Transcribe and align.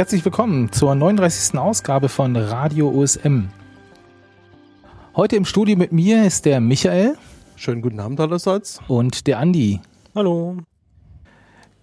Herzlich 0.00 0.24
willkommen 0.24 0.72
zur 0.72 0.94
39. 0.94 1.58
Ausgabe 1.58 2.08
von 2.08 2.34
Radio 2.34 2.88
OSM. 2.88 3.48
Heute 5.14 5.36
im 5.36 5.44
Studio 5.44 5.76
mit 5.76 5.92
mir 5.92 6.24
ist 6.24 6.46
der 6.46 6.58
Michael. 6.58 7.18
Schönen 7.54 7.82
guten 7.82 8.00
Abend 8.00 8.18
allerseits. 8.18 8.80
Und 8.88 9.26
der 9.26 9.38
Andi. 9.38 9.78
Hallo. 10.14 10.56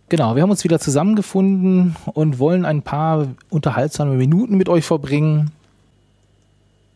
Genau, 0.10 0.36
wir 0.36 0.42
haben 0.42 0.50
uns 0.50 0.64
wieder 0.64 0.80
zusammengefunden 0.80 1.96
und 2.16 2.40
wollen 2.40 2.66
ein 2.66 2.82
paar 2.82 3.28
unterhaltsame 3.52 4.16
Minuten 4.16 4.58
mit 4.58 4.68
euch 4.68 4.84
verbringen. 4.84 5.52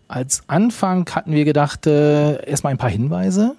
Als 0.07 0.41
Anfang 0.47 1.07
hatten 1.11 1.33
wir 1.33 1.45
gedacht, 1.45 1.85
äh, 1.85 2.43
erstmal 2.49 2.73
ein 2.73 2.79
paar 2.79 2.89
Hinweise. 2.89 3.55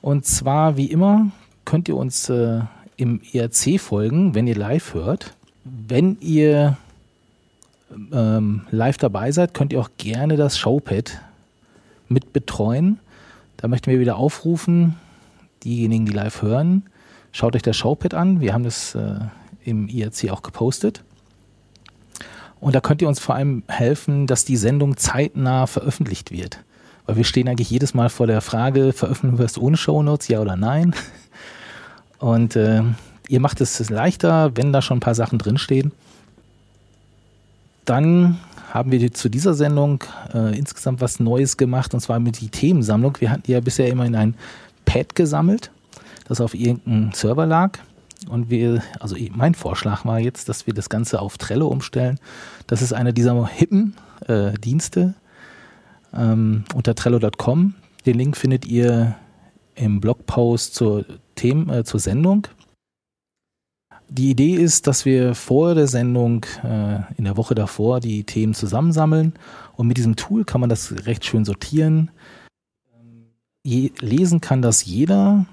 Und 0.00 0.24
zwar, 0.24 0.78
wie 0.78 0.86
immer, 0.86 1.26
könnt 1.66 1.90
ihr 1.90 1.96
uns 1.98 2.30
äh, 2.30 2.60
im 2.96 3.20
ERC 3.34 3.78
folgen, 3.78 4.34
wenn 4.34 4.46
ihr 4.46 4.56
live 4.56 4.94
hört. 4.94 5.34
Wenn 5.62 6.16
ihr 6.20 6.78
ähm, 8.12 8.62
live 8.70 8.98
dabei 8.98 9.32
seid, 9.32 9.54
könnt 9.54 9.72
ihr 9.72 9.80
auch 9.80 9.90
gerne 9.98 10.36
das 10.36 10.58
Showpad 10.58 11.20
mit 12.08 12.32
betreuen. 12.32 12.98
Da 13.56 13.68
möchten 13.68 13.90
wir 13.90 14.00
wieder 14.00 14.16
aufrufen, 14.16 14.96
diejenigen, 15.64 16.06
die 16.06 16.12
live 16.12 16.42
hören, 16.42 16.84
schaut 17.32 17.56
euch 17.56 17.62
das 17.62 17.76
Showpad 17.76 18.14
an. 18.14 18.40
Wir 18.40 18.52
haben 18.52 18.64
das 18.64 18.94
äh, 18.94 19.20
im 19.64 19.88
IRC 19.88 20.30
auch 20.30 20.42
gepostet. 20.42 21.02
Und 22.60 22.74
da 22.74 22.80
könnt 22.80 23.02
ihr 23.02 23.08
uns 23.08 23.20
vor 23.20 23.34
allem 23.34 23.62
helfen, 23.68 24.26
dass 24.26 24.44
die 24.44 24.56
Sendung 24.56 24.96
zeitnah 24.96 25.66
veröffentlicht 25.66 26.30
wird. 26.30 26.60
Weil 27.04 27.16
wir 27.16 27.24
stehen 27.24 27.48
eigentlich 27.48 27.70
jedes 27.70 27.94
Mal 27.94 28.08
vor 28.08 28.26
der 28.26 28.40
Frage, 28.40 28.92
veröffentlichen 28.92 29.38
wir 29.38 29.44
es 29.44 29.58
ohne 29.58 29.76
Shownotes, 29.76 30.28
ja 30.28 30.40
oder 30.40 30.56
nein? 30.56 30.94
Und 32.18 32.56
äh, 32.56 32.82
ihr 33.28 33.40
macht 33.40 33.60
es 33.60 33.90
leichter, 33.90 34.56
wenn 34.56 34.72
da 34.72 34.82
schon 34.82 34.98
ein 34.98 35.00
paar 35.00 35.14
Sachen 35.14 35.38
drinstehen. 35.38 35.92
Dann 37.86 38.38
haben 38.72 38.92
wir 38.92 39.12
zu 39.12 39.30
dieser 39.30 39.54
Sendung 39.54 40.04
äh, 40.34 40.56
insgesamt 40.58 41.00
was 41.00 41.18
Neues 41.18 41.56
gemacht, 41.56 41.94
und 41.94 42.00
zwar 42.00 42.20
mit 42.20 42.40
die 42.40 42.50
Themensammlung. 42.50 43.16
Wir 43.20 43.30
hatten 43.30 43.50
ja 43.50 43.60
bisher 43.60 43.88
immer 43.88 44.04
in 44.04 44.14
ein 44.14 44.34
Pad 44.84 45.14
gesammelt, 45.14 45.70
das 46.28 46.40
auf 46.40 46.54
irgendeinem 46.54 47.12
Server 47.12 47.46
lag. 47.46 47.78
Und 48.28 48.50
wir, 48.50 48.82
also 48.98 49.16
mein 49.30 49.54
Vorschlag 49.54 50.04
war 50.04 50.18
jetzt, 50.18 50.48
dass 50.48 50.66
wir 50.66 50.74
das 50.74 50.88
Ganze 50.88 51.20
auf 51.20 51.38
Trello 51.38 51.68
umstellen. 51.68 52.18
Das 52.66 52.82
ist 52.82 52.92
einer 52.92 53.12
dieser 53.12 53.46
hippen 53.46 53.94
äh, 54.26 54.52
Dienste 54.54 55.14
ähm, 56.12 56.64
unter 56.74 56.94
trello.com. 56.94 57.74
Den 58.04 58.18
Link 58.18 58.36
findet 58.36 58.66
ihr 58.66 59.14
im 59.74 60.00
Blogpost 60.00 60.74
zur, 60.74 61.04
Themen, 61.34 61.68
äh, 61.70 61.84
zur 61.84 62.00
Sendung. 62.00 62.48
Die 64.08 64.30
Idee 64.30 64.54
ist, 64.54 64.86
dass 64.86 65.04
wir 65.04 65.34
vor 65.34 65.74
der 65.74 65.88
Sendung 65.88 66.46
äh, 66.62 67.00
in 67.16 67.24
der 67.24 67.36
Woche 67.36 67.54
davor 67.54 68.00
die 68.00 68.24
Themen 68.24 68.54
zusammensammeln 68.54 69.34
und 69.74 69.88
mit 69.88 69.96
diesem 69.96 70.14
Tool 70.14 70.44
kann 70.44 70.60
man 70.60 70.70
das 70.70 71.06
recht 71.06 71.24
schön 71.24 71.44
sortieren. 71.44 72.10
Je, 73.64 73.90
lesen 74.00 74.40
kann 74.40 74.62
das 74.62 74.84
jeder. 74.84 75.46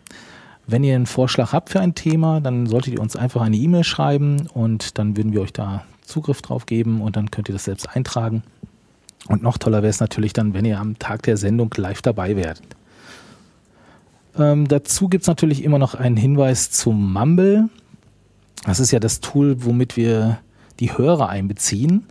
Wenn 0.67 0.83
ihr 0.83 0.95
einen 0.95 1.07
Vorschlag 1.07 1.51
habt 1.51 1.71
für 1.71 1.79
ein 1.79 1.95
Thema, 1.95 2.39
dann 2.41 2.67
solltet 2.67 2.93
ihr 2.93 3.01
uns 3.01 3.15
einfach 3.15 3.41
eine 3.41 3.57
E-Mail 3.57 3.83
schreiben 3.83 4.47
und 4.53 4.97
dann 4.99 5.17
würden 5.17 5.33
wir 5.33 5.41
euch 5.41 5.51
da 5.51 5.83
Zugriff 6.05 6.41
drauf 6.41 6.67
geben 6.67 7.01
und 7.01 7.15
dann 7.15 7.31
könnt 7.31 7.49
ihr 7.49 7.53
das 7.53 7.65
selbst 7.65 7.89
eintragen. 7.95 8.43
Und 9.27 9.41
noch 9.41 9.57
toller 9.57 9.81
wäre 9.81 9.89
es 9.89 9.99
natürlich 9.99 10.33
dann, 10.33 10.53
wenn 10.53 10.65
ihr 10.65 10.79
am 10.79 10.99
Tag 10.99 11.23
der 11.23 11.37
Sendung 11.37 11.73
live 11.75 12.01
dabei 12.01 12.35
wärt. 12.35 12.61
Ähm, 14.37 14.67
dazu 14.67 15.09
gibt 15.09 15.23
es 15.23 15.27
natürlich 15.27 15.63
immer 15.63 15.79
noch 15.79 15.95
einen 15.95 16.17
Hinweis 16.17 16.71
zum 16.71 17.13
Mumble. 17.13 17.69
Das 18.65 18.79
ist 18.79 18.91
ja 18.91 18.99
das 18.99 19.19
Tool, 19.19 19.63
womit 19.63 19.97
wir 19.97 20.39
die 20.79 20.97
Hörer 20.97 21.29
einbeziehen. 21.29 22.07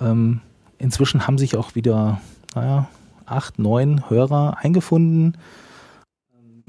Ähm, 0.00 0.40
inzwischen 0.78 1.26
haben 1.26 1.38
sich 1.38 1.56
auch 1.56 1.74
wieder, 1.74 2.20
naja, 2.54 2.88
acht, 3.26 3.58
neun 3.58 4.08
Hörer 4.08 4.58
eingefunden. 4.60 5.36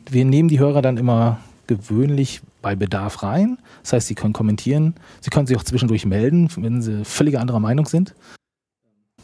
Wir 0.10 0.26
nehmen 0.26 0.50
die 0.50 0.60
Hörer 0.60 0.82
dann 0.82 0.98
immer 0.98 1.40
gewöhnlich 1.68 2.42
bei 2.62 2.76
Bedarf 2.76 3.24
rein. 3.24 3.58
Das 3.84 3.94
heißt, 3.94 4.08
sie 4.08 4.16
können 4.16 4.34
kommentieren. 4.34 4.96
Sie 5.22 5.30
können 5.30 5.48
sich 5.48 5.58
auch 5.58 5.64
zwischendurch 5.64 6.06
melden, 6.06 6.50
wenn 6.58 6.82
sie 6.82 7.06
völlig 7.06 7.38
anderer 7.38 7.60
Meinung 7.60 7.86
sind. 7.86 8.16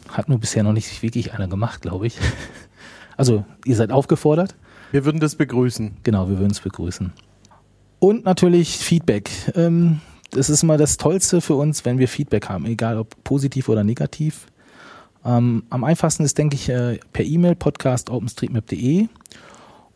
Hat 0.10 0.30
nur 0.30 0.40
bisher 0.40 0.64
noch 0.64 0.74
nicht 0.74 1.02
wirklich 1.02 1.34
einer 1.34 1.48
gemacht, 1.48 1.82
glaube 1.82 2.08
ich. 2.08 2.18
Also, 3.16 3.46
ihr 3.64 3.76
seid 3.76 3.92
aufgefordert. 3.92 4.56
Wir 4.92 5.06
würden 5.06 5.20
das 5.20 5.36
begrüßen. 5.36 5.98
Genau, 6.02 6.30
wir 6.30 6.40
würden 6.40 6.50
es 6.50 6.62
begrüßen. 6.62 7.14
Und 8.04 8.26
natürlich 8.26 8.80
Feedback. 8.80 9.32
Ähm, 9.56 10.02
das 10.32 10.50
ist 10.50 10.62
immer 10.62 10.76
das 10.76 10.98
Tollste 10.98 11.40
für 11.40 11.56
uns, 11.56 11.86
wenn 11.86 12.00
wir 12.00 12.10
Feedback 12.10 12.50
haben, 12.50 12.66
egal 12.66 12.98
ob 12.98 13.24
positiv 13.24 13.70
oder 13.70 13.86
negativ. 13.86 14.48
Ähm, 15.24 15.64
am 15.70 15.86
einfachsten 15.86 16.26
ist, 16.26 16.38
denke 16.38 16.56
ich, 16.56 16.68
äh, 16.68 17.00
per 17.14 17.24
E-Mail 17.24 17.56
podcast.openstreetmap.de 17.56 19.08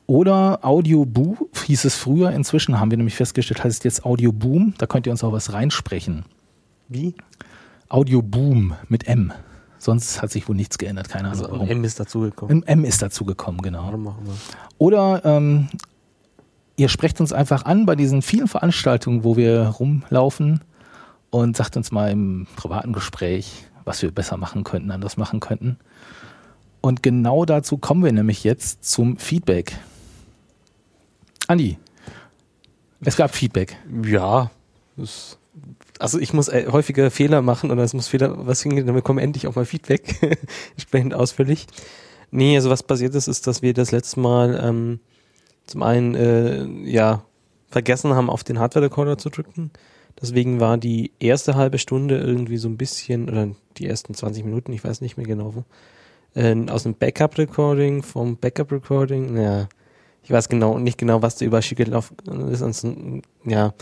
oder 0.06 0.60
Audio 0.62 1.04
Boom 1.04 1.50
hieß 1.66 1.84
es 1.84 1.98
früher. 1.98 2.32
Inzwischen 2.32 2.80
haben 2.80 2.92
wir 2.92 2.98
nämlich 2.98 3.16
festgestellt, 3.16 3.62
heißt 3.62 3.80
es 3.80 3.84
jetzt 3.84 4.06
Audio 4.06 4.32
Boom. 4.32 4.74
Da 4.78 4.86
könnt 4.86 5.06
ihr 5.06 5.12
uns 5.12 5.22
auch 5.26 5.34
was 5.34 5.52
reinsprechen. 5.52 6.24
Wie? 6.88 7.14
Audio 7.90 8.22
Boom 8.22 8.74
mit 8.88 9.06
M. 9.10 9.34
Sonst 9.80 10.22
hat 10.22 10.32
sich 10.32 10.48
wohl 10.48 10.56
nichts 10.56 10.78
geändert, 10.78 11.10
keine 11.10 11.28
Ahnung. 11.28 11.42
Also 11.42 11.52
warum. 11.52 11.70
M 11.70 11.84
ist 11.84 12.00
dazugekommen. 12.00 12.64
M 12.66 12.86
ist 12.86 13.02
dazugekommen, 13.02 13.62
genau. 13.62 14.16
Oder 14.78 15.26
ähm, 15.26 15.68
ihr 16.78 16.90
sprecht 16.90 17.20
uns 17.20 17.34
einfach 17.34 17.66
an 17.66 17.86
bei 17.86 17.96
diesen 17.96 18.22
vielen 18.22 18.48
Veranstaltungen, 18.48 19.24
wo 19.24 19.36
wir 19.36 19.64
rumlaufen 19.80 20.62
und 21.30 21.58
sagt 21.58 21.76
uns 21.76 21.92
mal 21.92 22.12
im 22.12 22.48
privaten 22.56 22.94
Gespräch, 22.94 23.66
was 23.84 24.02
wir 24.02 24.12
besser 24.12 24.38
machen 24.38 24.64
könnten, 24.64 24.92
anders 24.92 25.18
machen 25.18 25.40
könnten. 25.40 25.78
Und 26.80 27.04
genau 27.04 27.44
dazu 27.44 27.78
kommen 27.78 28.04
wir 28.04 28.12
nämlich 28.12 28.44
jetzt 28.44 28.86
zum 28.86 29.18
Feedback. 29.18 29.76
Andi, 31.48 31.78
es 33.02 33.18
gab 33.18 33.34
Feedback. 33.34 33.78
Ja, 34.06 34.52
also 36.00 36.20
ich 36.20 36.34
muss 36.34 36.48
äh, 36.48 36.68
häufiger 36.72 37.10
Fehler 37.10 37.42
machen 37.42 37.72
und 37.72 37.80
es 37.80 37.94
muss 37.94 38.08
Fehler 38.08 38.46
was 38.46 38.62
hingehen, 38.62 38.86
dann 38.86 38.96
bekommen 38.96 39.18
wir 39.18 39.24
endlich 39.24 39.48
auch 39.48 39.56
mal 39.56 39.66
Feedback, 39.66 40.16
entsprechend 40.72 41.16
ausführlich. 41.16 41.66
Nee, 42.30 42.56
also 42.56 42.70
was 42.70 42.84
passiert 42.84 43.16
ist, 43.16 43.28
ist, 43.28 43.48
dass 43.48 43.62
wir 43.62 43.74
das 43.74 43.92
letzte 43.92 44.20
Mal 44.20 44.60
ähm, 44.62 45.00
zum 45.68 45.84
einen 45.84 46.16
äh, 46.16 46.66
ja 46.90 47.24
vergessen 47.70 48.14
haben, 48.14 48.30
auf 48.30 48.44
den 48.44 48.60
Hardware-Recorder 48.60 49.18
zu 49.18 49.30
drücken. 49.30 49.72
Deswegen 50.20 50.60
war 50.60 50.78
die 50.78 51.12
erste 51.20 51.56
halbe 51.56 51.78
Stunde 51.78 52.18
irgendwie 52.18 52.58
so 52.58 52.68
ein 52.68 52.78
bisschen, 52.78 53.30
oder 53.30 53.50
die 53.78 53.88
ersten 53.88 54.14
20 54.14 54.44
Minuten, 54.46 54.74
ich 54.74 54.84
weiß 54.84 55.02
nicht 55.02 55.18
mehr 55.18 55.28
genau, 55.28 55.54
äh, 56.34 56.56
aus 56.70 56.84
dem 56.84 56.96
Backup-Recording, 56.96 58.02
vom 58.02 58.38
Backup-Recording, 58.38 59.34
naja, 59.36 59.68
ich 60.24 60.32
weiß 60.32 60.50
genau, 60.50 60.80
nicht 60.80 60.98
genau, 60.98 61.22
was 61.22 61.36
da 61.36 61.62
schick 61.62 61.78
gelaufen 61.78 62.18
ist, 62.50 62.64
ansonsten, 62.64 63.22
ja, 63.46 63.74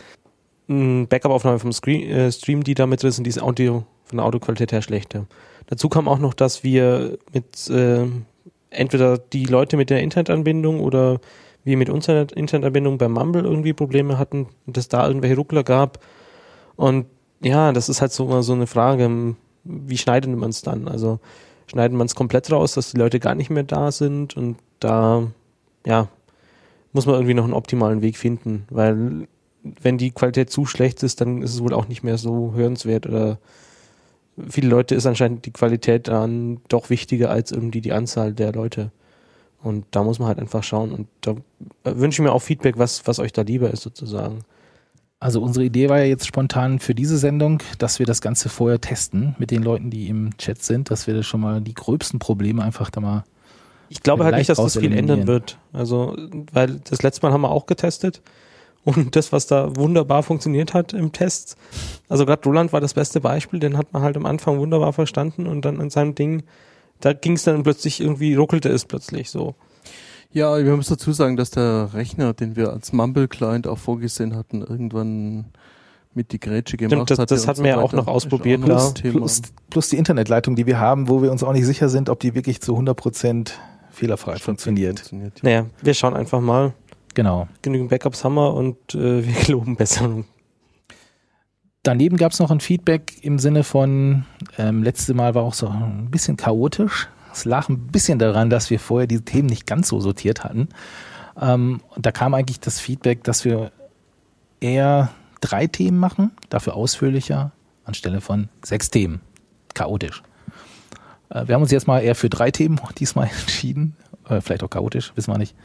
Backup-Aufnahme 0.68 1.60
vom 1.60 1.72
Screen, 1.72 2.10
äh, 2.10 2.32
Stream, 2.32 2.64
die 2.64 2.74
da 2.74 2.86
mit 2.86 3.02
drin 3.02 3.12
sind, 3.12 3.24
die 3.24 3.30
ist 3.30 3.42
Audio, 3.42 3.86
von 4.04 4.18
der 4.18 4.26
Audioqualität 4.26 4.72
her 4.72 4.82
schlechter. 4.82 5.28
Dazu 5.68 5.90
kam 5.90 6.08
auch 6.08 6.20
noch, 6.20 6.34
dass 6.34 6.64
wir 6.64 7.18
mit 7.34 7.70
äh, 7.70 8.06
entweder 8.70 9.18
die 9.18 9.46
Leute 9.46 9.78
mit 9.78 9.90
der 9.90 10.02
Internetanbindung 10.02 10.80
oder 10.80 11.20
wir 11.66 11.76
mit 11.78 11.90
unserer 11.90 12.28
Internetanbindung 12.36 12.98
bei 12.98 13.10
Mumble 13.10 13.44
irgendwie 13.44 13.74
Probleme 13.74 14.18
hatten 14.18 14.48
es 14.72 14.88
da 14.88 15.06
irgendwelche 15.08 15.36
Ruckler 15.36 15.64
gab. 15.64 16.00
Und 16.76 17.08
ja, 17.42 17.74
das 17.74 17.90
ist 17.90 18.02
halt 18.02 18.14
so 18.14 18.26
immer 18.26 18.44
so 18.44 18.54
eine 18.54 18.68
Frage, 18.68 19.36
wie 19.64 19.98
schneidet 19.98 20.34
man 20.36 20.52
es 20.52 20.62
dann? 20.62 20.88
Also 20.88 21.20
schneidet 21.68 21.98
man 21.98 22.06
es 22.06 22.16
komplett 22.16 22.52
raus, 22.52 22.74
dass 22.74 22.92
die 22.92 22.98
Leute 22.98 23.20
gar 23.20 23.36
nicht 23.36 23.50
mehr 23.50 23.64
da 23.64 23.92
sind 23.92 24.38
und 24.38 24.58
da, 24.80 25.28
ja, 25.86 26.08
muss 26.94 27.08
man 27.08 27.16
irgendwie 27.16 27.34
noch 27.34 27.44
einen 27.44 27.54
optimalen 27.54 28.02
Weg 28.02 28.18
finden, 28.18 28.66
weil 28.70 29.28
wenn 29.82 29.98
die 29.98 30.12
Qualität 30.12 30.52
zu 30.52 30.66
schlecht 30.66 31.02
ist, 31.04 31.20
dann 31.22 31.42
ist 31.42 31.56
es 31.56 31.64
wohl 31.64 31.74
auch 31.74 31.88
nicht 31.88 32.04
mehr 32.04 32.18
so 32.18 32.54
hörenswert 32.54 33.08
oder 33.08 33.40
viele 34.48 34.70
Leute 34.70 34.96
ist 34.96 35.06
anscheinend 35.06 35.46
die 35.46 35.52
Qualität 35.52 36.08
dann 36.08 36.62
doch 36.68 36.90
wichtiger 36.90 37.32
als 37.32 37.52
irgendwie 37.52 37.82
die 37.82 37.94
Anzahl 37.94 38.34
der 38.34 38.52
Leute. 38.52 38.92
Und 39.66 39.86
da 39.90 40.04
muss 40.04 40.20
man 40.20 40.28
halt 40.28 40.38
einfach 40.38 40.64
schauen. 40.64 40.92
Und 40.92 41.08
da 41.22 41.36
wünsche 41.84 42.22
ich 42.22 42.24
mir 42.24 42.32
auch 42.32 42.42
Feedback, 42.42 42.78
was, 42.78 43.08
was 43.08 43.18
euch 43.18 43.34
da 43.34 43.42
lieber 43.42 43.72
ist 43.72 43.82
sozusagen. 43.82 44.42
Also 45.20 45.42
unsere 45.42 45.66
Idee 45.66 45.90
war 45.90 45.98
ja 45.98 46.06
jetzt 46.06 46.28
spontan 46.28 46.78
für 46.78 46.94
diese 46.94 47.18
Sendung, 47.18 47.64
dass 47.80 47.98
wir 47.98 48.06
das 48.06 48.22
Ganze 48.22 48.50
vorher 48.50 48.80
testen 48.80 49.36
mit 49.40 49.50
den 49.50 49.64
Leuten, 49.64 49.90
die 49.90 50.08
im 50.08 50.38
Chat 50.38 50.62
sind, 50.62 50.92
dass 50.92 51.08
wir 51.08 51.16
das 51.16 51.26
schon 51.26 51.42
mal 51.42 51.62
die 51.62 51.74
gröbsten 51.74 52.20
Probleme 52.20 52.64
einfach 52.64 52.92
da 52.92 53.02
mal. 53.02 53.24
Ich 53.90 54.04
glaube 54.04 54.24
halt 54.24 54.36
nicht, 54.36 54.50
dass 54.50 54.58
das 54.58 54.78
viel 54.78 54.94
ändern 54.94 55.26
wird. 55.26 55.58
Also, 55.74 56.16
weil 56.54 56.80
das 56.84 57.02
letzte 57.02 57.26
Mal 57.26 57.34
haben 57.34 57.42
wir 57.42 57.50
auch 57.50 57.66
getestet 57.66 58.22
und 58.84 59.16
das, 59.16 59.32
was 59.32 59.48
da 59.48 59.76
wunderbar 59.76 60.22
funktioniert 60.22 60.76
hat 60.76 60.94
im 60.94 61.12
Test, 61.12 61.58
also 62.08 62.28
gerade 62.28 62.44
Roland 62.44 62.72
war 62.72 62.82
das 62.82 62.94
beste 62.94 63.20
Beispiel, 63.20 63.60
den 63.60 63.78
hat 63.78 63.94
man 63.94 64.04
halt 64.04 64.16
am 64.16 64.28
Anfang 64.28 64.60
wunderbar 64.60 64.94
verstanden 64.94 65.48
und 65.48 65.66
dann 65.66 65.82
an 65.82 65.90
seinem 65.90 66.14
Ding 66.14 66.44
da 67.00 67.14
ging 67.14 67.34
es 67.34 67.44
dann 67.44 67.64
plötzlich 67.64 68.02
irgendwie, 68.02 68.36
ruckelte 68.36 68.70
es 68.70 68.86
plötzlich 68.86 69.30
so. 69.30 69.56
Ja, 70.32 70.58
wir 70.58 70.76
müssen 70.76 70.94
dazu 70.94 71.14
sagen, 71.14 71.38
dass 71.38 71.50
der 71.52 71.94
Rechner, 71.94 72.34
den 72.34 72.56
wir 72.56 72.72
als 72.74 72.92
Mumble-Client 72.92 73.68
auch 73.68 73.78
vorgesehen 73.78 74.36
hatten, 74.36 74.62
irgendwann 74.62 75.46
mit 76.14 76.32
die 76.32 76.40
Grätsche 76.40 76.76
Stimmt, 76.78 76.92
gemacht 76.92 77.12
das- 77.12 77.20
hat. 77.20 77.32
das 77.32 77.48
hatten 77.48 77.64
wir 77.64 77.72
ja 77.72 77.78
auch 77.78 77.94
noch 77.94 78.08
ausprobiert, 78.08 78.64
auch 78.64 78.68
ja. 78.68 78.90
Thema. 78.92 79.18
Plus, 79.20 79.42
plus 79.70 79.90
die 79.90 79.98
Internetleitung, 79.98 80.56
die 80.56 80.66
wir 80.66 80.80
haben, 80.80 81.08
wo 81.10 81.22
wir 81.22 81.32
uns 81.32 81.44
auch 81.44 81.54
nicht 81.54 81.66
sicher 81.66 81.90
sind, 81.90 82.10
ob 82.10 82.20
die 82.20 82.36
wirklich 82.36 82.62
zu 82.62 82.76
100% 82.78 83.52
fehlerfrei 83.92 84.38
funktioniert. 84.38 85.00
funktioniert. 85.00 85.44
Naja, 85.44 85.66
wir 85.82 85.94
schauen 85.94 86.16
einfach 86.16 86.42
mal. 86.42 86.74
Genau. 87.14 87.48
Genügend 87.62 87.90
Backups 87.90 88.24
haben 88.26 88.36
wir 88.36 88.54
und 88.54 88.78
äh, 88.94 89.26
wir 89.26 89.34
geloben 89.46 89.76
Besserung. 89.78 90.26
Daneben 91.86 92.18
gab 92.18 92.32
es 92.32 92.40
noch 92.40 92.50
ein 92.50 92.62
Feedback 92.62 93.14
im 93.22 93.38
Sinne 93.38 93.64
von, 93.64 94.26
ähm, 94.58 94.82
letzte 94.82 95.14
Mal 95.14 95.36
war 95.36 95.44
auch 95.44 95.54
so 95.54 95.68
ein 95.68 96.10
bisschen 96.10 96.36
chaotisch. 96.36 97.08
Es 97.32 97.46
lag 97.46 97.70
ein 97.70 97.78
bisschen 97.78 98.18
daran, 98.18 98.50
dass 98.50 98.72
wir 98.72 98.80
vorher 98.80 99.06
die 99.06 99.22
Themen 99.22 99.48
nicht 99.48 99.68
ganz 99.68 99.90
so 99.90 100.00
sortiert 100.00 100.44
hatten. 100.44 100.70
Ähm, 101.40 101.82
da 101.96 102.12
kam 102.12 102.34
eigentlich 102.34 102.60
das 102.60 102.80
Feedback, 102.80 103.24
dass 103.24 103.46
wir 103.46 103.72
eher 104.62 105.12
drei 105.42 105.68
Themen 105.68 106.00
machen, 106.00 106.32
dafür 106.50 106.74
ausführlicher, 106.74 107.52
anstelle 107.84 108.20
von 108.20 108.50
sechs 108.64 108.90
Themen. 108.90 109.22
Chaotisch. 109.76 110.24
Äh, 111.30 111.48
wir 111.48 111.54
haben 111.54 111.62
uns 111.62 111.72
jetzt 111.72 111.86
mal 111.86 112.00
eher 112.00 112.16
für 112.16 112.30
drei 112.30 112.50
Themen 112.50 112.82
diesmal 112.98 113.28
entschieden. 113.28 113.96
Äh, 114.28 114.42
vielleicht 114.42 114.64
auch 114.64 114.72
chaotisch, 114.72 115.12
wissen 115.16 115.32
wir 115.32 115.38
nicht. 115.38 115.56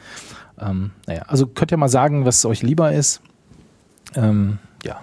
Ähm, 0.58 0.90
naja, 1.06 1.22
also 1.28 1.46
könnt 1.46 1.72
ihr 1.72 1.78
mal 1.78 1.88
sagen, 1.88 2.26
was 2.26 2.44
euch 2.44 2.62
lieber 2.62 2.92
ist. 2.92 3.22
Ähm, 4.16 4.58
ja, 4.84 5.00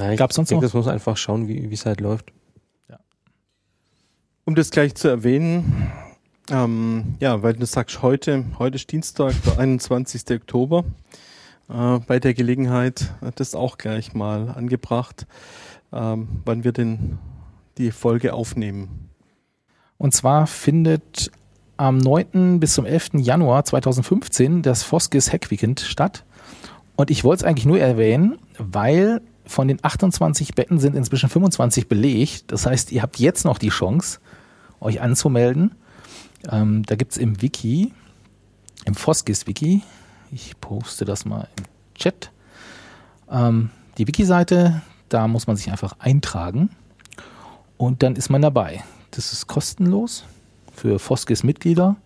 Naja, 0.00 0.12
ich 0.12 0.18
Gab's 0.18 0.34
sonst 0.34 0.50
denke, 0.50 0.64
noch? 0.64 0.70
Das 0.70 0.74
muss 0.74 0.86
man 0.86 0.94
einfach 0.94 1.18
schauen, 1.18 1.46
wie 1.46 1.70
es 1.70 1.84
halt 1.84 2.00
läuft. 2.00 2.32
Um 4.46 4.54
das 4.54 4.70
gleich 4.70 4.94
zu 4.94 5.08
erwähnen, 5.08 5.92
ähm, 6.50 7.16
ja, 7.20 7.42
weil 7.42 7.52
du 7.52 7.66
sagst, 7.66 8.00
heute, 8.00 8.46
heute 8.58 8.76
ist 8.76 8.90
Dienstag, 8.90 9.34
der 9.44 9.58
21. 9.58 10.22
Oktober. 10.30 10.84
Äh, 11.68 11.98
bei 12.06 12.18
der 12.18 12.32
Gelegenheit 12.32 13.12
äh, 13.20 13.30
das 13.34 13.54
auch 13.54 13.76
gleich 13.76 14.14
mal 14.14 14.48
angebracht, 14.48 15.26
ähm, 15.92 16.40
wann 16.46 16.64
wir 16.64 16.72
denn 16.72 17.18
die 17.76 17.90
Folge 17.90 18.32
aufnehmen. 18.32 19.10
Und 19.98 20.14
zwar 20.14 20.46
findet 20.46 21.30
am 21.76 21.98
9. 21.98 22.58
bis 22.58 22.72
zum 22.72 22.86
11. 22.86 23.10
Januar 23.18 23.66
2015 23.66 24.62
das 24.62 24.82
Foskis 24.82 25.30
Hack 25.30 25.50
Weekend 25.50 25.80
statt. 25.80 26.24
Und 26.96 27.10
ich 27.10 27.22
wollte 27.22 27.44
es 27.44 27.48
eigentlich 27.48 27.66
nur 27.66 27.78
erwähnen, 27.78 28.38
weil 28.58 29.20
von 29.50 29.68
den 29.68 29.78
28 29.82 30.54
Betten 30.54 30.78
sind 30.78 30.94
inzwischen 30.94 31.28
25 31.28 31.88
belegt. 31.88 32.44
Das 32.52 32.66
heißt, 32.66 32.92
ihr 32.92 33.02
habt 33.02 33.18
jetzt 33.18 33.44
noch 33.44 33.58
die 33.58 33.68
Chance, 33.70 34.20
euch 34.80 35.00
anzumelden. 35.00 35.72
Ähm, 36.50 36.84
da 36.86 36.94
gibt 36.94 37.12
es 37.12 37.18
im 37.18 37.42
Wiki, 37.42 37.92
im 38.84 38.94
Foskis-Wiki, 38.94 39.82
ich 40.30 40.58
poste 40.60 41.04
das 41.04 41.24
mal 41.24 41.48
im 41.58 41.64
Chat, 41.94 42.30
ähm, 43.30 43.70
die 43.98 44.06
Wiki-Seite, 44.06 44.82
da 45.08 45.28
muss 45.28 45.46
man 45.46 45.56
sich 45.56 45.70
einfach 45.70 45.96
eintragen 45.98 46.70
und 47.76 48.02
dann 48.02 48.16
ist 48.16 48.30
man 48.30 48.40
dabei. 48.40 48.82
Das 49.10 49.32
ist 49.32 49.48
kostenlos 49.48 50.24
für 50.72 50.98
Foskis-Mitglieder 50.98 51.96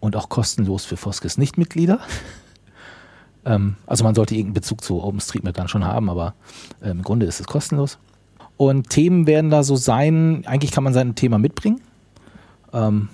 und 0.00 0.14
auch 0.14 0.28
kostenlos 0.28 0.84
für 0.84 0.98
Foskis-Nicht-Mitglieder. 0.98 2.00
ähm, 3.44 3.76
also 3.86 4.04
man 4.04 4.14
sollte 4.14 4.34
irgendeinen 4.34 4.54
Bezug 4.54 4.82
zu 4.82 5.02
OpenStreetMap 5.02 5.54
dann 5.54 5.68
schon 5.68 5.84
haben, 5.84 6.10
aber 6.10 6.34
ähm, 6.82 6.98
im 6.98 7.02
Grunde 7.02 7.26
ist 7.26 7.40
es 7.40 7.46
kostenlos. 7.46 7.98
Und 8.56 8.90
Themen 8.90 9.26
werden 9.26 9.50
da 9.50 9.62
so 9.62 9.76
sein, 9.76 10.42
eigentlich 10.46 10.72
kann 10.72 10.84
man 10.84 10.92
sein 10.92 11.14
Thema 11.14 11.38
mitbringen. 11.38 11.80
Ähm, 12.72 13.08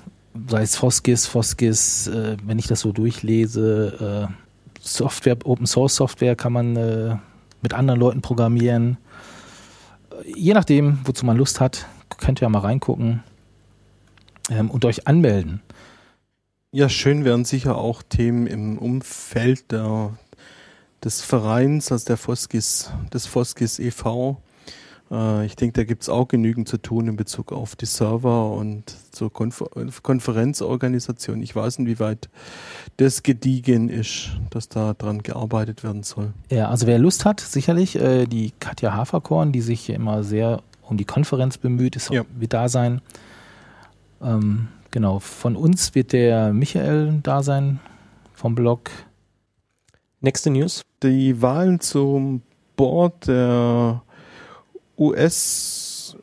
sei 0.49 0.63
es 0.63 0.77
Foskis, 0.77 1.27
Foskis, 1.27 2.07
äh, 2.09 2.37
wenn 2.45 2.59
ich 2.59 2.67
das 2.67 2.81
so 2.81 2.93
durchlese, 2.93 4.29
äh, 4.31 4.33
Software, 4.81 5.37
Open 5.45 5.67
Source 5.67 5.97
Software 5.97 6.37
kann 6.37 6.53
man 6.53 6.77
äh, 6.77 7.17
mit 7.63 7.75
anderen 7.75 8.01
Leuten 8.01 8.23
programmieren. 8.23 8.97
Äh, 10.11 10.33
Je 10.35 10.55
nachdem, 10.55 10.99
wozu 11.05 11.27
man 11.27 11.37
Lust 11.37 11.61
hat, 11.61 11.87
könnt 12.19 12.41
ihr 12.41 12.47
ja 12.47 12.49
mal 12.49 12.61
reingucken 12.61 13.23
ähm, 14.51 14.71
und 14.71 14.85
euch 14.85 15.07
anmelden. 15.07 15.61
Ja, 16.75 16.89
schön 16.89 17.25
wären 17.25 17.45
sicher 17.45 17.79
auch 17.79 18.03
Themen 18.03 18.49
im 18.49 18.79
Umfeld 18.79 19.71
der, 19.71 20.19
des 21.05 21.21
Vereins, 21.23 21.93
also 21.93 22.05
der 22.07 22.17
Foskis, 22.17 22.91
des 23.13 23.27
Foskis 23.27 23.79
e.V. 23.79 24.43
Äh, 25.09 25.47
ich 25.47 25.55
denke, 25.55 25.75
da 25.75 25.85
gibt's 25.85 26.09
auch 26.09 26.27
genügend 26.27 26.67
zu 26.67 26.79
tun 26.79 27.07
in 27.07 27.15
Bezug 27.15 27.53
auf 27.53 27.77
die 27.77 27.87
Server 27.87 28.51
und 28.51 28.93
zur 29.13 29.33
Konfer 29.33 29.69
Konferenzorganisation. 30.03 31.43
Ich 31.43 31.55
weiß 31.55 31.79
nicht, 31.79 31.87
wie 31.87 32.01
weit 32.01 32.29
das 32.97 33.23
gediegen 33.23 33.89
ist, 33.89 34.31
dass 34.51 34.69
da 34.69 34.95
dran 34.95 35.23
gearbeitet 35.23 35.85
werden 35.85 36.03
soll. 36.03 36.33
Ja, 36.51 36.71
also 36.71 36.89
wer 36.89 36.99
Lust 36.99 37.25
hat, 37.25 37.39
sicherlich, 37.39 37.95
äh, 38.01 38.27
die 38.27 38.53
Katja 38.59 38.95
Haferkorn, 38.95 39.53
die 39.53 39.61
sich 39.61 39.91
immer 39.91 40.25
sehr 40.25 40.61
um 40.83 40.97
die 40.97 41.05
Konferenz 41.05 41.57
bemüht, 41.57 41.95
ist, 41.95 42.11
Ja. 42.11 42.25
wird 42.37 42.53
da 42.53 42.69
sein. 42.69 43.01
Ähm, 44.21 44.67
genau, 44.95 45.19
von 45.19 45.57
uns 45.57 45.97
wird 45.97 46.13
der 46.13 46.53
Michael 46.53 47.19
da 47.23 47.43
sein, 47.43 47.81
vom 48.33 48.55
Blog. 48.55 48.91
Nächste 50.21 50.51
News. 50.51 50.83
Die 51.03 51.43
Wahlen 51.43 51.81
zum 51.81 52.43
Board 52.77 53.27
der 53.27 54.03
US 54.97 56.17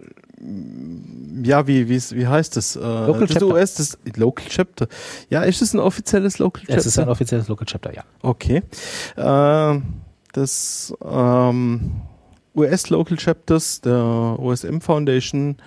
ja, 1.43 1.67
wie, 1.67 1.87
wie, 1.87 1.97
wie 1.97 2.25
heißt 2.25 2.57
das? 2.57 2.75
Äh, 2.75 2.79
Local 2.79 3.27
das 3.27 3.29
Chapter. 3.29 3.47
US, 3.47 3.73
das 3.75 3.99
Local 4.15 4.45
Chapter. 4.47 4.87
Ja, 5.29 5.43
ist 5.43 5.61
es 5.61 5.73
ein 5.73 5.79
offizielles 5.79 6.39
Local 6.39 6.63
Chapter? 6.63 6.77
Es 6.77 6.85
ist 6.87 6.97
ein 6.97 7.09
offizielles 7.09 7.47
Local 7.47 7.67
Chapter, 7.67 7.93
ja. 7.93 8.03
Okay. 8.23 8.63
Äh, 9.17 9.81
das 10.33 10.93
ähm, 11.05 11.91
US 12.55 12.89
Local 12.89 13.17
Chapters 13.17 13.81
der 13.81 14.03
OSM 14.39 14.79
Foundation 14.79 15.57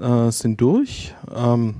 äh, 0.00 0.30
sind 0.30 0.60
durch. 0.60 1.12
Ähm, 1.34 1.74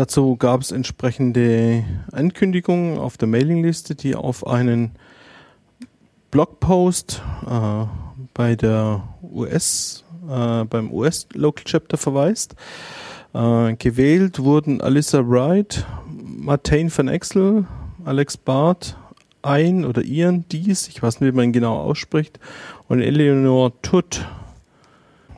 dazu 0.00 0.36
gab 0.36 0.62
es 0.62 0.72
entsprechende 0.72 1.84
Ankündigungen 2.10 2.96
auf 2.96 3.18
der 3.18 3.28
Mailingliste, 3.28 3.94
die 3.94 4.16
auf 4.16 4.46
einen 4.46 4.92
Blogpost 6.30 7.22
äh, 7.46 7.84
bei 8.32 8.56
der 8.56 9.02
US, 9.22 10.04
äh, 10.26 10.64
beim 10.64 10.90
US 10.90 11.28
Local 11.34 11.64
Chapter 11.64 11.98
verweist. 11.98 12.54
Äh, 13.34 13.74
gewählt 13.74 14.38
wurden 14.38 14.80
Alyssa 14.80 15.22
Wright, 15.22 15.84
Martin 16.06 16.90
van 16.96 17.08
Exel, 17.08 17.66
Alex 18.06 18.38
Barth, 18.38 18.96
ein 19.42 19.84
oder 19.84 20.02
Ian 20.02 20.46
Dies, 20.50 20.88
ich 20.88 21.02
weiß 21.02 21.20
nicht, 21.20 21.30
wie 21.30 21.36
man 21.36 21.46
ihn 21.46 21.52
genau 21.52 21.78
ausspricht, 21.78 22.40
und 22.88 23.02
Eleanor 23.02 23.72
Tutt. 23.82 24.26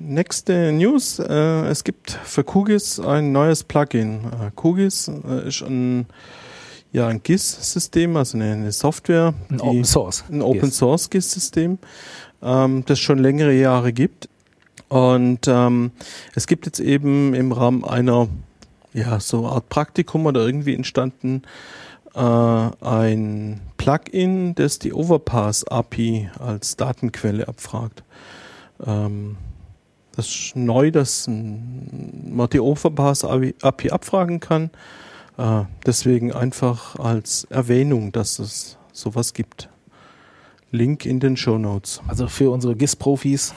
Nächste 0.05 0.73
News, 0.73 1.21
äh, 1.21 1.67
es 1.69 1.85
gibt 1.85 2.11
für 2.11 2.43
QGIS 2.43 2.99
ein 2.99 3.31
neues 3.31 3.63
Plugin. 3.63 4.25
Äh, 4.25 4.51
QGIS 4.57 5.09
äh, 5.09 5.47
ist 5.49 5.63
ein, 5.63 6.07
ja, 6.93 7.07
ein 7.07 7.23
GIS-System, 7.23 8.17
also 8.17 8.37
eine, 8.37 8.53
eine 8.53 8.73
Software, 8.73 9.33
Ein 9.49 9.59
die- 9.59 9.63
Open 9.63 9.85
Source. 9.85 10.25
ein 10.29 10.43
Open 10.43 10.73
Source 10.73 11.09
GIS-System, 11.09 11.79
ähm, 12.43 12.85
das 12.87 12.99
schon 12.99 13.19
längere 13.19 13.53
Jahre 13.53 13.93
gibt. 13.93 14.29
Und 14.89 15.47
ähm, 15.47 15.93
es 16.35 16.49
gibt 16.49 16.67
jetzt 16.67 16.81
eben 16.81 17.33
im 17.35 17.53
Rahmen 17.53 17.85
einer 17.85 18.29
ja 18.93 19.21
so 19.21 19.47
Art 19.47 19.69
Praktikum 19.69 20.27
oder 20.27 20.45
irgendwie 20.45 20.75
entstanden 20.75 21.43
äh, 22.15 22.19
ein 22.19 23.61
Plugin, 23.77 24.57
das 24.57 24.81
die 24.81 24.93
Overpass 24.93 25.65
API 25.65 26.29
als 26.41 26.77
Datenquelle 26.77 27.47
abfragt. 27.47 28.03
Ähm, 28.85 29.37
das 30.15 30.29
ist 30.29 30.57
neu, 30.57 30.91
dass 30.91 31.27
man 31.29 32.49
die 32.53 32.61
Overpass 32.61 33.25
API 33.25 33.91
abfragen 33.91 34.41
kann. 34.41 34.71
Äh, 35.39 35.63
deswegen 35.87 36.33
einfach 36.33 36.97
als 36.99 37.45
Erwähnung, 37.45 38.13
dass 38.13 38.39
es 38.39 38.79
sowas 38.93 39.33
gibt. 39.33 39.69
Link 40.71 41.05
in 41.07 41.21
den 41.21 41.37
Show 41.37 41.59
Notes. 41.59 42.01
Also 42.07 42.29
für 42.29 42.51
unsere 42.51 42.77
GIS-Profis 42.77 43.55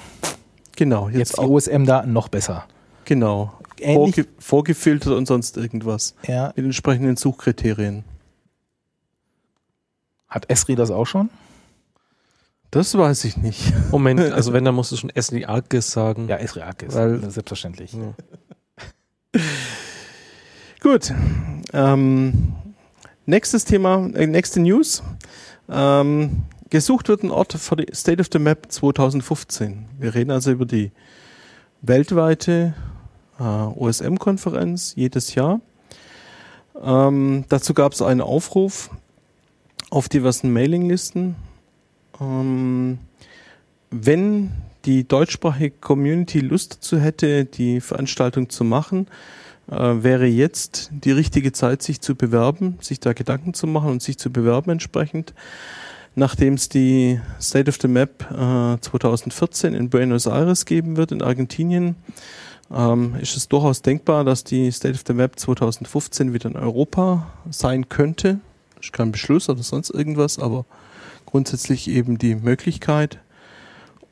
Genau, 0.77 1.07
jetzt 1.07 1.17
jetzt 1.17 1.37
die 1.37 1.45
OSM-Daten 1.45 2.11
noch 2.11 2.27
besser. 2.27 2.65
genau. 3.05 3.53
Vorge 3.81 4.25
vorgefiltert 4.39 5.13
und 5.13 5.25
sonst 5.25 5.57
irgendwas. 5.57 6.15
ja, 6.27 6.53
Mit 6.55 6.65
entsprechenden 6.65 7.17
Suchkriterien. 7.17 8.05
hat 10.29 10.49
Esri 10.49 10.75
das 10.75 10.91
auch 10.91 11.05
schon? 11.05 11.29
Das 12.71 12.97
weiß 12.97 13.23
ich 13.25 13.37
nicht. 13.37 13.73
Moment, 13.91 14.19
also 14.33 14.51
wenn, 14.53 14.65
dann 14.65 14.75
musst 14.75 14.91
du 14.91 14.97
schon 14.97 15.09
Esli 15.09 15.45
Argis 15.45 15.91
sagen. 15.91 16.27
Ja, 16.27 16.37
Esri 16.37 16.61
Arkis, 16.61 16.93
Weil- 16.93 17.19
selbstverständlich. 17.29 17.93
Ja. 17.93 18.13
Gut. 20.81 21.13
Ähm, 21.73 22.53
nächstes 23.25 23.65
Thema, 23.65 24.07
äh, 24.13 24.27
nächste 24.27 24.59
News. 24.59 25.03
Ähm, 25.69 26.43
gesucht 26.69 27.07
wird 27.07 27.23
ein 27.23 27.31
Ort 27.31 27.53
für 27.53 27.75
die 27.75 27.87
State 27.93 28.21
of 28.21 28.27
the 28.31 28.39
Map 28.39 28.71
2015. 28.71 29.87
Wir 29.99 30.13
reden 30.13 30.31
also 30.31 30.51
über 30.51 30.65
die 30.65 30.91
weltweite 31.81 32.73
äh, 33.39 33.43
OSM-Konferenz 33.43 34.93
jedes 34.95 35.35
Jahr. 35.35 35.59
Ähm, 36.81 37.45
dazu 37.49 37.73
gab 37.73 37.93
es 37.93 38.01
einen 38.01 38.21
Aufruf 38.21 38.89
auf 39.89 40.09
diversen 40.09 40.51
Mailinglisten. 40.53 41.35
Ähm, 42.19 42.99
wenn 43.91 44.51
die 44.85 45.07
deutschsprachige 45.07 45.71
Community 45.81 46.39
Lust 46.39 46.75
dazu 46.75 46.99
hätte, 46.99 47.45
die 47.45 47.81
Veranstaltung 47.81 48.49
zu 48.49 48.63
machen, 48.63 49.07
äh, 49.69 49.75
wäre 49.75 50.25
jetzt 50.25 50.91
die 50.91 51.11
richtige 51.11 51.51
Zeit, 51.51 51.81
sich 51.81 52.01
zu 52.01 52.15
bewerben, 52.15 52.77
sich 52.81 52.99
da 52.99 53.13
Gedanken 53.13 53.53
zu 53.53 53.67
machen 53.67 53.89
und 53.89 54.03
sich 54.03 54.17
zu 54.17 54.31
bewerben 54.31 54.71
entsprechend. 54.71 55.33
Nachdem 56.13 56.53
es 56.53 56.69
die 56.69 57.19
State 57.41 57.69
of 57.69 57.77
the 57.81 57.87
Map 57.87 58.23
äh, 58.31 58.79
2014 58.79 59.73
in 59.73 59.89
Buenos 59.89 60.27
Aires 60.27 60.65
geben 60.65 60.95
wird, 60.95 61.11
in 61.11 61.21
Argentinien, 61.21 61.95
ähm, 62.73 63.15
ist 63.19 63.35
es 63.35 63.47
durchaus 63.49 63.81
denkbar, 63.81 64.23
dass 64.23 64.43
die 64.43 64.71
State 64.71 64.95
of 64.95 65.03
the 65.05 65.13
Map 65.13 65.37
2015 65.37 66.33
wieder 66.33 66.49
in 66.49 66.55
Europa 66.55 67.27
sein 67.49 67.89
könnte. 67.89 68.39
Ist 68.79 68.93
kein 68.93 69.11
Beschluss 69.11 69.49
oder 69.49 69.63
sonst 69.63 69.89
irgendwas, 69.89 70.39
aber 70.39 70.65
grundsätzlich 71.25 71.89
eben 71.89 72.17
die 72.17 72.35
Möglichkeit. 72.35 73.19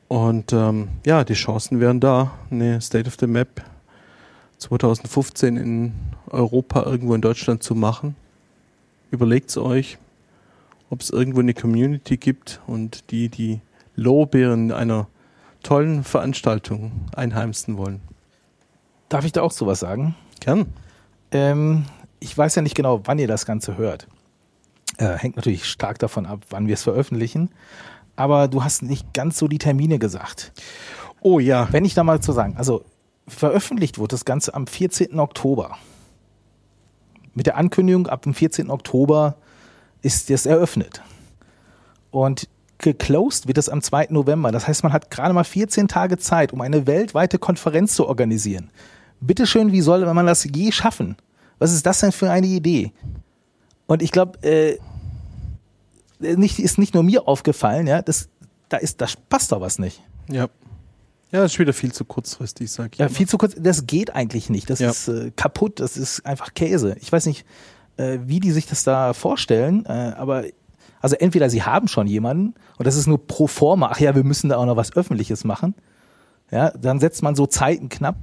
Und 0.08 0.52
ähm, 0.52 0.88
ja, 1.04 1.24
die 1.24 1.34
Chancen 1.34 1.80
wären 1.80 2.00
da, 2.00 2.32
eine 2.50 2.80
State 2.80 3.08
of 3.08 3.16
the 3.18 3.26
Map 3.26 3.64
2015 4.58 5.56
in 5.56 5.92
Europa 6.30 6.84
irgendwo 6.84 7.14
in 7.14 7.20
Deutschland 7.20 7.62
zu 7.62 7.74
machen. 7.74 8.16
Überlegt 9.10 9.50
es 9.50 9.56
euch, 9.56 9.98
ob 10.90 11.00
es 11.00 11.10
irgendwo 11.10 11.40
eine 11.40 11.54
Community 11.54 12.16
gibt 12.16 12.60
und 12.66 13.10
die 13.10 13.28
die 13.28 13.60
Lorbeeren 13.96 14.72
einer 14.72 15.08
tollen 15.62 16.04
Veranstaltung 16.04 16.92
einheimsen 17.14 17.76
wollen. 17.76 18.00
Darf 19.08 19.24
ich 19.24 19.32
da 19.32 19.42
auch 19.42 19.52
sowas 19.52 19.80
sagen? 19.80 20.14
Gern. 20.40 20.66
Ähm, 21.30 21.84
ich 22.20 22.36
weiß 22.36 22.54
ja 22.54 22.62
nicht 22.62 22.74
genau, 22.74 23.00
wann 23.04 23.18
ihr 23.18 23.28
das 23.28 23.46
Ganze 23.46 23.76
hört. 23.76 24.06
Äh, 24.98 25.16
hängt 25.18 25.36
natürlich 25.36 25.64
stark 25.64 25.98
davon 25.98 26.26
ab, 26.26 26.40
wann 26.50 26.66
wir 26.66 26.74
es 26.74 26.82
veröffentlichen. 26.82 27.50
Aber 28.16 28.48
du 28.48 28.62
hast 28.62 28.82
nicht 28.82 29.12
ganz 29.12 29.38
so 29.38 29.48
die 29.48 29.58
Termine 29.58 29.98
gesagt. 29.98 30.52
Oh 31.20 31.38
ja. 31.38 31.68
Wenn 31.70 31.84
ich 31.84 31.94
da 31.94 32.04
mal 32.04 32.20
zu 32.20 32.32
sagen, 32.32 32.54
also 32.56 32.84
veröffentlicht 33.26 33.98
wurde 33.98 34.12
das 34.12 34.24
Ganze 34.24 34.54
am 34.54 34.66
14. 34.66 35.18
Oktober. 35.18 35.76
Mit 37.34 37.46
der 37.46 37.56
Ankündigung, 37.56 38.06
ab 38.06 38.22
dem 38.22 38.34
14. 38.34 38.70
Oktober 38.70 39.36
ist 40.02 40.30
das 40.30 40.46
eröffnet. 40.46 41.02
Und 42.10 42.48
geclosed 42.78 43.48
wird 43.48 43.58
es 43.58 43.68
am 43.68 43.82
2. 43.82 44.08
November. 44.10 44.52
Das 44.52 44.68
heißt, 44.68 44.84
man 44.84 44.92
hat 44.92 45.10
gerade 45.10 45.34
mal 45.34 45.44
14 45.44 45.88
Tage 45.88 46.18
Zeit, 46.18 46.52
um 46.52 46.60
eine 46.60 46.86
weltweite 46.86 47.38
Konferenz 47.38 47.94
zu 47.94 48.06
organisieren. 48.06 48.70
Bitteschön, 49.20 49.72
wie 49.72 49.80
soll 49.80 50.04
man 50.12 50.26
das 50.26 50.44
je 50.44 50.70
schaffen? 50.70 51.16
Was 51.58 51.72
ist 51.72 51.86
das 51.86 52.00
denn 52.00 52.12
für 52.12 52.30
eine 52.30 52.46
Idee? 52.46 52.92
Und 53.86 54.02
ich 54.02 54.12
glaube, 54.12 54.38
äh, 54.42 54.78
nicht, 56.18 56.58
ist 56.58 56.78
nicht 56.78 56.94
nur 56.94 57.02
mir 57.02 57.28
aufgefallen, 57.28 57.86
ja, 57.86 58.02
das, 58.02 58.28
da 58.68 58.78
ist, 58.78 59.00
das 59.00 59.16
passt 59.16 59.52
doch 59.52 59.60
was 59.60 59.78
nicht. 59.78 60.00
Ja. 60.30 60.48
Ja, 61.32 61.40
das 61.42 61.52
ist 61.54 61.58
wieder 61.58 61.72
viel 61.72 61.92
zu 61.92 62.04
kurzfristig, 62.04 62.70
sag 62.70 62.92
ich. 62.92 62.98
Ja, 63.00 63.06
immer. 63.06 63.14
viel 63.14 63.28
zu 63.28 63.38
kurz, 63.38 63.56
das 63.58 63.86
geht 63.86 64.14
eigentlich 64.14 64.50
nicht. 64.50 64.70
Das 64.70 64.78
Ja. 64.78 64.90
ist 64.90 65.08
äh, 65.08 65.32
kaputt, 65.34 65.80
das 65.80 65.96
ist 65.96 66.24
einfach 66.24 66.54
Käse. 66.54 66.96
Ich 67.00 67.10
weiß 67.10 67.26
nicht, 67.26 67.44
äh, 67.96 68.18
wie 68.24 68.38
die 68.40 68.52
sich 68.52 68.66
das 68.66 68.84
da 68.84 69.12
vorstellen, 69.14 69.84
äh, 69.86 70.12
aber 70.16 70.44
also 71.00 71.16
entweder 71.16 71.50
sie 71.50 71.62
haben 71.64 71.88
schon 71.88 72.06
jemanden 72.06 72.54
und 72.78 72.86
das 72.86 72.94
ist 72.96 73.06
nur 73.08 73.26
pro 73.26 73.46
forma, 73.48 73.88
ach 73.90 73.98
ja, 74.00 74.14
wir 74.14 74.24
müssen 74.24 74.48
da 74.48 74.56
auch 74.58 74.64
noch 74.64 74.76
was 74.76 74.96
Öffentliches 74.96 75.44
machen. 75.44 75.74
Ja, 76.50 76.70
dann 76.70 77.00
setzt 77.00 77.22
man 77.22 77.34
so 77.34 77.46
Zeiten 77.46 77.88
knapp 77.88 78.16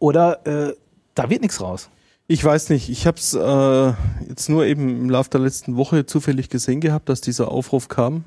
oder 0.00 0.44
äh, 0.46 0.74
da 1.14 1.30
wird 1.30 1.42
nichts 1.42 1.60
raus. 1.60 1.88
Ich 2.32 2.44
weiß 2.44 2.68
nicht, 2.68 2.88
ich 2.88 3.08
habe 3.08 3.18
es 3.18 3.34
äh, 3.34 3.92
jetzt 4.28 4.48
nur 4.48 4.64
eben 4.64 4.88
im 4.88 5.10
Laufe 5.10 5.30
der 5.30 5.40
letzten 5.40 5.74
Woche 5.76 6.06
zufällig 6.06 6.48
gesehen 6.48 6.80
gehabt, 6.80 7.08
dass 7.08 7.20
dieser 7.20 7.48
Aufruf 7.50 7.88
kam. 7.88 8.22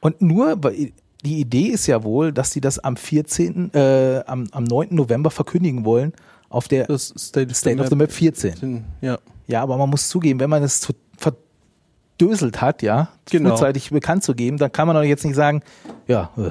Und 0.00 0.20
nur, 0.20 0.56
weil 0.64 0.90
die 1.24 1.38
Idee 1.38 1.68
ist 1.68 1.86
ja 1.86 2.02
wohl, 2.02 2.32
dass 2.32 2.50
sie 2.50 2.60
das 2.60 2.80
am 2.80 2.96
14., 2.96 3.72
äh, 3.72 4.24
am, 4.26 4.48
am 4.50 4.64
9. 4.64 4.88
November 4.90 5.30
verkündigen 5.30 5.84
wollen 5.84 6.12
auf 6.48 6.66
der 6.66 6.86
Das 6.88 7.14
State 7.16 7.50
of, 7.52 7.56
State 7.56 7.80
of 7.80 7.88
the 7.90 7.94
Map 7.94 8.10
14. 8.10 8.84
Ja, 9.00 9.18
Ja, 9.46 9.62
aber 9.62 9.76
man 9.76 9.88
muss 9.88 10.08
zugeben, 10.08 10.40
wenn 10.40 10.50
man 10.50 10.64
es 10.64 10.80
zu 10.80 10.92
verdöselt 11.16 12.60
hat, 12.60 12.82
ja, 12.82 13.08
Genau. 13.30 13.50
frühzeitig 13.50 13.90
bekannt 13.90 14.24
zu 14.24 14.34
geben, 14.34 14.56
dann 14.58 14.72
kann 14.72 14.88
man 14.88 14.96
doch 14.96 15.04
jetzt 15.04 15.24
nicht 15.24 15.36
sagen, 15.36 15.62
ja, 16.08 16.32
äh, 16.36 16.50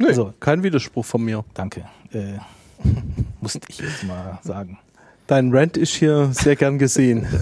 Nö, 0.00 0.08
Also- 0.08 0.34
kein 0.40 0.64
Widerspruch 0.64 1.04
von 1.04 1.22
mir. 1.22 1.44
danke. 1.54 1.84
Äh, 2.12 2.38
musste 3.40 3.60
ich 3.68 3.78
jetzt 3.78 4.02
mal 4.02 4.40
sagen. 4.42 4.78
Dein 5.28 5.54
Rant 5.54 5.76
ist 5.76 5.94
hier 5.94 6.30
sehr 6.32 6.56
gern 6.56 6.78
gesehen. 6.78 7.26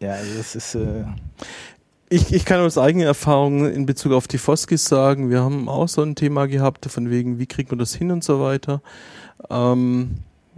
Ja, 0.00 0.12
also 0.14 0.36
das 0.36 0.56
ist, 0.56 0.74
äh, 0.74 1.04
Ich, 2.08 2.32
ich 2.32 2.44
kann 2.44 2.60
aus 2.60 2.78
eigener 2.78 3.06
Erfahrung 3.06 3.70
in 3.70 3.86
Bezug 3.86 4.12
auf 4.12 4.26
die 4.26 4.38
Foskis 4.38 4.84
sagen, 4.84 5.30
wir 5.30 5.40
haben 5.40 5.68
auch 5.68 5.88
so 5.88 6.02
ein 6.02 6.16
Thema 6.16 6.46
gehabt, 6.46 6.86
von 6.86 7.08
wegen, 7.08 7.38
wie 7.38 7.46
kriegt 7.46 7.70
man 7.70 7.78
das 7.78 7.94
hin 7.94 8.10
und 8.10 8.24
so 8.24 8.40
weiter. 8.40 8.82
Ähm, 9.50 10.16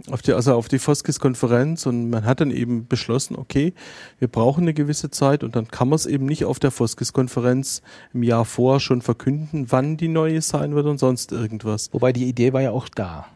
auf 0.09 0.23
die, 0.23 0.33
also 0.33 0.55
auf 0.55 0.67
die 0.67 0.79
Foskis-Konferenz 0.79 1.85
und 1.85 2.09
man 2.09 2.25
hat 2.25 2.41
dann 2.41 2.49
eben 2.49 2.87
beschlossen, 2.87 3.35
okay, 3.35 3.73
wir 4.17 4.27
brauchen 4.27 4.63
eine 4.63 4.73
gewisse 4.73 5.11
Zeit 5.11 5.43
und 5.43 5.55
dann 5.55 5.67
kann 5.67 5.89
man 5.89 5.97
es 5.97 6.07
eben 6.07 6.25
nicht 6.25 6.45
auf 6.45 6.57
der 6.57 6.71
Foskis-Konferenz 6.71 7.83
im 8.13 8.23
Jahr 8.23 8.45
vorher 8.45 8.79
schon 8.79 9.01
verkünden, 9.01 9.67
wann 9.69 9.97
die 9.97 10.07
neue 10.07 10.41
sein 10.41 10.73
wird 10.73 10.87
und 10.87 10.97
sonst 10.97 11.31
irgendwas. 11.31 11.89
wobei 11.91 12.11
die 12.11 12.25
Idee 12.25 12.53
war 12.53 12.61
ja 12.61 12.71
auch 12.71 12.89
da. 12.89 13.27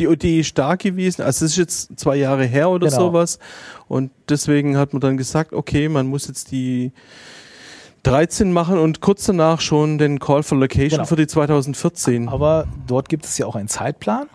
Die 0.00 0.06
Idee 0.06 0.42
stark 0.42 0.80
gewesen, 0.80 1.22
also 1.22 1.44
es 1.44 1.52
ist 1.52 1.56
jetzt 1.56 1.98
zwei 2.00 2.16
Jahre 2.16 2.44
her 2.44 2.68
oder 2.70 2.88
Genau. 2.88 2.98
sowas 2.98 3.38
und 3.86 4.10
deswegen 4.28 4.76
hat 4.76 4.92
man 4.92 5.00
dann 5.00 5.16
gesagt, 5.16 5.52
okay, 5.52 5.88
man 5.88 6.06
muss 6.08 6.26
jetzt 6.26 6.50
die 6.50 6.92
13 8.02 8.52
machen 8.52 8.76
und 8.78 9.00
kurz 9.00 9.24
danach 9.24 9.60
schon 9.60 9.96
den 9.98 10.18
Call 10.18 10.42
for 10.42 10.58
Location 10.58 10.98
Genau. 10.98 11.04
für 11.04 11.16
die 11.16 11.26
2014. 11.26 12.28
Aber 12.28 12.66
dort 12.86 13.08
gibt 13.08 13.24
es 13.24 13.38
ja 13.38 13.46
auch 13.46 13.56
einen 13.56 13.68
Zeitplan. 13.68 14.26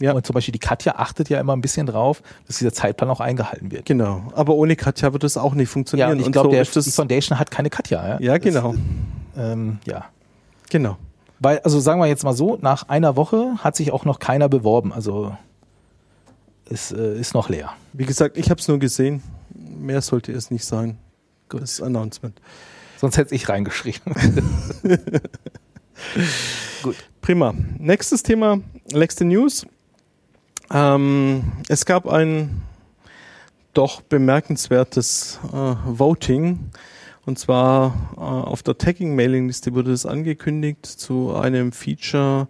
Ja. 0.00 0.12
Und 0.14 0.26
zum 0.26 0.34
Beispiel 0.34 0.50
die 0.52 0.58
Katja 0.58 0.94
achtet 0.96 1.28
ja 1.28 1.38
immer 1.38 1.52
ein 1.52 1.60
bisschen 1.60 1.86
drauf, 1.86 2.22
dass 2.48 2.58
dieser 2.58 2.72
Zeitplan 2.72 3.08
auch 3.10 3.20
eingehalten 3.20 3.70
wird. 3.70 3.84
Genau, 3.84 4.22
aber 4.34 4.54
ohne 4.54 4.74
Katja 4.74 5.12
wird 5.12 5.22
das 5.22 5.36
auch 5.36 5.54
nicht 5.54 5.68
Ja, 5.68 5.72
funktionieren. 5.72 6.12
und 6.12 6.20
ich 6.20 6.32
glaube, 6.32 6.64
so 6.64 6.80
die 6.80 6.90
Foundation 6.90 7.38
hat 7.38 7.50
keine 7.52 7.70
Katja. 7.70 8.14
Ja, 8.14 8.20
ja, 8.20 8.38
genau, 8.38 8.74
Das, 9.34 9.52
ähm, 9.52 9.78
ja. 9.84 10.06
genau. 10.70 10.96
Weil, 11.42 11.58
also 11.60 11.80
sagen 11.80 12.00
wir 12.00 12.06
jetzt 12.06 12.22
mal 12.22 12.34
so, 12.34 12.56
nach 12.60 12.88
einer 12.88 13.16
Woche 13.16 13.56
hat 13.58 13.74
sich 13.74 13.92
auch 13.92 14.04
noch 14.04 14.20
keiner 14.20 14.48
beworben. 14.48 14.92
Also 14.92 15.36
es 16.70 16.92
äh, 16.92 17.18
ist 17.18 17.34
noch 17.34 17.48
leer. 17.48 17.72
Wie 17.92 18.06
gesagt, 18.06 18.38
ich 18.38 18.48
habe 18.48 18.60
es 18.60 18.68
nur 18.68 18.78
gesehen. 18.78 19.24
Mehr 19.52 20.02
sollte 20.02 20.30
es 20.30 20.52
nicht 20.52 20.64
sein. 20.64 20.98
Das 21.48 21.82
Announcement. 21.82 22.40
Sonst 22.96 23.16
hätte 23.16 23.34
ich 23.34 23.48
reingeschrieben. 23.48 24.14
Prima. 27.20 27.54
Nächstes 27.76 28.22
Thema, 28.22 28.60
nächste 28.92 29.24
News. 29.24 29.66
Ähm, 30.72 31.42
es 31.68 31.84
gab 31.84 32.06
ein 32.06 32.62
doch 33.74 34.00
bemerkenswertes 34.00 35.40
äh, 35.52 35.74
Voting. 35.86 36.70
Und 37.24 37.38
zwar 37.38 38.12
äh, 38.16 38.20
auf 38.20 38.62
der 38.62 38.78
Tagging-Mailing-Liste 38.78 39.74
wurde 39.74 39.92
es 39.92 40.06
angekündigt 40.06 40.86
zu 40.86 41.34
einem 41.34 41.72
Feature 41.72 42.48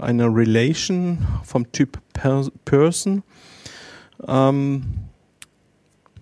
einer 0.00 0.34
Relation 0.34 1.26
vom 1.44 1.70
Typ 1.72 1.98
per 2.12 2.46
Person. 2.64 3.22
Ähm, 4.26 5.07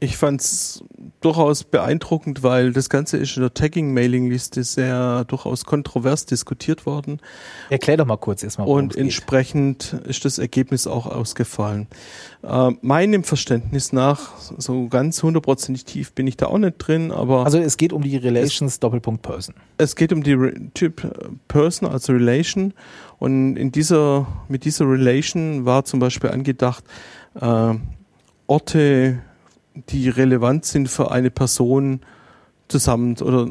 ich 0.00 0.16
fand 0.16 0.40
es 0.40 0.84
durchaus 1.20 1.64
beeindruckend, 1.64 2.42
weil 2.42 2.72
das 2.72 2.90
Ganze 2.90 3.16
ist 3.16 3.36
in 3.36 3.42
der 3.42 3.54
Tagging-Mailing-Liste 3.54 4.62
sehr 4.64 5.24
durchaus 5.24 5.64
kontrovers 5.64 6.26
diskutiert 6.26 6.86
worden. 6.86 7.20
Erklär 7.70 7.96
doch 7.96 8.06
mal 8.06 8.16
kurz 8.16 8.42
erstmal, 8.42 8.68
Und 8.68 8.90
es 8.92 8.96
geht. 8.96 9.04
entsprechend 9.04 9.96
ist 10.06 10.24
das 10.24 10.38
Ergebnis 10.38 10.86
auch 10.86 11.06
ausgefallen. 11.06 11.86
Äh, 12.42 12.72
meinem 12.82 13.24
Verständnis 13.24 13.92
nach, 13.92 14.36
so 14.38 14.88
ganz 14.88 15.22
hundertprozentig 15.22 15.84
tief 15.84 16.12
bin 16.12 16.26
ich 16.26 16.36
da 16.36 16.46
auch 16.46 16.58
nicht 16.58 16.76
drin, 16.78 17.10
aber 17.10 17.44
Also 17.44 17.58
es 17.58 17.76
geht 17.76 17.92
um 17.92 18.02
die 18.02 18.16
Relations 18.16 18.78
Doppelpunkt 18.78 19.22
Person. 19.22 19.54
es 19.78 19.96
geht 19.96 20.12
um 20.12 20.22
die 20.22 20.34
Re 20.34 20.52
Typ 20.74 21.04
äh, 21.04 21.08
Person, 21.48 21.88
also 21.88 22.12
Relation. 22.12 22.74
Und 23.18 23.56
in 23.56 23.72
dieser, 23.72 24.26
mit 24.48 24.64
dieser 24.64 24.84
Relation 24.88 25.64
war 25.64 25.84
zum 25.84 26.00
Beispiel 26.00 26.30
angedacht, 26.30 26.84
äh, 27.40 27.74
Orte, 28.46 29.18
die 29.88 30.08
relevant 30.08 30.64
sind 30.64 30.88
für 30.88 31.10
eine 31.10 31.30
Person 31.30 32.00
zusammen 32.68 33.16
oder 33.18 33.46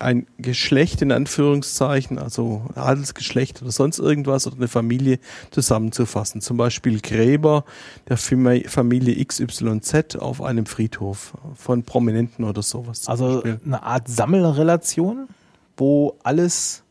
ein 0.00 0.26
Geschlecht 0.38 1.02
in 1.02 1.12
Anführungszeichen, 1.12 2.18
also 2.18 2.66
Adelsgeschlecht 2.74 3.62
oder 3.62 3.70
sonst 3.70 3.98
irgendwas 3.98 4.46
oder 4.46 4.56
eine 4.56 4.68
Familie 4.68 5.18
zusammenzufassen. 5.50 6.40
Zum 6.40 6.56
Beispiel 6.56 7.00
Gräber 7.00 7.64
der 8.08 8.18
Fami- 8.18 8.68
Familie 8.68 9.24
XYZ 9.24 10.16
auf 10.16 10.42
einem 10.42 10.66
Friedhof 10.66 11.34
von 11.54 11.84
Prominenten 11.84 12.44
oder 12.44 12.62
sowas. 12.62 13.06
Also 13.08 13.34
Beispiel. 13.34 13.60
eine 13.64 13.82
Art 13.82 14.08
Sammelrelation, 14.08 15.28
wo 15.76 16.16
alles 16.24 16.82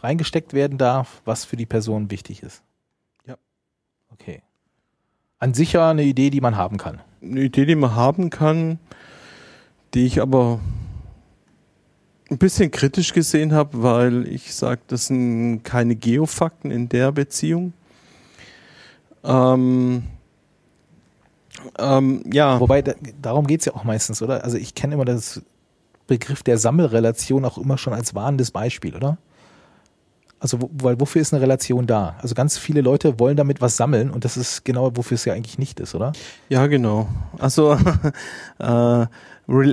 reingesteckt 0.00 0.52
werden 0.52 0.78
darf, 0.78 1.22
was 1.24 1.44
für 1.44 1.56
die 1.56 1.66
Person 1.66 2.10
wichtig 2.10 2.42
ist. 2.42 2.62
Ja. 3.26 3.36
Okay. 4.12 4.42
An 5.38 5.54
sich 5.54 5.74
ja 5.74 5.90
eine 5.90 6.04
Idee, 6.04 6.30
die 6.30 6.40
man 6.40 6.56
haben 6.56 6.78
kann. 6.78 7.00
Eine 7.24 7.42
Idee, 7.42 7.66
die 7.66 7.74
man 7.74 7.94
haben 7.94 8.30
kann, 8.30 8.78
die 9.94 10.06
ich 10.06 10.20
aber 10.20 10.60
ein 12.30 12.38
bisschen 12.38 12.70
kritisch 12.70 13.12
gesehen 13.12 13.52
habe, 13.52 13.82
weil 13.82 14.26
ich 14.28 14.54
sage, 14.54 14.80
das 14.88 15.06
sind 15.06 15.62
keine 15.62 15.96
Geofakten 15.96 16.70
in 16.70 16.88
der 16.88 17.12
Beziehung. 17.12 17.72
Ähm, 19.22 20.04
ähm, 21.78 22.22
ja. 22.32 22.60
Wobei, 22.60 22.82
da, 22.82 22.94
darum 23.20 23.46
geht's 23.46 23.64
ja 23.64 23.74
auch 23.74 23.84
meistens, 23.84 24.22
oder? 24.22 24.44
Also 24.44 24.56
ich 24.56 24.74
kenne 24.74 24.94
immer 24.94 25.04
das 25.04 25.42
Begriff 26.06 26.42
der 26.42 26.58
Sammelrelation 26.58 27.44
auch 27.44 27.58
immer 27.58 27.78
schon 27.78 27.92
als 27.92 28.14
warnendes 28.14 28.50
Beispiel, 28.50 28.94
oder? 28.94 29.18
Also, 30.40 30.70
weil 30.72 31.00
wofür 31.00 31.22
ist 31.22 31.32
eine 31.32 31.40
Relation 31.42 31.86
da? 31.86 32.16
Also 32.20 32.34
ganz 32.34 32.58
viele 32.58 32.82
Leute 32.82 33.18
wollen 33.18 33.36
damit 33.36 33.60
was 33.60 33.76
sammeln 33.76 34.10
und 34.10 34.24
das 34.24 34.36
ist 34.36 34.64
genau, 34.64 34.94
wofür 34.94 35.14
es 35.14 35.24
ja 35.24 35.32
eigentlich 35.32 35.58
nicht 35.58 35.80
ist, 35.80 35.94
oder? 35.94 36.12
Ja, 36.48 36.66
genau. 36.66 37.08
Also 37.38 37.78
äh, 38.58 39.06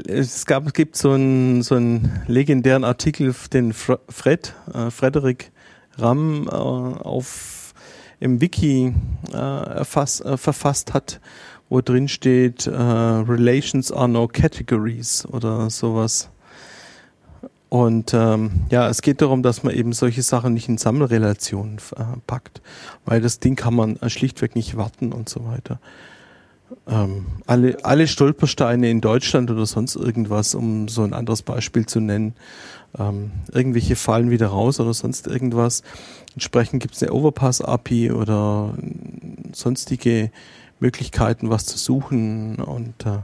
es 0.08 0.46
gab, 0.46 0.74
gibt 0.74 0.96
so 0.96 1.12
einen 1.12 1.62
so 1.62 1.76
einen 1.76 2.24
legendären 2.28 2.84
Artikel, 2.84 3.34
den 3.52 3.74
Fred, 3.74 4.54
äh, 4.74 4.92
Frederik 4.92 5.52
Ramm 5.98 6.48
äh, 6.48 6.52
auf 6.52 7.74
im 8.22 8.40
Wiki 8.40 8.94
äh, 9.34 9.36
erfass, 9.36 10.22
äh, 10.22 10.38
verfasst 10.38 10.94
hat, 10.94 11.20
wo 11.70 11.82
drin 11.82 12.08
steht, 12.08 12.68
äh, 12.68 12.72
Relations 12.72 13.92
are 13.92 14.08
no 14.08 14.28
categories 14.28 15.26
oder 15.26 15.70
sowas. 15.70 16.30
Und 17.72 18.14
ähm, 18.14 18.52
ja, 18.70 18.90
es 18.90 19.02
geht 19.02 19.22
darum, 19.22 19.44
dass 19.44 19.64
man 19.64 19.74
eben 19.74 19.94
solche 19.94 20.24
Sachen 20.24 20.54
nicht 20.54 20.68
in 20.68 20.78
Sammelrelationen 20.78 21.78
äh, 21.96 22.04
packt, 22.28 22.62
weil 23.06 23.22
das 23.22 23.40
Ding 23.40 23.56
kann 23.56 23.74
man 23.74 23.98
schlichtweg 24.10 24.58
nicht 24.58 24.76
warten 24.76 25.14
und 25.14 25.30
so 25.30 25.46
weiter. 25.46 25.80
Ähm, 26.86 27.28
alle, 27.48 27.78
alle 27.86 28.08
Stolpersteine 28.08 28.90
in 28.90 29.00
Deutschland 29.00 29.50
oder 29.52 29.66
sonst 29.66 29.96
irgendwas, 29.96 30.54
um 30.54 30.90
so 30.90 31.04
ein 31.04 31.14
anderes 31.14 31.44
Beispiel 31.44 31.86
zu 31.86 32.02
nennen, 32.02 32.34
ähm, 33.00 33.32
irgendwelche 33.54 33.96
fallen 33.96 34.32
wieder 34.32 34.48
raus 34.48 34.82
oder 34.82 34.94
sonst 34.94 35.28
irgendwas. 35.28 35.82
Entsprechend 36.34 36.82
gibt 36.82 36.96
es 36.96 37.04
eine 37.04 37.14
Overpass-API 37.14 38.12
oder 38.12 38.74
sonstige 39.54 40.30
Möglichkeiten, 40.82 41.50
was 41.50 41.66
zu 41.66 41.78
suchen 41.78 42.58
und 42.58 43.06
äh, 43.06 43.20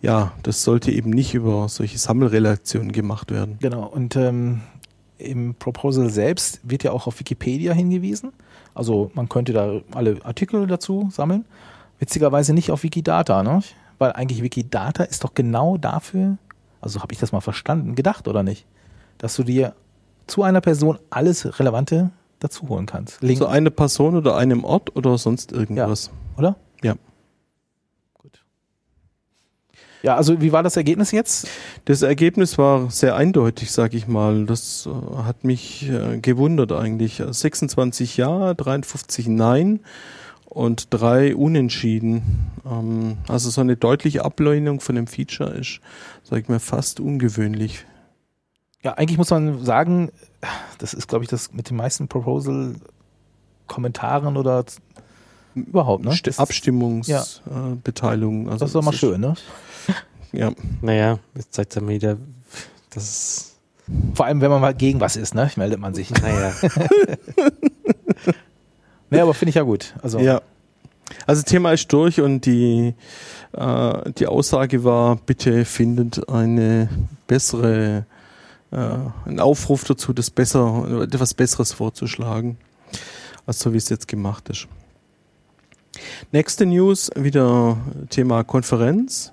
ja, 0.00 0.32
das 0.42 0.62
sollte 0.62 0.92
eben 0.92 1.10
nicht 1.10 1.34
über 1.34 1.68
solche 1.68 1.98
Sammelrelationen 1.98 2.92
gemacht 2.92 3.30
werden. 3.30 3.56
Genau, 3.60 3.84
und 3.86 4.16
ähm, 4.16 4.60
im 5.18 5.54
Proposal 5.54 6.10
selbst 6.10 6.60
wird 6.62 6.84
ja 6.84 6.92
auch 6.92 7.06
auf 7.06 7.18
Wikipedia 7.18 7.72
hingewiesen. 7.72 8.32
Also 8.74 9.10
man 9.14 9.28
könnte 9.28 9.52
da 9.52 9.80
alle 9.92 10.24
Artikel 10.24 10.66
dazu 10.66 11.08
sammeln. 11.10 11.44
Witzigerweise 11.98 12.54
nicht 12.54 12.70
auf 12.70 12.84
Wikidata, 12.84 13.42
ne? 13.42 13.60
Weil 13.98 14.12
eigentlich 14.12 14.42
Wikidata 14.42 15.02
ist 15.02 15.24
doch 15.24 15.34
genau 15.34 15.76
dafür, 15.76 16.38
also 16.80 17.02
habe 17.02 17.12
ich 17.12 17.18
das 17.18 17.32
mal 17.32 17.40
verstanden, 17.40 17.96
gedacht 17.96 18.28
oder 18.28 18.44
nicht? 18.44 18.66
Dass 19.18 19.34
du 19.34 19.42
dir 19.42 19.74
zu 20.28 20.44
einer 20.44 20.60
Person 20.60 20.98
alles 21.10 21.58
Relevante 21.58 22.10
dazu 22.38 22.68
holen 22.68 22.86
kannst. 22.86 23.20
Link. 23.20 23.38
Zu 23.38 23.46
einer 23.46 23.70
Person 23.70 24.16
oder 24.16 24.36
einem 24.36 24.62
Ort 24.62 24.94
oder 24.94 25.18
sonst 25.18 25.50
irgendwas. 25.50 26.06
Ja, 26.06 26.38
oder? 26.38 26.56
Ja. 26.84 26.94
Ja, 30.02 30.16
also 30.16 30.40
wie 30.40 30.52
war 30.52 30.62
das 30.62 30.76
Ergebnis 30.76 31.10
jetzt? 31.10 31.48
Das 31.84 32.02
Ergebnis 32.02 32.56
war 32.56 32.90
sehr 32.90 33.16
eindeutig, 33.16 33.72
sag 33.72 33.94
ich 33.94 34.06
mal. 34.06 34.46
Das 34.46 34.86
äh, 34.86 35.24
hat 35.24 35.44
mich 35.44 35.90
äh, 35.90 36.18
gewundert 36.18 36.72
eigentlich. 36.72 37.22
26 37.28 38.16
Ja, 38.16 38.54
53 38.54 39.26
Nein 39.26 39.80
und 40.48 40.86
drei 40.90 41.34
Unentschieden. 41.34 42.52
Ähm, 42.64 43.18
also 43.26 43.50
so 43.50 43.60
eine 43.60 43.76
deutliche 43.76 44.24
Ablehnung 44.24 44.80
von 44.80 44.94
dem 44.94 45.06
Feature 45.06 45.50
ist, 45.50 45.80
sag 46.22 46.40
ich 46.40 46.48
mal, 46.48 46.60
fast 46.60 47.00
ungewöhnlich. 47.00 47.84
Ja, 48.82 48.94
eigentlich 48.94 49.18
muss 49.18 49.28
man 49.30 49.62
sagen, 49.64 50.10
das 50.78 50.94
ist, 50.94 51.08
glaube 51.08 51.24
ich, 51.24 51.30
das 51.30 51.52
mit 51.52 51.68
den 51.70 51.76
meisten 51.76 52.06
Proposal-Kommentaren 52.06 54.36
oder 54.36 54.64
überhaupt, 55.54 56.04
ne? 56.04 56.16
Abstimmungsbeteiligung. 56.36 58.46
Ja. 58.46 58.48
Äh, 58.48 58.52
also 58.52 58.64
das 58.64 58.68
ist 58.68 58.74
doch 58.74 58.82
mal 58.82 58.92
schön, 58.92 59.20
ne? 59.20 59.34
Ja. 60.38 60.52
Naja, 60.80 61.18
jetzt 61.34 61.52
zeigt 61.52 61.74
er 61.74 61.82
mir 61.82 61.94
wieder, 61.94 62.16
das 62.90 63.56
Vor 64.14 64.26
allem, 64.26 64.40
wenn 64.40 64.50
man 64.50 64.60
mal 64.60 64.72
gegen 64.72 65.00
was 65.00 65.16
ist, 65.16 65.34
ne? 65.34 65.50
Meldet 65.56 65.80
man 65.80 65.94
sich. 65.94 66.10
Naja. 66.12 66.52
naja, 69.10 69.24
aber 69.24 69.34
finde 69.34 69.50
ich 69.50 69.56
ja 69.56 69.62
gut. 69.62 69.94
Also. 70.00 70.20
Ja. 70.20 70.40
Also 71.26 71.42
Thema 71.42 71.72
ist 71.72 71.92
durch 71.92 72.20
und 72.20 72.46
die, 72.46 72.94
äh, 73.52 74.12
die 74.12 74.28
Aussage 74.28 74.84
war, 74.84 75.16
bitte 75.16 75.64
findet 75.64 76.28
eine 76.28 76.88
bessere, 77.26 78.06
äh, 78.70 78.76
einen 79.24 79.40
Aufruf 79.40 79.84
dazu, 79.84 80.12
das 80.12 80.30
besser, 80.30 81.02
etwas 81.02 81.34
Besseres 81.34 81.72
vorzuschlagen, 81.72 82.58
als 83.44 83.58
so 83.58 83.72
wie 83.72 83.78
es 83.78 83.88
jetzt 83.88 84.06
gemacht 84.06 84.50
ist. 84.50 84.68
Nächste 86.30 86.64
News, 86.66 87.10
wieder 87.16 87.78
Thema 88.10 88.44
Konferenz. 88.44 89.32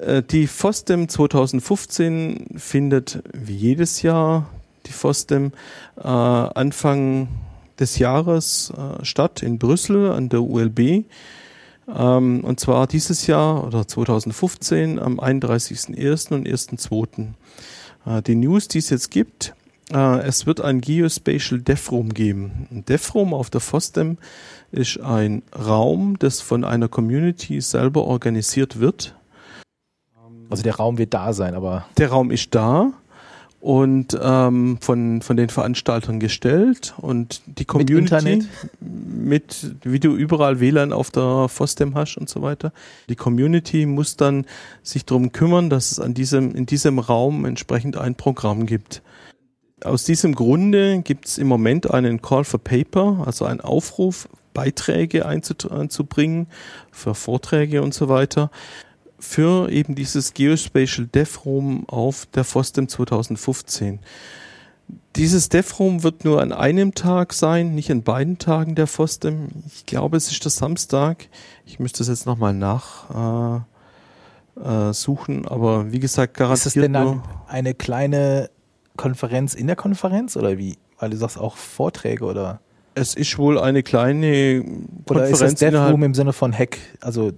Äh, 0.00 0.22
die 0.22 0.46
FOSDEM 0.46 1.08
2015 1.08 2.46
findet 2.56 3.22
wie 3.32 3.56
jedes 3.56 4.02
Jahr 4.02 4.50
die 4.86 4.92
FOSDEM 4.92 5.52
äh, 5.96 6.02
Anfang 6.02 7.28
des 7.78 7.98
Jahres 7.98 8.72
äh, 8.76 9.04
statt 9.04 9.42
in 9.42 9.58
Brüssel 9.58 10.10
an 10.10 10.28
der 10.28 10.42
ULB. 10.42 11.04
Ähm, 11.88 12.40
und 12.44 12.60
zwar 12.60 12.86
dieses 12.86 13.26
Jahr 13.26 13.66
oder 13.66 13.86
2015 13.86 14.98
am 14.98 15.20
31.01. 15.20 16.34
und 16.34 16.48
1.02. 16.48 17.28
Äh, 18.06 18.22
die 18.22 18.34
News, 18.34 18.68
die 18.68 18.78
es 18.78 18.90
jetzt 18.90 19.10
gibt, 19.10 19.54
äh, 19.92 20.20
es 20.20 20.46
wird 20.46 20.60
ein 20.60 20.80
Geospatial 20.80 21.60
DevRoom 21.60 22.14
geben. 22.14 22.68
Ein 22.70 22.84
DevRoom 22.84 23.32
auf 23.32 23.50
der 23.50 23.60
FOSDEM 23.60 24.18
ist 24.70 25.00
ein 25.00 25.42
Raum, 25.56 26.18
das 26.18 26.40
von 26.40 26.64
einer 26.64 26.88
Community 26.88 27.60
selber 27.60 28.04
organisiert 28.04 28.80
wird 28.80 29.17
also 30.50 30.62
der 30.62 30.76
Raum 30.76 30.98
wird 30.98 31.14
da 31.14 31.32
sein, 31.32 31.54
aber. 31.54 31.86
Der 31.96 32.08
Raum 32.10 32.30
ist 32.30 32.54
da 32.54 32.92
und 33.60 34.16
ähm, 34.20 34.78
von, 34.80 35.20
von 35.20 35.36
den 35.36 35.48
Veranstaltern 35.48 36.20
gestellt 36.20 36.94
und 36.98 37.42
die 37.46 37.64
Community 37.64 37.94
mit, 37.94 38.12
Internet? 38.12 38.48
mit 38.80 39.76
wie 39.82 39.98
du 39.98 40.14
überall 40.14 40.60
WLAN 40.60 40.92
auf 40.92 41.10
der 41.10 41.48
FOSDEM 41.48 41.94
hast 41.94 42.16
und 42.16 42.28
so 42.28 42.40
weiter. 42.42 42.72
Die 43.08 43.16
Community 43.16 43.84
muss 43.86 44.16
dann 44.16 44.46
sich 44.82 45.04
darum 45.04 45.32
kümmern, 45.32 45.70
dass 45.70 45.90
es 45.90 45.98
an 45.98 46.14
diesem, 46.14 46.54
in 46.54 46.66
diesem 46.66 46.98
Raum 47.00 47.44
entsprechend 47.44 47.96
ein 47.96 48.14
Programm 48.14 48.66
gibt. 48.66 49.02
Aus 49.82 50.04
diesem 50.04 50.34
Grunde 50.34 51.02
gibt 51.02 51.26
es 51.26 51.38
im 51.38 51.48
Moment 51.48 51.90
einen 51.90 52.22
Call 52.22 52.44
for 52.44 52.60
Paper, 52.62 53.24
also 53.26 53.44
einen 53.44 53.60
Aufruf, 53.60 54.28
Beiträge 54.54 55.24
einzubringen 55.24 56.48
für 56.90 57.14
Vorträge 57.14 57.82
und 57.82 57.94
so 57.94 58.08
weiter 58.08 58.50
für 59.18 59.70
eben 59.70 59.94
dieses 59.94 60.34
Geospatial 60.34 61.06
DevRoom 61.06 61.88
auf 61.88 62.26
der 62.26 62.44
FOSDEM 62.44 62.88
2015. 62.88 63.98
Dieses 65.16 65.48
DevRoom 65.48 66.02
wird 66.02 66.24
nur 66.24 66.40
an 66.40 66.52
einem 66.52 66.94
Tag 66.94 67.32
sein, 67.32 67.74
nicht 67.74 67.90
an 67.90 68.02
beiden 68.02 68.38
Tagen 68.38 68.74
der 68.74 68.86
FOSDEM. 68.86 69.48
Ich 69.66 69.84
glaube, 69.86 70.16
es 70.16 70.30
ist 70.30 70.44
der 70.44 70.50
Samstag. 70.50 71.28
Ich 71.66 71.78
müsste 71.78 72.02
es 72.02 72.08
jetzt 72.08 72.26
nochmal 72.26 72.54
nach 72.54 73.64
äh, 74.56 74.88
äh, 74.88 74.92
suchen, 74.92 75.46
aber 75.46 75.92
wie 75.92 75.98
gesagt, 75.98 76.34
garantiert 76.34 76.66
Ist 76.66 76.76
das 76.76 76.82
denn 76.82 76.92
dann 76.92 77.22
eine 77.48 77.74
kleine 77.74 78.50
Konferenz 78.96 79.54
in 79.54 79.66
der 79.66 79.76
Konferenz 79.76 80.36
oder 80.36 80.56
wie? 80.56 80.78
Weil 80.98 81.10
du 81.10 81.16
sagst 81.16 81.38
auch 81.38 81.56
Vorträge 81.56 82.24
oder? 82.24 82.60
Es 82.94 83.14
ist 83.14 83.38
wohl 83.38 83.58
eine 83.58 83.82
kleine 83.82 84.62
Konferenz. 84.62 85.10
Oder 85.10 85.28
ist 85.28 85.42
das 85.42 85.54
DevRoom 85.54 86.02
im 86.04 86.14
Sinne 86.14 86.32
von 86.32 86.52
Hack, 86.52 86.78
also 87.00 87.32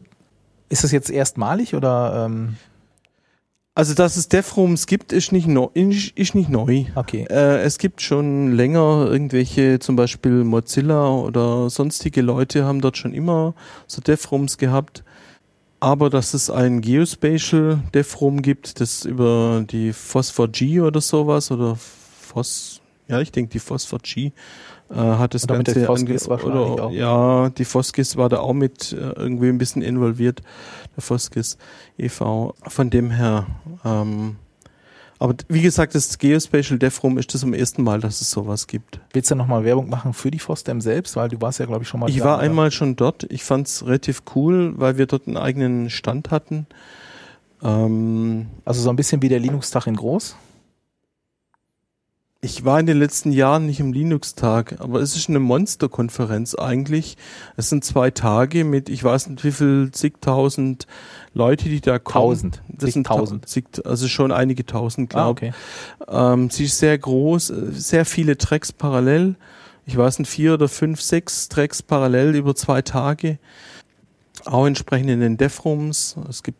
ist 0.70 0.84
das 0.84 0.92
jetzt 0.92 1.10
erstmalig 1.10 1.74
oder? 1.74 2.24
Ähm 2.26 2.56
also, 3.74 3.94
dass 3.94 4.16
es 4.16 4.28
DevRooms 4.28 4.86
gibt, 4.86 5.12
ist 5.12 5.30
nicht, 5.30 5.46
no, 5.46 5.70
ist 5.74 6.34
nicht 6.34 6.48
neu. 6.48 6.86
Okay. 6.96 7.26
Äh, 7.30 7.62
es 7.62 7.78
gibt 7.78 8.02
schon 8.02 8.52
länger 8.52 9.06
irgendwelche, 9.08 9.78
zum 9.78 9.96
Beispiel 9.96 10.44
Mozilla 10.44 11.08
oder 11.08 11.70
sonstige 11.70 12.20
Leute 12.20 12.64
haben 12.64 12.80
dort 12.80 12.96
schon 12.96 13.14
immer 13.14 13.54
so 13.86 14.00
DevRooms 14.00 14.58
gehabt. 14.58 15.04
Aber 15.78 16.10
dass 16.10 16.34
es 16.34 16.50
ein 16.50 16.82
Geospatial 16.82 17.82
DevRoom 17.94 18.42
gibt, 18.42 18.80
das 18.80 19.06
über 19.06 19.64
die 19.70 19.94
Phosphor-G 19.94 20.80
oder 20.80 21.00
sowas 21.00 21.50
oder 21.50 21.76
Phos, 21.76 22.82
ja, 23.08 23.20
ich 23.20 23.32
denke 23.32 23.52
die 23.52 23.60
Phosphor-G 23.60 24.32
äh, 24.90 24.94
hat 24.94 25.34
das 25.34 25.44
oder 25.44 25.56
Ganze 25.56 25.84
Foskis 25.84 26.28
oder, 26.28 26.60
auch. 26.60 26.90
ja 26.90 27.50
die 27.50 27.64
Foskis 27.64 28.16
war 28.16 28.28
da 28.28 28.40
auch 28.40 28.52
mit 28.52 28.92
äh, 28.92 28.96
irgendwie 28.96 29.48
ein 29.48 29.58
bisschen 29.58 29.82
involviert 29.82 30.42
der 30.96 31.02
Foskis 31.02 31.58
e.V. 31.98 32.54
von 32.68 32.90
dem 32.90 33.10
her 33.10 33.46
ähm, 33.84 34.36
aber 35.20 35.34
wie 35.48 35.60
gesagt, 35.60 35.94
das 35.94 36.16
Geospatial 36.16 36.78
DevRoom 36.78 37.18
ist 37.18 37.34
das 37.34 37.42
zum 37.42 37.52
ersten 37.52 37.82
Mal, 37.82 38.00
dass 38.00 38.22
es 38.22 38.30
sowas 38.30 38.66
gibt. 38.66 39.00
Willst 39.12 39.30
du 39.30 39.34
nochmal 39.34 39.64
Werbung 39.64 39.90
machen 39.90 40.14
für 40.14 40.30
die 40.30 40.38
FOSDEM 40.38 40.80
selbst? 40.80 41.14
Weil 41.14 41.28
du 41.28 41.38
warst 41.42 41.58
ja, 41.58 41.66
glaube 41.66 41.82
ich, 41.82 41.88
schon 41.88 42.00
mal 42.00 42.08
Ich 42.08 42.20
war 42.20 42.36
oder? 42.36 42.42
einmal 42.42 42.70
schon 42.70 42.96
dort. 42.96 43.30
Ich 43.30 43.44
fand 43.44 43.66
es 43.66 43.84
relativ 43.84 44.22
cool, 44.34 44.72
weil 44.78 44.96
wir 44.96 45.04
dort 45.04 45.26
einen 45.26 45.36
eigenen 45.36 45.90
Stand 45.90 46.30
hatten. 46.30 46.66
Ähm, 47.62 48.46
also 48.64 48.80
so 48.80 48.88
ein 48.88 48.96
bisschen 48.96 49.20
wie 49.20 49.28
der 49.28 49.40
Linux-Tag 49.40 49.86
in 49.88 49.96
groß? 49.96 50.36
Ich 52.42 52.64
war 52.64 52.80
in 52.80 52.86
den 52.86 52.98
letzten 52.98 53.32
Jahren 53.32 53.66
nicht 53.66 53.80
im 53.80 53.92
Linux-Tag, 53.92 54.80
aber 54.80 55.02
es 55.02 55.14
ist 55.14 55.28
eine 55.28 55.40
Monsterkonferenz 55.40 56.54
eigentlich. 56.54 57.18
Es 57.58 57.68
sind 57.68 57.84
zwei 57.84 58.10
Tage 58.10 58.64
mit, 58.64 58.88
ich 58.88 59.04
weiß 59.04 59.28
nicht 59.28 59.44
wie 59.44 59.52
viel, 59.52 59.90
zigtausend 59.92 60.86
Leute, 61.34 61.68
die 61.68 61.82
da 61.82 61.98
kommen. 61.98 62.24
Tausend. 62.24 62.62
Das 62.68 62.92
sind 62.92 63.06
tausend. 63.06 63.46
Zig, 63.46 63.66
also 63.84 64.08
schon 64.08 64.32
einige 64.32 64.64
tausend, 64.64 65.14
Ah, 65.14 65.32
glaube 65.32 65.52
ähm, 66.08 66.48
Sie 66.48 66.64
ist 66.64 66.78
sehr 66.78 66.96
groß, 66.96 67.50
äh, 67.50 67.72
sehr 67.72 68.06
viele 68.06 68.38
Tracks 68.38 68.72
parallel. 68.72 69.34
Ich 69.84 69.98
weiß 69.98 70.18
nicht, 70.18 70.30
vier 70.30 70.54
oder 70.54 70.68
fünf, 70.68 71.02
sechs 71.02 71.50
Tracks 71.50 71.82
parallel 71.82 72.34
über 72.36 72.54
zwei 72.54 72.80
Tage. 72.80 73.38
Auch 74.46 74.64
entsprechend 74.64 75.10
in 75.10 75.20
den 75.20 75.36
Dev-Rooms. 75.36 76.16
Es 76.26 76.42
gibt, 76.42 76.58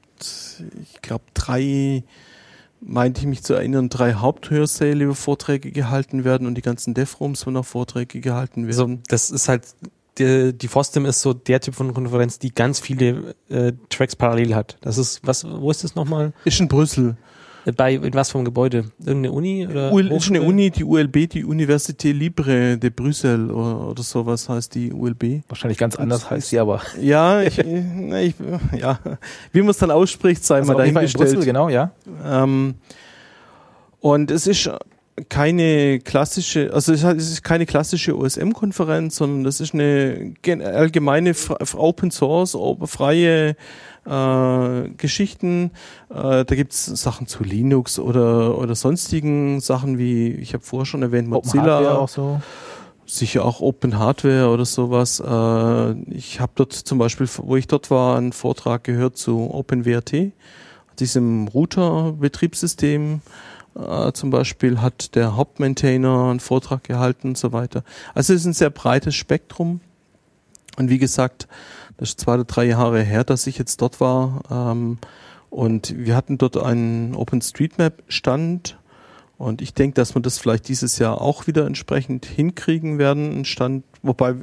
ich 0.82 1.00
glaube, 1.00 1.24
drei, 1.32 2.02
meinte 2.80 3.20
ich 3.20 3.26
mich 3.26 3.42
zu 3.42 3.54
erinnern, 3.54 3.88
drei 3.88 4.14
Haupthörsäle, 4.14 5.08
wo 5.08 5.14
Vorträge 5.14 5.70
gehalten 5.70 6.24
werden 6.24 6.46
und 6.46 6.54
die 6.54 6.62
ganzen 6.62 6.94
Dev-Rooms, 6.94 7.46
wo 7.46 7.50
noch 7.50 7.64
Vorträge 7.64 8.20
gehalten 8.20 8.66
Also 8.66 8.88
werden. 8.88 9.02
das 9.08 9.30
ist 9.30 9.48
halt, 9.48 9.64
die, 10.18 10.52
die 10.52 10.68
FOSDEM 10.68 11.06
ist 11.06 11.20
so 11.20 11.32
der 11.32 11.60
Typ 11.60 11.74
von 11.74 11.94
Konferenz, 11.94 12.38
die 12.38 12.52
ganz 12.52 12.80
viele 12.80 13.34
äh, 13.48 13.72
Tracks 13.88 14.16
parallel 14.16 14.54
hat. 14.54 14.78
Das 14.80 14.98
ist, 14.98 15.20
was, 15.24 15.44
wo 15.44 15.70
ist 15.70 15.84
das 15.84 15.94
nochmal? 15.94 16.32
ist 16.44 16.60
in 16.60 16.68
Brüssel. 16.68 17.16
Äh, 17.66 17.72
Bei, 17.72 17.94
in 17.94 18.14
was 18.14 18.30
vom 18.30 18.44
Gebäude? 18.44 18.84
Irgendeine 18.98 19.32
Uni? 19.32 19.66
Oder 19.66 19.92
UL, 19.92 20.12
ist 20.12 20.28
eine? 20.28 20.42
Uni, 20.42 20.70
die 20.70 20.84
ULB, 20.84 21.28
die 21.28 21.44
Université 21.44 22.12
Libre 22.12 22.78
de 22.78 22.90
Brüssel 22.90 23.50
oder, 23.50 23.88
oder 23.88 24.02
sowas 24.02 24.48
heißt 24.48 24.74
die 24.74 24.92
ULB. 24.92 25.42
Wahrscheinlich 25.48 25.78
ganz 25.78 25.96
anders 25.96 26.30
heißt 26.30 26.48
sie 26.48 26.58
aber. 26.58 26.80
Ja, 27.00 27.42
ich, 27.42 27.58
ich, 27.58 28.34
ja, 28.78 28.98
wie 29.52 29.60
man 29.60 29.70
es 29.70 29.78
dann 29.78 29.90
ausspricht, 29.90 30.44
sei 30.44 30.56
Also 30.56 30.72
mal 30.72 30.78
Fall 30.78 30.88
in 30.88 30.94
dahingestellt. 30.94 31.30
Brüssel, 31.30 31.44
genau, 31.44 31.68
ja. 31.68 31.92
Ähm, 32.24 32.74
und 34.00 34.30
es 34.30 34.46
ist 34.46 34.70
keine 35.28 35.98
klassische, 36.00 36.72
also 36.72 36.92
es 36.92 37.02
ist 37.02 37.16
es 37.16 37.30
ist 37.30 37.42
keine 37.42 37.66
klassische 37.66 38.16
OSM-Konferenz, 38.16 39.16
sondern 39.16 39.44
das 39.44 39.60
ist 39.60 39.74
eine 39.74 40.34
allgemeine 40.46 41.34
Open 41.76 42.10
Source, 42.10 42.56
freie 42.84 43.56
äh, 44.06 44.88
Geschichten. 44.96 45.70
Äh, 46.08 46.44
da 46.44 46.54
gibt's 46.54 46.86
Sachen 46.86 47.26
zu 47.26 47.44
Linux 47.44 47.98
oder 47.98 48.58
oder 48.58 48.74
sonstigen 48.74 49.60
Sachen 49.60 49.98
wie, 49.98 50.28
ich 50.28 50.54
habe 50.54 50.64
vorher 50.64 50.86
schon 50.86 51.02
erwähnt, 51.02 51.28
Mozilla. 51.28 51.96
Auch 51.96 52.08
so. 52.08 52.40
Sicher 53.06 53.44
auch 53.44 53.60
Open 53.60 53.98
Hardware 53.98 54.50
oder 54.50 54.64
sowas. 54.64 55.20
Äh, 55.20 55.92
ich 56.12 56.40
habe 56.40 56.52
dort 56.54 56.72
zum 56.72 56.98
Beispiel, 56.98 57.28
wo 57.38 57.56
ich 57.56 57.66
dort 57.66 57.90
war, 57.90 58.16
einen 58.16 58.32
Vortrag 58.32 58.84
gehört 58.84 59.16
zu 59.16 59.52
OpenWrt, 59.52 60.32
diesem 60.98 61.48
Router-Betriebssystem. 61.48 63.20
Äh, 63.74 64.12
zum 64.12 64.30
Beispiel 64.30 64.80
hat 64.80 65.14
der 65.14 65.36
Hauptmaintainer 65.36 66.30
einen 66.30 66.40
Vortrag 66.40 66.84
gehalten 66.84 67.28
und 67.28 67.38
so 67.38 67.52
weiter. 67.52 67.82
Also 68.14 68.32
es 68.32 68.40
ist 68.40 68.46
ein 68.46 68.52
sehr 68.52 68.70
breites 68.70 69.14
Spektrum. 69.14 69.80
Und 70.76 70.88
wie 70.88 70.98
gesagt, 70.98 71.48
das 72.00 72.10
ist 72.10 72.20
zwei 72.20 72.34
oder 72.34 72.44
drei 72.44 72.64
Jahre 72.64 73.02
her, 73.02 73.24
dass 73.24 73.46
ich 73.46 73.58
jetzt 73.58 73.82
dort 73.82 74.00
war. 74.00 74.40
Ähm, 74.50 74.96
und 75.50 75.94
wir 75.94 76.16
hatten 76.16 76.38
dort 76.38 76.56
einen 76.56 77.14
OpenStreetMap-Stand. 77.14 78.78
Und 79.36 79.60
ich 79.60 79.74
denke, 79.74 79.96
dass 79.96 80.14
wir 80.14 80.22
das 80.22 80.38
vielleicht 80.38 80.68
dieses 80.68 80.98
Jahr 80.98 81.20
auch 81.20 81.46
wieder 81.46 81.66
entsprechend 81.66 82.24
hinkriegen 82.24 82.98
werden, 82.98 83.30
einen 83.30 83.44
Stand, 83.44 83.84
wobei 84.02 84.34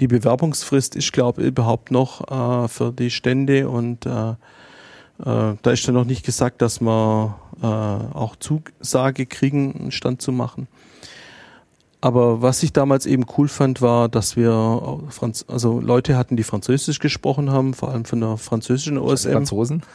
die 0.00 0.08
Bewerbungsfrist 0.08 0.96
ist, 0.96 1.12
glaube 1.12 1.42
ich, 1.42 1.48
überhaupt 1.48 1.92
noch 1.92 2.64
äh, 2.64 2.68
für 2.68 2.92
die 2.92 3.10
Stände 3.10 3.68
und 3.68 4.06
äh, 4.06 4.30
äh, 4.30 4.34
da 5.62 5.70
ist 5.70 5.86
dann 5.88 5.94
noch 5.94 6.04
nicht 6.04 6.24
gesagt, 6.24 6.62
dass 6.62 6.80
wir 6.80 7.36
äh, 7.60 7.66
auch 7.66 8.36
Zusage 8.36 9.26
kriegen, 9.26 9.74
einen 9.74 9.92
Stand 9.92 10.22
zu 10.22 10.30
machen. 10.30 10.68
Aber 12.00 12.42
was 12.42 12.62
ich 12.62 12.72
damals 12.72 13.06
eben 13.06 13.24
cool 13.36 13.48
fand, 13.48 13.80
war, 13.80 14.08
dass 14.08 14.36
wir 14.36 15.00
Franz 15.08 15.44
also 15.48 15.80
Leute 15.80 16.16
hatten, 16.16 16.36
die 16.36 16.42
Französisch 16.42 16.98
gesprochen 16.98 17.50
haben, 17.50 17.74
vor 17.74 17.90
allem 17.90 18.04
von 18.04 18.20
der 18.20 18.36
französischen 18.36 18.98
OSM. 18.98 19.32
Franzosen. 19.32 19.82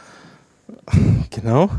Genau. 1.30 1.70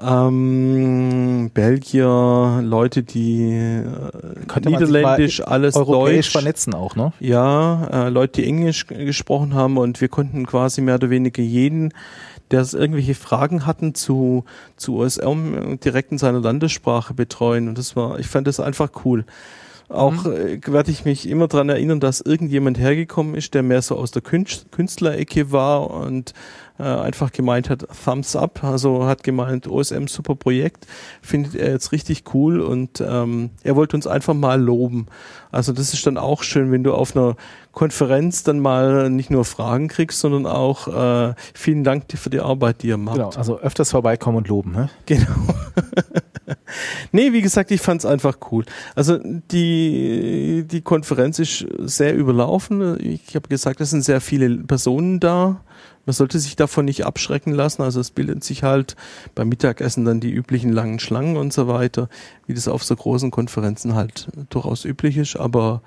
Ähm, 0.00 1.50
Belgier, 1.54 2.60
Leute, 2.62 3.02
die 3.02 3.52
äh, 3.52 4.44
Könnte 4.46 4.68
Niederländisch, 4.70 5.40
alles 5.40 5.76
Europäisch 5.76 6.26
Deutsch. 6.26 6.32
vernetzen 6.32 6.74
auch, 6.74 6.94
ne? 6.94 7.12
Ja, 7.20 8.06
äh, 8.06 8.08
Leute, 8.10 8.42
die 8.42 8.46
Englisch 8.46 8.86
gesprochen 8.86 9.54
haben 9.54 9.78
und 9.78 10.00
wir 10.00 10.08
konnten 10.08 10.46
quasi 10.46 10.82
mehr 10.82 10.96
oder 10.96 11.10
weniger 11.10 11.42
jeden, 11.42 11.94
der 12.50 12.66
irgendwelche 12.72 13.14
Fragen 13.14 13.66
hatten 13.66 13.94
zu, 13.94 14.44
zu 14.76 14.96
OSM 14.96 15.78
direkt 15.84 16.12
in 16.12 16.18
seiner 16.18 16.40
Landessprache 16.40 17.14
betreuen. 17.14 17.68
Und 17.68 17.78
das 17.78 17.96
war, 17.96 18.18
ich 18.18 18.26
fand 18.26 18.46
das 18.46 18.60
einfach 18.60 18.90
cool. 19.04 19.24
Auch 19.90 20.26
äh, 20.26 20.60
werde 20.66 20.90
ich 20.90 21.06
mich 21.06 21.26
immer 21.26 21.48
dran 21.48 21.70
erinnern, 21.70 21.98
dass 21.98 22.20
irgendjemand 22.20 22.78
hergekommen 22.78 23.34
ist, 23.34 23.54
der 23.54 23.62
mehr 23.62 23.80
so 23.80 23.96
aus 23.96 24.10
der 24.10 24.20
Künst 24.20 24.70
Künstlerecke 24.70 25.50
war 25.50 25.90
und 25.90 26.34
äh, 26.78 26.82
einfach 26.82 27.32
gemeint 27.32 27.70
hat, 27.70 27.86
Thumbs 28.04 28.36
up, 28.36 28.62
also 28.62 29.06
hat 29.06 29.24
gemeint, 29.24 29.66
OSM 29.66 30.06
super 30.06 30.34
Projekt, 30.34 30.86
findet 31.22 31.54
er 31.54 31.70
jetzt 31.70 31.92
richtig 31.92 32.24
cool 32.34 32.60
und 32.60 33.00
ähm, 33.00 33.50
er 33.62 33.76
wollte 33.76 33.96
uns 33.96 34.06
einfach 34.06 34.34
mal 34.34 34.60
loben. 34.60 35.06
Also 35.50 35.72
das 35.72 35.94
ist 35.94 36.06
dann 36.06 36.18
auch 36.18 36.42
schön, 36.42 36.70
wenn 36.70 36.84
du 36.84 36.92
auf 36.92 37.16
einer 37.16 37.36
Konferenz 37.78 38.42
dann 38.42 38.58
mal 38.58 39.08
nicht 39.08 39.30
nur 39.30 39.44
Fragen 39.44 39.86
kriegst, 39.86 40.18
sondern 40.18 40.46
auch 40.46 40.88
äh, 40.88 41.34
vielen 41.54 41.84
Dank 41.84 42.06
für 42.12 42.28
die 42.28 42.40
Arbeit, 42.40 42.82
die 42.82 42.88
ihr 42.88 42.96
macht. 42.96 43.18
Genau, 43.18 43.30
also 43.30 43.60
öfters 43.60 43.92
vorbeikommen 43.92 44.38
und 44.38 44.48
loben, 44.48 44.72
ne? 44.72 44.90
Genau. 45.06 45.26
nee, 47.12 47.32
wie 47.32 47.40
gesagt, 47.40 47.70
ich 47.70 47.80
fand's 47.80 48.04
einfach 48.04 48.38
cool. 48.50 48.64
Also 48.96 49.18
die, 49.22 50.64
die 50.68 50.80
Konferenz 50.80 51.38
ist 51.38 51.64
sehr 51.78 52.16
überlaufen. 52.16 52.98
Ich 53.00 53.36
habe 53.36 53.48
gesagt, 53.48 53.80
es 53.80 53.90
sind 53.90 54.02
sehr 54.02 54.20
viele 54.20 54.50
Personen 54.56 55.20
da. 55.20 55.60
Man 56.08 56.14
sollte 56.14 56.38
sich 56.38 56.56
davon 56.56 56.86
nicht 56.86 57.04
abschrecken 57.04 57.52
lassen. 57.52 57.82
Also 57.82 58.00
es 58.00 58.10
bildet 58.10 58.42
sich 58.42 58.62
halt 58.62 58.96
beim 59.34 59.50
Mittagessen 59.50 60.06
dann 60.06 60.20
die 60.20 60.30
üblichen 60.30 60.72
langen 60.72 61.00
Schlangen 61.00 61.36
und 61.36 61.52
so 61.52 61.68
weiter, 61.68 62.08
wie 62.46 62.54
das 62.54 62.66
auf 62.66 62.82
so 62.82 62.96
großen 62.96 63.30
Konferenzen 63.30 63.94
halt 63.94 64.28
durchaus 64.48 64.86
üblich 64.86 65.18
ist. 65.18 65.36
Aber 65.36 65.82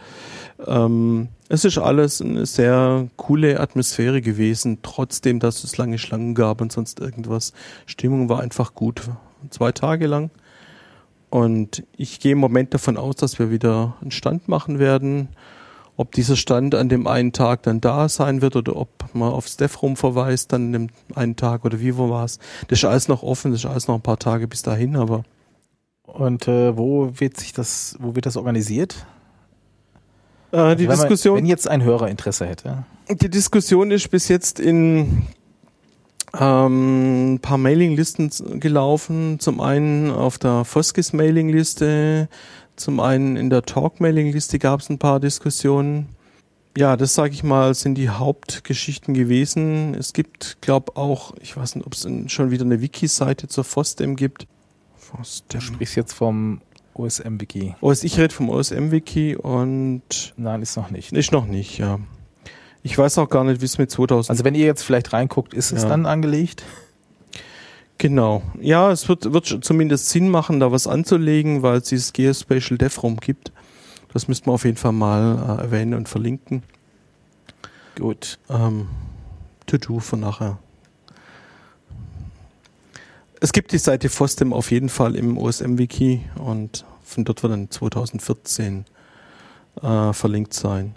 ähm, 0.68 1.30
es 1.50 1.66
ist 1.66 1.80
alles 1.80 2.22
eine 2.22 2.46
sehr 2.46 3.08
coole 3.18 3.60
Atmosphäre 3.60 4.22
gewesen, 4.22 4.78
trotzdem, 4.84 5.40
dass 5.40 5.64
es 5.64 5.78
lange 5.78 5.98
Schlangen 5.98 6.36
gab 6.36 6.62
und 6.62 6.72
sonst 6.72 7.00
irgendwas. 7.00 7.52
Stimmung 7.88 8.30
war 8.30 8.42
einfach 8.42 8.76
gut. 8.76 9.02
Zwei 9.50 9.72
Tage 9.72 10.06
lang. 10.06 10.30
Und 11.32 11.84
ich 11.98 12.20
gehe 12.20 12.34
im 12.34 12.38
Moment 12.38 12.76
davon 12.76 12.96
aus, 12.96 13.16
dass 13.16 13.40
wir 13.40 13.50
wieder 13.50 13.98
einen 14.02 14.12
Stand 14.12 14.48
machen 14.48 14.78
werden. 14.78 15.30
Ob 16.02 16.12
dieser 16.14 16.36
Stand 16.36 16.74
an 16.74 16.90
dem 16.90 17.06
einen 17.06 17.32
Tag 17.32 17.62
dann 17.64 17.80
da 17.80 18.10
sein 18.10 18.42
wird 18.42 18.56
oder 18.56 18.76
ob 18.76 18.90
man 19.14 19.32
aufs 19.32 19.56
Dev-Room 19.58 19.96
verweist, 19.96 20.52
dann 20.52 20.66
an 20.66 20.74
dem 20.74 20.88
einen 21.16 21.36
Tag 21.36 21.64
oder 21.64 21.80
wie 21.80 21.96
wo 21.96 22.10
war 22.10 22.26
es. 22.26 22.40
Das 22.70 22.80
ist 22.80 22.86
alles 22.86 23.08
noch 23.08 23.22
offen, 23.22 23.52
das 23.52 23.62
ist 23.64 23.70
alles 23.70 23.88
noch 23.88 23.96
ein 23.96 24.02
paar 24.02 24.18
Tage 24.18 24.48
bis 24.48 24.64
dahin, 24.64 24.96
aber 24.96 25.24
Und 26.06 26.48
äh, 26.48 26.76
wo 26.76 27.12
wird 27.20 27.38
sich 27.38 27.54
das, 27.54 27.96
wo 28.00 28.16
wird 28.16 28.26
das 28.26 28.36
organisiert? 28.36 29.06
äh, 30.52 30.58
die 30.58 30.60
Also 30.60 30.78
wenn 30.80 30.88
man- 30.88 30.98
Diskussion. 30.98 31.38
wenn 31.38 31.46
jetzt 31.46 31.68
ein 31.68 31.84
Hörer 31.84 32.08
Interesse 32.10 32.48
hätte. 32.48 32.84
Die 33.10 33.30
Diskussion 33.30 33.92
ist 33.92 34.10
bis 34.10 34.28
jetzt 34.28 34.60
in 34.60 35.28
ähm, 36.40 37.34
ein 37.36 37.40
paar 37.40 37.58
Mailinglisten 37.58 38.60
gelaufen. 38.60 39.40
Zum 39.40 39.60
einen 39.60 40.10
auf 40.12 40.38
der 40.38 40.64
Foskis 40.66 41.14
Mailingliste, 41.14 42.30
zum 42.82 43.00
einen 43.00 43.38
in 43.38 43.50
der 43.50 43.63
Talk 43.63 44.00
Mailingliste 44.02 44.60
gab 44.60 44.82
es 44.82 44.89
ein 44.89 44.98
paar 45.00 45.20
Diskussionen. 45.20 46.10
Ja, 46.78 46.96
das 46.98 47.13
sage 47.15 47.34
ich 47.34 47.44
mal, 47.44 47.74
sind 47.74 47.96
die 47.96 48.10
Hauptgeschichten 48.10 49.13
gewesen. 49.13 49.94
Es 49.94 50.13
gibt, 50.13 50.58
glaube 50.62 50.96
auch, 50.96 51.34
ich 51.41 51.56
weiß 51.58 51.76
nicht, 51.76 51.86
ob 51.86 51.94
es 51.94 52.08
schon 52.28 52.52
wieder 52.52 52.63
eine 52.65 52.82
Wiki-Seite 52.82 53.48
zur 53.48 53.63
FOSDEM 53.65 54.15
gibt. 54.15 54.44
Du 54.44 55.17
FOSDEM. 55.17 55.62
sprichst 55.62 55.96
jetzt 55.98 56.13
vom 56.13 56.62
OSM-Wiki. 56.94 57.76
OS, 57.82 58.04
ich 58.04 58.17
rede 58.17 58.34
vom 58.34 58.50
OSM-Wiki 58.50 59.36
und 59.36 60.34
Nein, 60.38 60.62
ist 60.62 60.78
noch 60.78 60.91
nicht. 60.91 61.12
ist 61.12 61.32
noch 61.32 61.46
nicht, 61.46 61.78
ja. 61.78 62.00
Ich 62.84 62.98
weiß 62.98 63.17
auch 63.20 63.30
gar 63.30 63.44
nicht, 63.44 63.62
wie 63.62 63.65
es 63.65 63.78
mit 63.78 63.91
2000 63.91 64.30
Also 64.30 64.44
wenn 64.44 64.56
ihr 64.56 64.65
jetzt 64.65 64.82
vielleicht 64.84 65.13
reinguckt, 65.13 65.54
ist 65.54 65.72
es 65.72 65.84
Ja. 65.84 65.89
dann 65.89 66.06
angelegt? 66.06 66.63
Genau. 68.02 68.42
Ja, 68.60 68.92
es 68.92 69.08
wird, 69.08 69.32
wird 69.32 69.46
zumindest 69.64 70.10
Sinn 70.10 70.28
machen, 70.28 70.60
da 70.60 70.72
was 70.72 70.88
anzulegen, 70.88 71.62
weil 71.62 71.78
es 71.78 71.84
dieses 71.84 72.14
Geospatial 72.14 72.80
Dev 72.80 73.00
Room 73.04 73.18
gibt. 73.18 73.52
Das 74.12 74.28
müssten 74.28 74.48
wir 74.48 74.54
auf 74.54 74.66
jeden 74.66 74.78
Fall 74.78 74.92
mal 74.92 75.38
äh, 75.38 75.62
erwähnen 75.62 75.94
und 75.94 76.10
verlinken. 76.10 76.64
Gut. 77.96 78.40
Ähm, 78.50 78.88
to 79.68 79.78
do 79.78 80.00
für 80.00 80.18
nachher. 80.18 80.58
Es 83.40 83.54
gibt 83.54 83.72
die 83.72 83.78
Seite 83.78 84.10
FOSDEM 84.10 84.52
auf 84.52 84.72
jeden 84.72 84.90
Fall 84.90 85.16
im 85.16 85.38
OSM-Wiki 85.38 86.22
und 86.44 86.86
von 87.04 87.24
dort 87.24 87.44
wird 87.44 87.54
dann 87.54 87.70
2014 87.70 88.86
äh, 89.80 90.12
verlinkt 90.14 90.56
sein. 90.56 90.96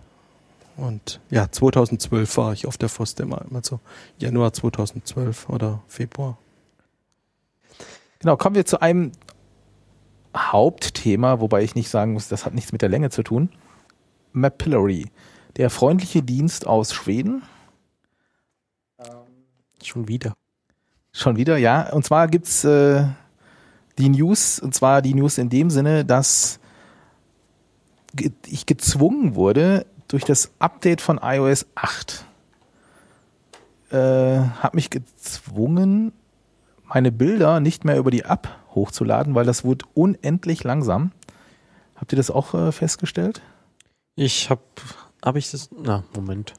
Und 0.78 1.20
ja, 1.28 1.52
2012 1.52 2.34
war 2.38 2.54
ich 2.54 2.66
auf 2.66 2.78
der 2.78 2.88
FOSDEM, 2.88 3.34
also 3.52 3.80
Januar 4.18 4.54
2012 4.54 5.50
oder 5.50 5.82
Februar. 5.86 6.38
Genau, 8.24 8.38
kommen 8.38 8.56
wir 8.56 8.64
zu 8.64 8.80
einem 8.80 9.12
Hauptthema, 10.34 11.40
wobei 11.40 11.62
ich 11.62 11.74
nicht 11.74 11.90
sagen 11.90 12.14
muss, 12.14 12.26
das 12.28 12.46
hat 12.46 12.54
nichts 12.54 12.72
mit 12.72 12.80
der 12.80 12.88
Länge 12.88 13.10
zu 13.10 13.22
tun. 13.22 13.50
Mapillary, 14.32 15.10
der 15.58 15.68
freundliche 15.68 16.22
Dienst 16.22 16.66
aus 16.66 16.94
Schweden. 16.94 17.42
Schon 19.82 20.08
wieder. 20.08 20.32
Schon 21.12 21.36
wieder, 21.36 21.58
ja. 21.58 21.92
Und 21.92 22.06
zwar 22.06 22.28
gibt's 22.28 22.64
äh, 22.64 23.04
die 23.98 24.08
News, 24.08 24.58
und 24.58 24.74
zwar 24.74 25.02
die 25.02 25.12
News 25.12 25.36
in 25.36 25.50
dem 25.50 25.68
Sinne, 25.68 26.06
dass 26.06 26.60
ich 28.46 28.64
gezwungen 28.64 29.34
wurde, 29.34 29.84
durch 30.08 30.24
das 30.24 30.50
Update 30.60 31.02
von 31.02 31.20
iOS 31.22 31.66
8, 31.74 32.24
äh, 33.90 33.96
habe 33.96 34.76
mich 34.76 34.88
gezwungen, 34.88 36.14
meine 36.94 37.10
Bilder 37.10 37.58
nicht 37.58 37.84
mehr 37.84 37.98
über 37.98 38.12
die 38.12 38.22
App 38.22 38.48
hochzuladen, 38.74 39.34
weil 39.34 39.44
das 39.44 39.64
wurde 39.64 39.84
unendlich 39.94 40.62
langsam. 40.62 41.10
Habt 41.96 42.12
ihr 42.12 42.16
das 42.16 42.30
auch 42.30 42.54
äh, 42.54 42.70
festgestellt? 42.70 43.42
Ich 44.14 44.48
habe, 44.48 44.62
habe 45.24 45.40
ich 45.40 45.50
das? 45.50 45.70
Na, 45.76 46.04
Moment. 46.14 46.54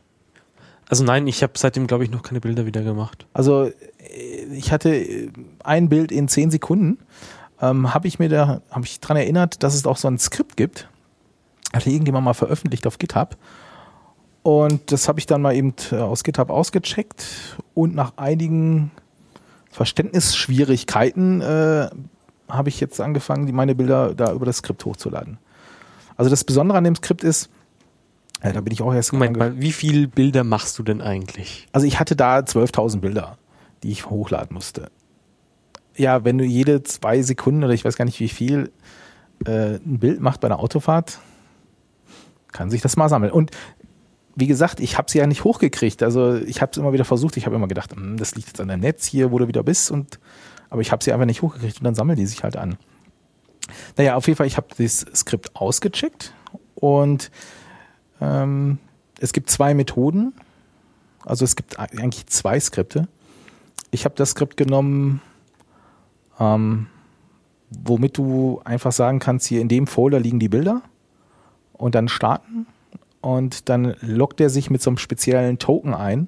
Also 0.89 1.05
nein, 1.05 1.25
ich 1.27 1.41
habe 1.41 1.53
seitdem, 1.55 1.87
glaube 1.87 2.03
ich, 2.03 2.11
noch 2.11 2.21
keine 2.21 2.41
Bilder 2.41 2.65
wieder 2.65 2.83
gemacht. 2.83 3.25
Also 3.33 3.65
äh, 3.65 4.43
ich 4.51 4.73
hatte 4.73 4.93
äh, 4.93 5.31
ein 5.63 5.87
Bild 5.87 6.11
in 6.11 6.27
zehn 6.27 6.51
Sekunden. 6.51 6.99
Ähm, 7.61 7.93
habe 7.93 8.09
ich 8.09 8.19
mir 8.19 8.27
da, 8.27 8.61
habe 8.69 8.85
ich 8.85 8.99
dran 8.99 9.15
erinnert, 9.15 9.63
dass 9.63 9.73
es 9.73 9.87
auch 9.87 9.97
so 9.97 10.09
ein 10.09 10.19
Skript 10.19 10.57
gibt. 10.57 10.89
Hatte 11.73 11.89
irgendjemand 11.89 12.25
mal 12.25 12.33
veröffentlicht 12.33 12.85
auf 12.87 12.99
GitHub. 12.99 13.37
Und 14.43 14.91
das 14.91 15.07
habe 15.07 15.17
ich 15.19 15.25
dann 15.25 15.41
mal 15.41 15.55
eben 15.55 15.73
aus 15.91 16.23
GitHub 16.23 16.49
ausgecheckt 16.49 17.57
und 17.73 17.95
nach 17.95 18.17
einigen 18.17 18.91
Verständnisschwierigkeiten 19.75 21.41
äh, 21.41 21.89
habe 22.47 22.69
ich 22.69 22.79
jetzt 22.79 23.01
angefangen, 23.01 23.45
die 23.45 23.51
meine 23.51 23.75
Bilder 23.75 24.15
da 24.15 24.31
über 24.31 24.45
das 24.45 24.57
Skript 24.57 24.85
hochzuladen. 24.85 25.37
Also 26.15 26.29
das 26.29 26.43
Besondere 26.45 26.77
an 26.77 26.85
dem 26.85 26.95
Skript 26.95 27.23
ist, 27.23 27.49
ja, 28.41 28.53
da 28.53 28.61
bin 28.61 28.71
ich 28.71 28.81
auch 28.81 28.93
erst 28.93 29.11
Moment 29.11 29.37
mal, 29.37 29.59
wie 29.59 29.73
viel 29.73 30.07
Bilder 30.07 30.43
machst 30.43 30.79
du 30.79 30.83
denn 30.83 31.01
eigentlich? 31.01 31.67
also 31.73 31.85
ich 31.85 31.99
hatte 31.99 32.15
da 32.15 32.39
12.000 32.39 32.99
Bilder, 32.99 33.37
die 33.83 33.91
ich 33.91 34.09
hochladen 34.09 34.53
musste. 34.53 34.89
Ja, 35.97 36.23
wenn 36.23 36.37
du 36.37 36.45
jede 36.45 36.83
zwei 36.83 37.21
Sekunden 37.21 37.63
oder 37.63 37.73
ich 37.73 37.83
weiß 37.83 37.97
gar 37.97 38.05
nicht 38.05 38.19
wie 38.19 38.29
viel 38.29 38.71
äh, 39.45 39.75
ein 39.75 39.99
Bild 39.99 40.21
macht 40.21 40.41
bei 40.41 40.47
einer 40.47 40.59
Autofahrt, 40.59 41.19
kann 42.51 42.69
sich 42.69 42.81
das 42.81 42.95
mal 42.95 43.09
sammeln. 43.09 43.31
Und 43.31 43.51
wie 44.35 44.47
gesagt, 44.47 44.79
ich 44.79 44.97
habe 44.97 45.09
sie 45.09 45.17
ja 45.17 45.27
nicht 45.27 45.43
hochgekriegt. 45.43 46.03
Also 46.03 46.35
ich 46.35 46.61
habe 46.61 46.71
es 46.71 46.77
immer 46.77 46.93
wieder 46.93 47.05
versucht. 47.05 47.37
Ich 47.37 47.45
habe 47.45 47.55
immer 47.55 47.67
gedacht, 47.67 47.95
hm, 47.95 48.17
das 48.17 48.35
liegt 48.35 48.47
jetzt 48.47 48.61
an 48.61 48.67
deinem 48.67 48.81
Netz 48.81 49.05
hier, 49.05 49.31
wo 49.31 49.39
du 49.39 49.47
wieder 49.47 49.63
bist. 49.63 49.91
Und 49.91 50.19
aber 50.69 50.81
ich 50.81 50.91
habe 50.91 51.03
sie 51.03 51.13
einfach 51.13 51.25
nicht 51.25 51.41
hochgekriegt 51.41 51.77
und 51.77 51.85
dann 51.85 51.95
sammeln 51.95 52.17
die 52.17 52.25
sich 52.25 52.43
halt 52.43 52.57
an. 52.57 52.77
Naja, 53.97 54.15
auf 54.15 54.27
jeden 54.27 54.37
Fall, 54.37 54.47
ich 54.47 54.57
habe 54.57 54.67
das 54.77 55.05
Skript 55.15 55.55
ausgecheckt 55.55 56.33
und 56.75 57.31
ähm, 58.21 58.77
es 59.19 59.31
gibt 59.33 59.49
zwei 59.49 59.73
Methoden. 59.73 60.33
Also 61.23 61.45
es 61.45 61.55
gibt 61.55 61.79
eigentlich 61.79 62.27
zwei 62.27 62.59
Skripte. 62.59 63.07
Ich 63.91 64.05
habe 64.05 64.15
das 64.15 64.31
Skript 64.31 64.57
genommen, 64.57 65.21
ähm, 66.39 66.87
womit 67.69 68.17
du 68.17 68.61
einfach 68.65 68.91
sagen 68.91 69.19
kannst, 69.19 69.47
hier 69.47 69.61
in 69.61 69.69
dem 69.69 69.87
Folder 69.87 70.19
liegen 70.19 70.39
die 70.39 70.49
Bilder 70.49 70.81
und 71.73 71.95
dann 71.95 72.09
starten 72.09 72.67
und 73.25 73.69
dann 73.69 73.95
loggt 74.01 74.39
er 74.39 74.51
sich 74.51 74.69
mit 74.69 74.83
so 74.83 74.91
einem 74.91 74.99
speziellen 74.99 75.57
Token 75.57 75.95
ein 75.95 76.27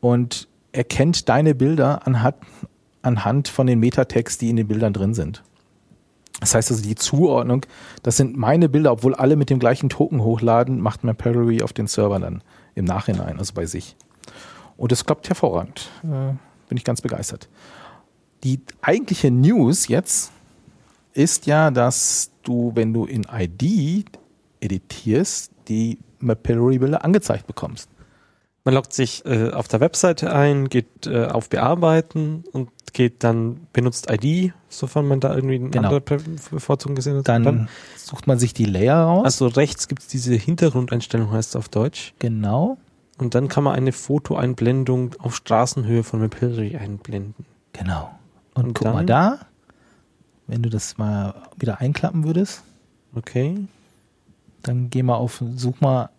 und 0.00 0.46
erkennt 0.70 1.28
deine 1.28 1.56
Bilder 1.56 2.06
anhand, 2.06 2.36
anhand 3.02 3.48
von 3.48 3.66
den 3.66 3.80
Metatext, 3.80 4.40
die 4.40 4.48
in 4.48 4.54
den 4.54 4.68
Bildern 4.68 4.92
drin 4.92 5.12
sind. 5.12 5.42
Das 6.38 6.54
heißt 6.54 6.70
also 6.70 6.84
die 6.84 6.94
Zuordnung, 6.94 7.66
das 8.04 8.16
sind 8.16 8.36
meine 8.36 8.68
Bilder, 8.68 8.92
obwohl 8.92 9.16
alle 9.16 9.34
mit 9.34 9.50
dem 9.50 9.58
gleichen 9.58 9.88
Token 9.88 10.22
hochladen, 10.22 10.80
macht 10.80 11.02
Mapillary 11.02 11.62
auf 11.62 11.72
den 11.72 11.88
Server 11.88 12.20
dann 12.20 12.44
im 12.76 12.84
Nachhinein, 12.84 13.40
also 13.40 13.52
bei 13.52 13.66
sich. 13.66 13.96
Und 14.76 14.92
es 14.92 15.04
klappt 15.04 15.28
hervorragend. 15.28 15.90
Äh, 16.04 16.34
bin 16.68 16.78
ich 16.78 16.84
ganz 16.84 17.00
begeistert. 17.00 17.48
Die 18.44 18.60
eigentliche 18.82 19.32
News 19.32 19.88
jetzt 19.88 20.30
ist 21.12 21.46
ja, 21.46 21.72
dass 21.72 22.30
du, 22.44 22.70
wenn 22.76 22.92
du 22.92 23.04
in 23.04 23.26
ID 23.32 24.06
editierst, 24.64 25.52
die 25.68 25.98
Mapillary-Bilder 26.20 27.04
angezeigt 27.04 27.46
bekommst. 27.46 27.88
Man 28.64 28.74
loggt 28.74 28.94
sich 28.94 29.24
äh, 29.26 29.50
auf 29.50 29.68
der 29.68 29.80
Webseite 29.80 30.32
ein, 30.34 30.68
geht 30.70 31.06
äh, 31.06 31.26
auf 31.26 31.50
Bearbeiten 31.50 32.44
und 32.52 32.70
geht 32.94 33.22
dann, 33.22 33.66
benutzt 33.74 34.08
ID, 34.10 34.54
sofern 34.70 35.06
man 35.06 35.20
da 35.20 35.34
irgendwie 35.34 35.56
eine 35.56 35.68
Genau. 35.70 35.88
andere 35.94 36.00
Bevorzugung 36.50 36.94
gesehen 36.94 37.18
hat. 37.18 37.28
Dann, 37.28 37.46
Und 37.46 37.68
sucht 37.96 38.26
man 38.26 38.38
sich 38.38 38.54
die 38.54 38.64
Layer 38.64 38.96
raus. 39.04 39.24
also 39.24 39.48
rechts 39.48 39.86
gibt 39.88 40.00
es 40.02 40.08
diese 40.08 40.34
Hintergrundeinstellung, 40.34 41.30
heißt 41.30 41.50
es 41.50 41.56
auf 41.56 41.68
Deutsch. 41.68 42.14
genau, 42.20 42.78
Und 43.18 43.34
dann 43.34 43.48
kann 43.48 43.64
man 43.64 43.74
eine 43.74 43.92
Fotoeinblendung 43.92 45.14
auf 45.18 45.36
Straßenhöhe 45.36 46.02
von 46.02 46.20
Mapillary 46.20 46.76
einblenden. 46.76 47.44
genau. 47.74 48.10
Und, 48.54 48.66
Und 48.66 48.74
guck 48.74 48.86
mal 48.86 49.04
dann? 49.04 49.06
da, 49.38 49.38
wenn 50.46 50.62
du 50.62 50.70
das 50.70 50.96
mal 50.96 51.34
wieder 51.58 51.80
einklappen 51.80 52.24
würdest, 52.24 52.62
Okay. 53.16 53.66
Dann 54.64 54.90
geh 54.90 55.02
mal 55.02 55.14
auf, 55.14 55.42
such 55.54 55.80
mal, 55.80 56.10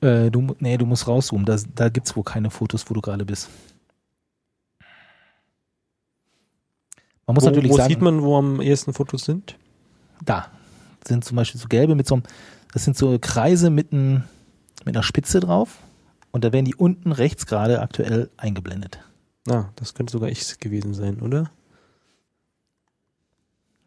äh, 0.00 0.30
du, 0.30 0.56
nee, 0.58 0.76
du 0.76 0.86
musst 0.86 1.06
rauszoomen, 1.06 1.46
da, 1.46 1.56
da 1.74 1.88
gibt's 1.88 2.16
wohl 2.16 2.24
keine 2.24 2.50
Fotos, 2.50 2.88
wo 2.90 2.94
du 2.94 3.00
gerade 3.00 3.24
bist. 3.24 3.48
Man 7.26 7.34
muss 7.34 7.44
wo 7.44 7.48
natürlich 7.48 7.70
wo 7.70 7.76
sagen, 7.76 7.90
sieht 7.90 8.00
man, 8.00 8.22
wo 8.22 8.36
am 8.36 8.60
ehesten 8.60 8.92
Fotos 8.92 9.24
sind? 9.24 9.56
da 10.24 10.50
sind 11.06 11.24
zum 11.24 11.36
Beispiel 11.36 11.60
so 11.60 11.68
gelbe 11.68 11.94
mit 11.94 12.06
so 12.06 12.16
einem, 12.16 12.24
das 12.72 12.84
sind 12.84 12.96
so 12.96 13.18
Kreise 13.20 13.70
mit, 13.70 13.92
ein, 13.92 14.24
mit 14.84 14.96
einer 14.96 15.02
Spitze 15.02 15.40
drauf 15.40 15.78
und 16.30 16.44
da 16.44 16.52
werden 16.52 16.64
die 16.64 16.74
unten 16.74 17.12
rechts 17.12 17.46
gerade 17.46 17.80
aktuell 17.80 18.30
eingeblendet. 18.36 18.98
Ah, 19.48 19.66
das 19.76 19.94
könnte 19.94 20.12
sogar 20.12 20.28
ich 20.28 20.58
gewesen 20.60 20.94
sein, 20.94 21.20
oder? 21.20 21.50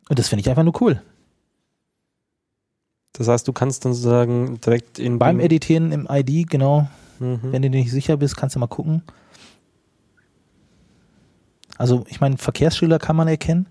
Und 0.10 0.20
das 0.20 0.28
finde 0.28 0.42
ich 0.42 0.50
einfach 0.50 0.64
nur 0.64 0.80
cool. 0.82 1.02
Das 3.14 3.28
heißt, 3.28 3.48
du 3.48 3.54
kannst 3.54 3.86
dann 3.86 3.94
sozusagen 3.94 4.60
direkt 4.62 4.98
in 5.00 5.20
Beim 5.20 5.40
Editieren 5.40 5.92
im 5.92 6.08
ID, 6.10 6.50
genau, 6.50 6.88
Mhm. 7.20 7.40
wenn 7.52 7.62
du 7.62 7.70
dir 7.70 7.78
nicht 7.80 7.92
sicher 7.92 8.18
bist, 8.18 8.36
kannst 8.36 8.56
du 8.56 8.60
mal 8.60 8.68
gucken. 8.68 9.04
Also, 11.78 12.06
ich 12.10 12.20
meine, 12.22 12.38
Verkehrsschilder 12.38 13.00
kann 13.00 13.16
man 13.16 13.28
erkennen. 13.28 13.68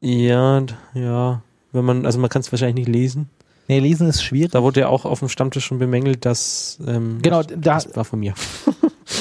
Ja, 0.00 0.62
ja. 0.94 1.42
Wenn 1.72 1.84
man, 1.84 2.06
also 2.06 2.18
man 2.18 2.28
kann 2.30 2.40
es 2.40 2.50
wahrscheinlich 2.52 2.86
nicht 2.86 2.94
lesen. 2.94 3.30
Nee, 3.68 3.78
lesen 3.78 4.08
ist 4.08 4.22
schwierig. 4.22 4.50
Da 4.52 4.62
wurde 4.62 4.80
ja 4.80 4.88
auch 4.88 5.04
auf 5.04 5.20
dem 5.20 5.28
Stammtisch 5.28 5.64
schon 5.64 5.78
bemängelt, 5.78 6.24
dass 6.24 6.78
ähm, 6.86 7.20
Genau, 7.22 7.42
das, 7.42 7.56
da- 7.60 7.74
das 7.74 7.96
war 7.96 8.04
von 8.04 8.20
mir. 8.20 8.34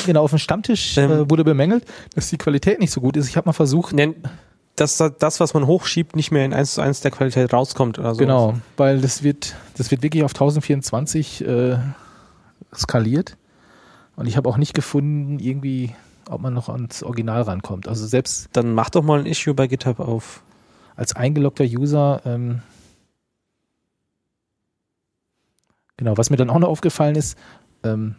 Genau, 0.05 0.23
auf 0.23 0.29
dem 0.31 0.39
Stammtisch 0.39 0.97
Ähm. 0.97 1.11
äh, 1.11 1.29
wurde 1.29 1.43
bemängelt, 1.43 1.83
dass 2.15 2.29
die 2.29 2.37
Qualität 2.37 2.79
nicht 2.79 2.91
so 2.91 3.01
gut 3.01 3.17
ist. 3.17 3.27
Ich 3.27 3.35
habe 3.35 3.47
mal 3.49 3.53
versucht, 3.53 3.93
Nenn, 3.93 4.15
dass 4.81 4.97
da- 4.97 5.09
das, 5.09 5.39
was 5.39 5.53
man 5.53 5.67
hochschiebt, 5.67 6.15
nicht 6.15 6.31
mehr 6.31 6.43
in 6.45 6.53
1 6.53 6.73
zu 6.73 6.81
1 6.81 7.01
der 7.01 7.11
Qualität 7.11 7.53
rauskommt 7.53 7.99
oder 7.99 8.13
so. 8.15 8.19
genau, 8.19 8.55
weil 8.77 8.99
das 9.01 9.23
wird, 9.23 9.55
das 9.77 9.91
wird 9.91 10.01
wirklich 10.03 10.23
auf 10.23 10.31
1024 10.33 11.45
äh, 11.45 11.77
skaliert. 12.75 13.37
Und 14.15 14.25
ich 14.27 14.37
habe 14.37 14.49
auch 14.49 14.57
nicht 14.57 14.73
gefunden, 14.73 15.39
irgendwie, 15.39 15.95
ob 16.29 16.41
man 16.41 16.53
noch 16.53 16.67
ans 16.69 17.01
Original 17.03 17.41
rankommt. 17.43 17.87
Also 17.87 18.05
selbst 18.05 18.49
Dann 18.53 18.73
mach 18.73 18.89
doch 18.89 19.03
mal 19.03 19.19
ein 19.19 19.25
Issue 19.25 19.53
bei 19.53 19.67
GitHub 19.67 19.99
auf. 19.99 20.43
als 20.95 21.15
eingeloggter 21.15 21.63
User, 21.63 22.21
ähm, 22.25 22.61
genau, 25.97 26.17
was 26.17 26.29
mir 26.29 26.37
dann 26.37 26.49
auch 26.49 26.59
noch 26.59 26.67
aufgefallen 26.69 27.15
ist, 27.15 27.37
ähm, 27.83 28.15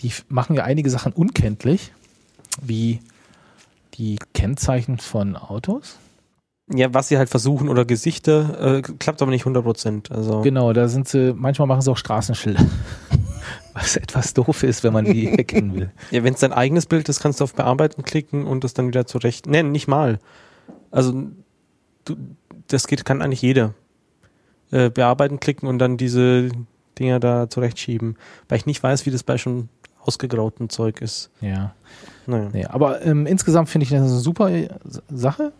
die 0.00 0.12
machen 0.28 0.54
ja 0.56 0.64
einige 0.64 0.90
Sachen 0.90 1.12
unkenntlich, 1.12 1.92
wie 2.60 3.00
die 3.94 4.18
Kennzeichen 4.34 4.98
von 4.98 5.36
Autos. 5.36 5.98
Ja, 6.72 6.94
was 6.94 7.08
sie 7.08 7.18
halt 7.18 7.28
versuchen 7.28 7.68
oder 7.68 7.84
Gesichter, 7.84 8.76
äh, 8.78 8.82
klappt 8.82 9.20
aber 9.20 9.30
nicht 9.30 9.44
100%. 9.44 10.10
Also 10.12 10.40
Genau, 10.42 10.72
da 10.72 10.88
sind 10.88 11.08
sie, 11.08 11.34
manchmal 11.34 11.68
machen 11.68 11.82
sie 11.82 11.90
auch 11.90 11.96
Straßenschilder. 11.96 12.64
Was 13.74 13.96
etwas 13.96 14.34
doof 14.34 14.64
ist, 14.64 14.84
wenn 14.84 14.92
man 14.92 15.06
die 15.06 15.28
erkennen 15.38 15.74
will. 15.74 15.90
Ja, 16.10 16.22
wenn 16.22 16.34
es 16.34 16.40
dein 16.40 16.52
eigenes 16.52 16.84
Bild 16.84 17.08
ist, 17.08 17.20
kannst 17.20 17.40
du 17.40 17.44
auf 17.44 17.54
Bearbeiten 17.54 18.02
klicken 18.02 18.44
und 18.44 18.64
das 18.64 18.74
dann 18.74 18.86
wieder 18.86 19.06
zurecht. 19.06 19.46
Nee, 19.46 19.62
nicht 19.62 19.88
mal. 19.88 20.18
Also 20.90 21.24
du, 22.04 22.16
das 22.68 22.86
geht, 22.86 23.06
kann 23.06 23.22
eigentlich 23.22 23.40
jeder. 23.40 23.72
Äh, 24.70 24.90
bearbeiten 24.90 25.40
klicken 25.40 25.68
und 25.68 25.78
dann 25.78 25.96
diese 25.96 26.50
Dinger 26.98 27.18
da 27.18 27.48
zurechtschieben. 27.48 28.16
Weil 28.48 28.58
ich 28.58 28.66
nicht 28.66 28.82
weiß, 28.82 29.06
wie 29.06 29.10
das 29.10 29.22
bei 29.22 29.38
schon 29.38 29.70
ausgegrauten 30.04 30.68
Zeug 30.68 31.00
ist. 31.00 31.30
Ja. 31.40 31.74
Naja. 32.26 32.48
Nee, 32.52 32.64
aber 32.66 33.04
ähm, 33.04 33.26
insgesamt 33.26 33.68
finde 33.68 33.84
ich 33.84 33.90
das 33.90 34.00
eine 34.00 34.08
super 34.08 34.50
äh, 34.50 34.68
Sache. 35.08 35.52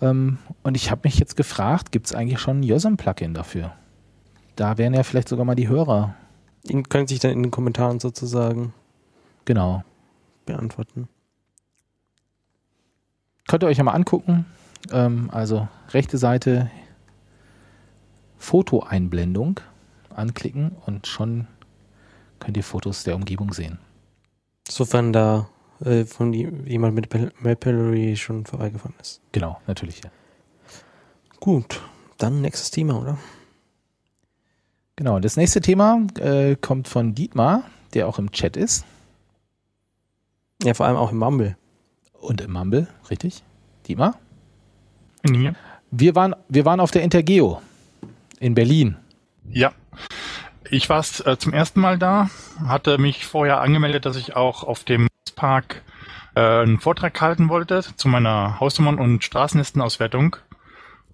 Ähm, 0.00 0.38
und 0.62 0.76
ich 0.76 0.90
habe 0.90 1.02
mich 1.04 1.18
jetzt 1.18 1.36
gefragt, 1.36 1.92
gibt 1.92 2.06
es 2.06 2.14
eigentlich 2.14 2.40
schon 2.40 2.60
ein 2.60 2.62
Yosem-Plugin 2.62 3.34
dafür? 3.34 3.72
Da 4.56 4.78
wären 4.78 4.94
ja 4.94 5.02
vielleicht 5.02 5.28
sogar 5.28 5.44
mal 5.44 5.54
die 5.54 5.68
Hörer. 5.68 6.14
Ihn 6.64 6.88
können 6.88 7.06
sich 7.06 7.18
dann 7.18 7.30
in 7.32 7.42
den 7.42 7.50
Kommentaren 7.50 8.00
sozusagen 8.00 8.72
Genau. 9.44 9.84
beantworten. 10.44 11.08
Könnt 13.48 13.62
ihr 13.62 13.68
euch 13.68 13.78
ja 13.78 13.84
mal 13.84 13.92
angucken. 13.92 14.46
Ähm, 14.92 15.30
also 15.32 15.68
rechte 15.90 16.18
Seite 16.18 16.70
Fotoeinblendung 18.38 19.60
anklicken 20.14 20.72
und 20.86 21.06
schon 21.06 21.46
könnt 22.38 22.56
ihr 22.56 22.64
Fotos 22.64 23.04
der 23.04 23.16
Umgebung 23.16 23.52
sehen. 23.52 23.78
Sofern 24.68 25.12
da 25.12 25.48
äh, 25.84 26.04
von 26.04 26.32
jemand 26.32 26.94
mit 26.94 27.42
Mapillary 27.42 28.16
schon 28.16 28.46
vorbeigefahren 28.46 28.94
ist. 29.00 29.20
Genau, 29.32 29.60
natürlich. 29.66 30.02
Ja. 30.02 30.10
Gut, 31.40 31.80
dann 32.18 32.40
nächstes 32.40 32.70
Thema, 32.70 33.00
oder? 33.00 33.18
Genau, 34.96 35.20
das 35.20 35.36
nächste 35.36 35.60
Thema 35.60 36.06
äh, 36.18 36.56
kommt 36.56 36.88
von 36.88 37.14
Dietmar, 37.14 37.64
der 37.92 38.08
auch 38.08 38.18
im 38.18 38.32
Chat 38.32 38.56
ist. 38.56 38.84
Ja, 40.62 40.72
vor 40.72 40.86
allem 40.86 40.96
auch 40.96 41.12
im 41.12 41.18
Mumble. 41.18 41.56
Und 42.14 42.40
im 42.40 42.52
Mumble, 42.52 42.88
richtig? 43.10 43.42
Dietmar? 43.86 44.18
Ja. 45.28 45.52
Wir 45.90 46.14
waren, 46.14 46.34
wir 46.48 46.64
waren 46.64 46.80
auf 46.80 46.90
der 46.90 47.02
Intergeo 47.02 47.60
in 48.40 48.54
Berlin. 48.54 48.96
Ja. 49.48 49.72
Ich 50.70 50.88
war 50.88 51.04
äh, 51.24 51.36
zum 51.36 51.52
ersten 51.52 51.80
Mal 51.80 51.98
da, 51.98 52.30
hatte 52.64 52.98
mich 52.98 53.26
vorher 53.26 53.60
angemeldet, 53.60 54.06
dass 54.06 54.16
ich 54.16 54.36
auch 54.36 54.64
auf 54.64 54.84
dem 54.84 55.08
Park 55.34 55.82
äh, 56.34 56.40
einen 56.40 56.80
Vortrag 56.80 57.20
halten 57.20 57.48
wollte 57.48 57.82
zu 57.96 58.08
meiner 58.08 58.58
Hausnummern- 58.60 58.98
und 58.98 59.22
Straßenlistenauswertung 59.24 60.36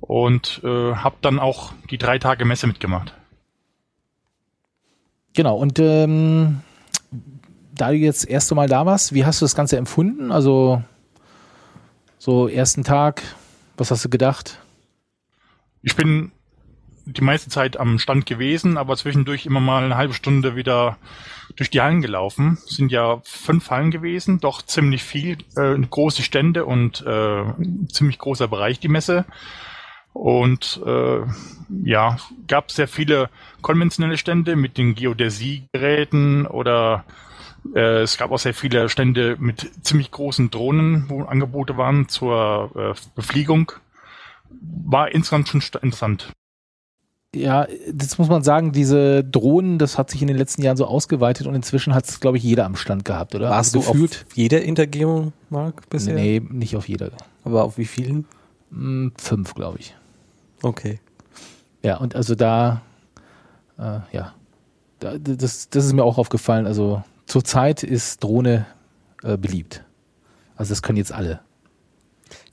und 0.00 0.60
äh, 0.64 0.94
habe 0.94 1.16
dann 1.20 1.38
auch 1.38 1.72
die 1.90 1.98
drei 1.98 2.18
Tage 2.18 2.44
Messe 2.44 2.66
mitgemacht. 2.66 3.14
Genau, 5.34 5.56
und 5.56 5.78
ähm, 5.78 6.60
da 7.74 7.90
du 7.90 7.96
jetzt 7.96 8.24
das 8.24 8.28
erste 8.28 8.54
Mal 8.54 8.68
da 8.68 8.84
warst, 8.84 9.14
wie 9.14 9.24
hast 9.24 9.40
du 9.40 9.44
das 9.44 9.54
Ganze 9.54 9.76
empfunden? 9.76 10.30
Also 10.30 10.82
so 12.18 12.48
ersten 12.48 12.84
Tag, 12.84 13.22
was 13.76 13.90
hast 13.90 14.04
du 14.04 14.10
gedacht? 14.10 14.58
Ich 15.82 15.96
bin 15.96 16.32
die 17.04 17.20
meiste 17.22 17.50
Zeit 17.50 17.76
am 17.78 17.98
Stand 17.98 18.26
gewesen, 18.26 18.76
aber 18.78 18.96
zwischendurch 18.96 19.46
immer 19.46 19.60
mal 19.60 19.84
eine 19.84 19.96
halbe 19.96 20.14
Stunde 20.14 20.56
wieder 20.56 20.98
durch 21.56 21.70
die 21.70 21.80
Hallen 21.80 22.02
gelaufen. 22.02 22.58
Es 22.66 22.76
sind 22.76 22.92
ja 22.92 23.20
fünf 23.24 23.70
Hallen 23.70 23.90
gewesen, 23.90 24.40
doch 24.40 24.62
ziemlich 24.62 25.02
viel, 25.02 25.38
äh, 25.56 25.76
große 25.78 26.22
Stände 26.22 26.64
und 26.64 27.04
äh, 27.06 27.44
ziemlich 27.88 28.18
großer 28.18 28.48
Bereich 28.48 28.80
die 28.80 28.88
Messe. 28.88 29.24
Und 30.12 30.80
äh, 30.86 31.20
ja, 31.84 32.18
gab 32.46 32.70
sehr 32.70 32.88
viele 32.88 33.30
konventionelle 33.62 34.18
Stände 34.18 34.56
mit 34.56 34.76
den 34.76 34.94
Geodäsie-Geräten 34.94 36.46
oder 36.46 37.04
äh, 37.74 38.02
es 38.02 38.18
gab 38.18 38.30
auch 38.30 38.38
sehr 38.38 38.54
viele 38.54 38.88
Stände 38.88 39.36
mit 39.38 39.70
ziemlich 39.82 40.10
großen 40.10 40.50
Drohnen, 40.50 41.06
wo 41.08 41.22
Angebote 41.22 41.76
waren 41.76 42.08
zur 42.08 42.70
äh, 42.76 43.00
Befliegung. 43.14 43.72
War 44.50 45.12
insgesamt 45.12 45.48
schon 45.48 45.62
interessant. 45.80 46.32
Ja, 47.34 47.66
das 47.90 48.18
muss 48.18 48.28
man 48.28 48.42
sagen, 48.42 48.72
diese 48.72 49.24
Drohnen, 49.24 49.78
das 49.78 49.96
hat 49.96 50.10
sich 50.10 50.20
in 50.20 50.28
den 50.28 50.36
letzten 50.36 50.60
Jahren 50.62 50.76
so 50.76 50.84
ausgeweitet 50.84 51.46
und 51.46 51.54
inzwischen 51.54 51.94
hat 51.94 52.06
es, 52.06 52.20
glaube 52.20 52.36
ich, 52.36 52.42
jeder 52.42 52.66
am 52.66 52.76
Stand 52.76 53.06
gehabt, 53.06 53.34
oder? 53.34 53.48
Warst 53.48 53.74
also 53.74 53.86
du 53.86 53.92
gefühlt? 53.92 54.26
auf 54.28 54.36
jeder 54.36 54.62
Intergeo, 54.62 55.32
Mark, 55.48 55.88
bisher? 55.88 56.14
Nee, 56.14 56.42
nicht 56.50 56.76
auf 56.76 56.88
jeder. 56.88 57.10
Aber 57.44 57.64
auf 57.64 57.78
wie 57.78 57.86
vielen? 57.86 58.26
Hm, 58.70 59.12
fünf, 59.16 59.54
glaube 59.54 59.78
ich. 59.78 59.94
Okay. 60.62 61.00
Ja, 61.82 61.96
und 61.96 62.14
also 62.14 62.34
da, 62.34 62.82
äh, 63.78 64.00
ja, 64.12 64.34
da, 64.98 65.16
das, 65.18 65.70
das 65.70 65.86
ist 65.86 65.92
mir 65.94 66.04
auch 66.04 66.18
aufgefallen. 66.18 66.66
Also 66.66 67.02
zurzeit 67.24 67.82
ist 67.82 68.22
Drohne 68.22 68.66
äh, 69.22 69.38
beliebt. 69.38 69.82
Also 70.56 70.70
das 70.70 70.82
können 70.82 70.98
jetzt 70.98 71.12
alle. 71.12 71.40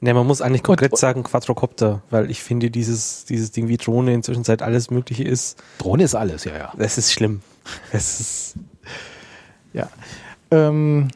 Ne, 0.01 0.13
man 0.13 0.25
muss 0.25 0.41
eigentlich 0.41 0.63
konkret 0.63 0.91
und, 0.91 0.97
sagen 0.97 1.23
Quadrocopter, 1.23 2.01
weil 2.09 2.31
ich 2.31 2.41
finde, 2.41 2.71
dieses, 2.71 3.25
dieses 3.25 3.51
Ding 3.51 3.67
wie 3.67 3.77
Drohne 3.77 4.13
inzwischen 4.13 4.43
seit 4.43 4.61
alles 4.61 4.91
Mögliche 4.91 5.23
ist. 5.23 5.61
Drohne 5.77 6.03
ist 6.03 6.15
alles, 6.15 6.45
ja, 6.45 6.57
ja. 6.57 6.73
Das 6.77 6.97
ist 6.97 7.11
schlimm. 7.11 7.41
Es 7.91 8.19
ist. 8.19 8.55
Ja. 9.73 9.89
Ähm, 10.51 11.09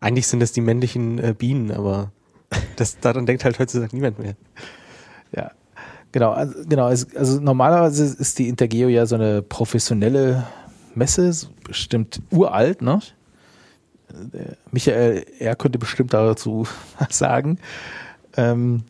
eigentlich 0.00 0.26
sind 0.26 0.40
das 0.40 0.52
die 0.52 0.60
männlichen 0.60 1.18
äh, 1.18 1.34
Bienen, 1.36 1.70
aber 1.70 2.10
das, 2.76 2.98
daran 2.98 3.26
denkt 3.26 3.44
halt 3.44 3.58
heutzutage 3.58 3.94
niemand 3.94 4.18
mehr. 4.18 4.34
Ja. 5.34 5.52
Genau, 6.10 6.32
also, 6.32 6.54
genau. 6.68 6.86
Also 6.86 7.40
normalerweise 7.40 8.04
ist 8.04 8.38
die 8.38 8.48
Intergeo 8.48 8.88
ja 8.88 9.06
so 9.06 9.14
eine 9.14 9.42
professionelle 9.42 10.46
Messe, 10.94 11.32
bestimmt 11.64 12.20
uralt, 12.30 12.82
ne? 12.82 13.00
Michael, 14.70 15.24
er 15.38 15.56
könnte 15.56 15.78
bestimmt 15.78 16.12
dazu 16.12 16.66
was 16.98 17.18
sagen. 17.18 17.58
Ähm, 18.36 18.84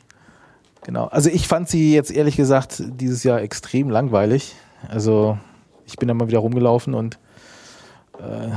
genau. 0.85 1.07
Also 1.07 1.31
ich 1.31 1.49
fand 1.49 1.69
sie 1.69 1.95
jetzt 1.95 2.11
ehrlich 2.11 2.37
gesagt 2.37 2.83
dieses 2.87 3.25
Jahr 3.25 3.41
extrem 3.41 3.91
langweilig. 3.91 4.55
Also 4.89 5.39
ich 5.87 5.97
bin 5.97 6.09
da 6.09 6.15
mal 6.15 6.29
wieder 6.29 6.39
rumgelaufen 6.39 6.95
und 6.95 7.19
äh, 8.19 8.49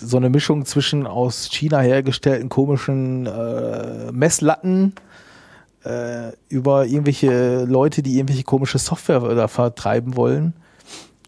so 0.00 0.16
eine 0.16 0.30
Mischung 0.30 0.64
zwischen 0.64 1.06
aus 1.06 1.50
China 1.50 1.80
hergestellten 1.80 2.48
komischen 2.48 3.26
äh, 3.26 4.10
Messlatten 4.12 4.94
äh, 5.84 6.32
über 6.48 6.86
irgendwelche 6.86 7.64
Leute, 7.64 8.02
die 8.02 8.16
irgendwelche 8.16 8.44
komische 8.44 8.78
Software 8.78 9.20
da 9.34 9.48
vertreiben 9.48 10.16
wollen. 10.16 10.54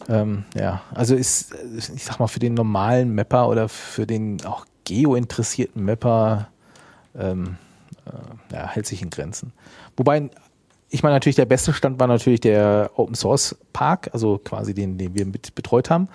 Ähm, 0.09 0.45
ja, 0.55 0.83
also 0.95 1.14
ist, 1.14 1.55
ich 1.95 2.05
sag 2.05 2.18
mal, 2.18 2.27
für 2.27 2.40
den 2.40 2.55
normalen 2.55 3.14
Mapper 3.14 3.49
oder 3.49 3.68
für 3.68 4.07
den 4.07 4.45
auch 4.45 4.64
geo-interessierten 4.92 5.85
Mapper 5.85 6.48
ähm, 7.18 7.57
äh, 8.07 8.55
ja, 8.55 8.68
hält 8.68 8.87
sich 8.87 9.02
in 9.02 9.11
Grenzen. 9.11 9.52
Wobei, 9.96 10.31
ich 10.90 11.02
meine, 11.02 11.14
natürlich 11.14 11.37
der 11.37 11.46
beste 11.46 11.72
Stand 11.72 11.98
war 11.98 12.07
natürlich 12.07 12.40
der 12.40 12.90
Open 12.96 13.14
Source 13.14 13.57
Park, 13.72 14.11
also 14.12 14.38
quasi 14.38 14.74
den, 14.74 14.98
den 14.98 15.14
wir 15.14 15.26
mit 15.26 15.55
betreut 15.55 15.90
haben. 15.90 16.09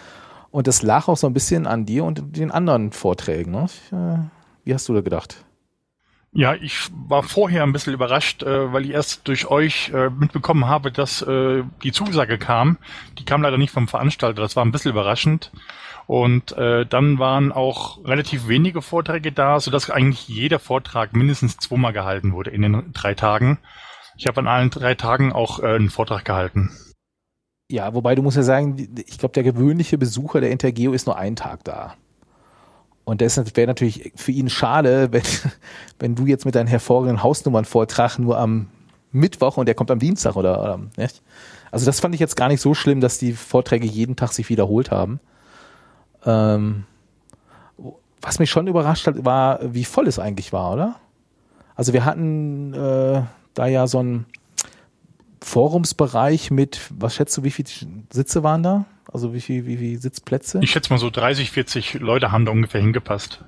Und 0.52 0.68
das 0.68 0.82
lag 0.82 1.08
auch 1.08 1.18
so 1.18 1.28
ein 1.28 1.34
bisschen 1.34 1.68
an 1.68 1.86
dir 1.86 2.04
und 2.04 2.38
den 2.38 2.52
anderen 2.52 2.92
Vorträgen. 2.92 3.52
Ne? 3.52 3.66
Äh, 3.92 4.20
wie 4.64 4.74
hast 4.74 4.88
du 4.88 4.94
da 4.94 5.02
gedacht? 5.02 5.44
Ja, 6.34 6.54
ich 6.54 6.90
war 6.92 7.24
vorher 7.24 7.64
ein 7.64 7.74
bisschen 7.74 7.94
überrascht, 7.94 8.44
äh, 8.44 8.72
weil 8.72 8.86
ich 8.86 8.92
erst 8.92 9.28
durch 9.28 9.48
euch 9.48 9.90
äh, 9.90 10.10
mitbekommen 10.10 10.68
habe, 10.68 10.92
dass 10.92 11.22
äh, 11.22 11.64
die 11.84 11.92
Zusage 11.92 12.38
kam. 12.38 12.78
Die 13.18 13.26
kam 13.26 13.42
leider 13.42 13.58
nicht 13.58 13.72
vom 13.72 13.88
Veranstalter, 13.88 14.42
das 14.42 14.56
war 14.56 14.64
ein 14.64 14.72
bisschen 14.72 14.92
überraschend. 14.92 15.52
Und 16.08 16.54
äh, 16.54 16.86
dann 16.86 17.20
waren 17.20 17.52
auch 17.52 18.04
relativ 18.06 18.48
wenige 18.48 18.82
Vorträge 18.82 19.34
da, 19.34 19.60
sodass 19.60 19.90
eigentlich 19.90 20.30
jeder 20.30 20.58
Vortrag 20.58 21.14
mindestens 21.14 21.58
zweimal 21.58 21.92
gehalten 21.92 22.32
wurde 22.32 22.50
in 22.52 22.62
den 22.62 22.94
drei 22.94 23.14
Tagen. 23.14 23.60
Ich 24.18 24.26
habe 24.26 24.40
an 24.40 24.48
allen 24.48 24.70
drei 24.70 24.96
Tagen 24.96 25.34
auch 25.34 25.60
äh, 25.60 25.76
einen 25.76 25.90
Vortrag 25.90 26.24
gehalten. 26.24 26.72
Ja, 27.70 27.94
wobei 27.94 28.16
du 28.16 28.22
musst 28.22 28.38
ja 28.38 28.44
sagen, 28.44 28.78
ich 29.06 29.18
glaube, 29.18 29.34
der 29.34 29.44
gewöhnliche 29.44 29.98
Besucher 29.98 30.40
der 30.40 30.52
Intergeo 30.52 30.94
ist 30.94 31.06
nur 31.06 31.18
einen 31.18 31.36
Tag 31.36 31.66
da. 31.66 31.96
Und 33.04 33.20
deshalb 33.20 33.56
wäre 33.58 33.68
natürlich 33.68 34.14
für 34.16 34.32
ihn 34.32 34.50
schade, 34.50 35.10
wenn, 35.12 35.24
wenn 36.00 36.16
du 36.16 36.26
jetzt 36.26 36.46
mit 36.46 36.56
deinem 36.56 36.68
hervorragenden 36.68 37.22
Hausnummernvortrag 37.22 38.18
nur 38.18 38.38
am 38.38 38.70
Mittwoch 39.12 39.58
und 39.58 39.66
der 39.66 39.76
kommt 39.76 39.92
am 39.92 40.00
Dienstag 40.00 40.38
oder, 40.38 40.62
oder 40.62 40.80
nicht? 40.96 41.22
Also 41.70 41.86
das 41.86 42.00
fand 42.00 42.16
ich 42.16 42.22
jetzt 42.22 42.38
gar 42.38 42.48
nicht 42.48 42.62
so 42.62 42.74
schlimm, 42.74 43.02
dass 43.02 43.18
die 43.18 43.34
Vorträge 43.34 43.86
jeden 43.86 44.16
Tag 44.16 44.32
sich 44.32 44.48
wiederholt 44.48 44.90
haben. 44.90 45.20
Ähm, 46.28 46.84
was 48.22 48.40
mich 48.40 48.50
schon 48.52 48.68
überrascht 48.68 49.08
hat, 49.08 49.26
war, 49.26 49.60
wie 49.74 49.86
voll 49.86 50.08
es 50.08 50.20
eigentlich 50.20 50.52
war, 50.54 50.74
oder? 50.74 50.96
Also 51.76 51.94
wir 51.94 52.06
hatten 52.06 52.74
äh, 52.74 53.24
da 53.54 53.68
ja 53.68 53.88
so 53.88 54.00
einen 54.00 54.26
Forumsbereich 55.42 56.52
mit, 56.52 56.82
was 56.90 57.16
schätzt 57.16 57.38
du, 57.38 57.44
wie 57.44 57.52
viele 57.52 57.70
Sitze 58.12 58.44
waren 58.44 58.64
da? 58.64 58.86
Also 59.14 59.34
wie 59.34 59.40
viel, 59.40 59.66
wie 59.66 59.78
viel 59.78 60.02
Sitzplätze? 60.02 60.60
Ich 60.62 60.72
schätze 60.72 60.92
mal 60.92 61.00
so 61.00 61.10
30, 61.10 61.52
40 61.52 61.94
Leute 61.96 62.32
haben 62.32 62.46
da 62.46 62.52
ungefähr 62.52 62.82
hingepasst. 62.82 63.46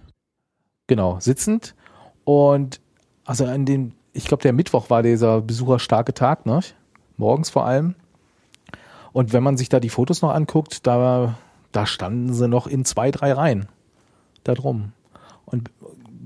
Genau, 0.87 1.19
sitzend. 1.19 1.75
Und 2.23 2.79
also 3.25 3.45
an 3.45 3.65
dem, 3.65 3.93
ich 4.13 4.25
glaube, 4.25 4.43
der 4.43 4.53
Mittwoch 4.53 4.89
war 4.89 5.03
dieser 5.03 5.41
besucherstarke 5.41 6.13
Tag, 6.13 6.45
ne? 6.45 6.61
Morgens 7.17 7.49
vor 7.49 7.65
allem. 7.65 7.95
Und 9.11 9.33
wenn 9.33 9.43
man 9.43 9.57
sich 9.57 9.67
da 9.67 9.79
die 9.79 9.89
Fotos 9.89 10.21
noch 10.21 10.31
anguckt, 10.31 10.87
da, 10.87 11.37
da 11.71 11.85
standen 11.85 12.33
sie 12.33 12.47
noch 12.47 12.67
in 12.67 12.85
zwei, 12.85 13.11
drei 13.11 13.33
Reihen. 13.33 13.67
Da 14.43 14.53
drum. 14.53 14.93
Und 15.45 15.69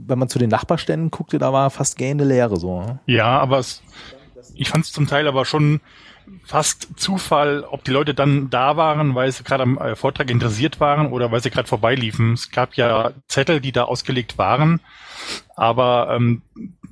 wenn 0.05 0.19
man 0.19 0.29
zu 0.29 0.39
den 0.39 0.49
Nachbarständen 0.49 1.11
guckte, 1.11 1.39
da 1.39 1.53
war 1.53 1.69
fast 1.69 1.97
gähnende 1.97 2.25
Leere 2.25 2.57
so. 2.57 2.81
Ne? 2.81 2.99
Ja, 3.05 3.39
aber 3.39 3.59
es, 3.59 3.81
ich 4.53 4.69
fand 4.69 4.85
es 4.85 4.91
zum 4.91 5.07
Teil 5.07 5.27
aber 5.27 5.45
schon 5.45 5.81
fast 6.45 6.99
Zufall, 6.99 7.63
ob 7.63 7.84
die 7.84 7.91
Leute 7.91 8.13
dann 8.13 8.49
da 8.49 8.78
waren, 8.78 9.15
weil 9.15 9.32
sie 9.32 9.43
gerade 9.43 9.63
am 9.63 9.78
äh, 9.78 9.95
Vortrag 9.95 10.30
interessiert 10.30 10.80
waren 10.80 11.07
oder 11.11 11.32
weil 11.32 11.41
sie 11.41 11.49
gerade 11.49 11.67
vorbeiliefen. 11.67 12.34
Es 12.34 12.51
gab 12.51 12.76
ja 12.76 13.11
Zettel, 13.28 13.61
die 13.61 13.71
da 13.71 13.84
ausgelegt 13.84 14.38
waren, 14.38 14.80
aber 15.55 16.15
ähm, 16.15 16.41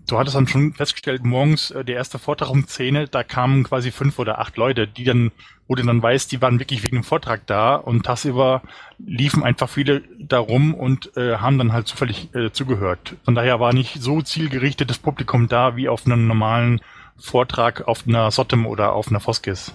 du 0.08 0.18
hattest 0.18 0.36
dann 0.36 0.48
schon 0.48 0.74
festgestellt, 0.74 1.24
morgens 1.24 1.72
äh, 1.72 1.84
der 1.84 1.96
erste 1.96 2.20
Vortrag 2.20 2.50
um 2.50 2.68
10, 2.68 3.08
da 3.12 3.24
kamen 3.24 3.64
quasi 3.64 3.92
fünf 3.92 4.20
oder 4.20 4.40
acht 4.40 4.58
Leute, 4.58 4.88
die 4.88 5.04
dann, 5.04 5.32
wo 5.68 5.76
du 5.76 5.84
dann 5.84 6.02
weißt, 6.02 6.32
die 6.32 6.42
waren 6.42 6.60
wirklich 6.60 6.84
wegen 6.84 6.98
dem 6.98 7.04
Vortrag 7.04 7.46
da 7.48 7.76
und 7.76 8.06
tagsüber 8.06 8.62
liefen 9.00 9.44
einfach 9.44 9.70
viele 9.70 10.04
da 10.20 10.40
rum 10.40 10.74
und 10.74 11.16
äh, 11.18 11.38
haben 11.38 11.58
dann 11.58 11.74
halt 11.74 11.88
zufällig 11.88 12.34
äh, 12.36 12.52
zugehört. 12.52 13.16
Von 13.24 13.36
daher 13.36 13.60
war 13.60 13.74
nicht 13.74 14.02
so 14.02 14.22
zielgerichtetes 14.22 15.00
Publikum 15.00 15.48
da 15.48 15.76
wie 15.76 15.90
auf 15.90 16.06
einem 16.06 16.28
normalen 16.28 16.82
Vortrag 17.22 17.88
auf 17.88 18.08
einer 18.08 18.32
Sottem 18.32 18.66
oder 18.66 18.94
auf 18.94 19.10
einer 19.10 19.20
Foskis. 19.20 19.74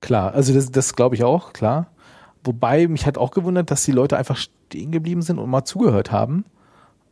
Klar, 0.00 0.34
also 0.34 0.52
das, 0.52 0.70
das 0.70 0.94
glaube 0.94 1.14
ich 1.14 1.24
auch, 1.24 1.52
klar. 1.52 1.88
Wobei 2.44 2.86
mich 2.86 3.06
hat 3.06 3.18
auch 3.18 3.30
gewundert, 3.30 3.70
dass 3.70 3.84
die 3.84 3.92
Leute 3.92 4.16
einfach 4.16 4.36
stehen 4.36 4.92
geblieben 4.92 5.22
sind 5.22 5.38
und 5.38 5.50
mal 5.50 5.64
zugehört 5.64 6.12
haben. 6.12 6.44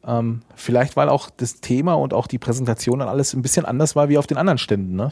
Ähm, 0.06 0.42
vielleicht, 0.54 0.96
weil 0.96 1.08
auch 1.08 1.30
das 1.30 1.60
Thema 1.60 1.94
und 1.94 2.12
auch 2.12 2.26
die 2.26 2.38
Präsentation 2.38 3.00
und 3.00 3.08
alles 3.08 3.32
ein 3.32 3.42
bisschen 3.42 3.64
anders 3.64 3.96
war 3.96 4.08
wie 4.08 4.18
auf 4.18 4.26
den 4.26 4.36
anderen 4.36 4.58
Ständen, 4.58 4.94
ne? 4.96 5.10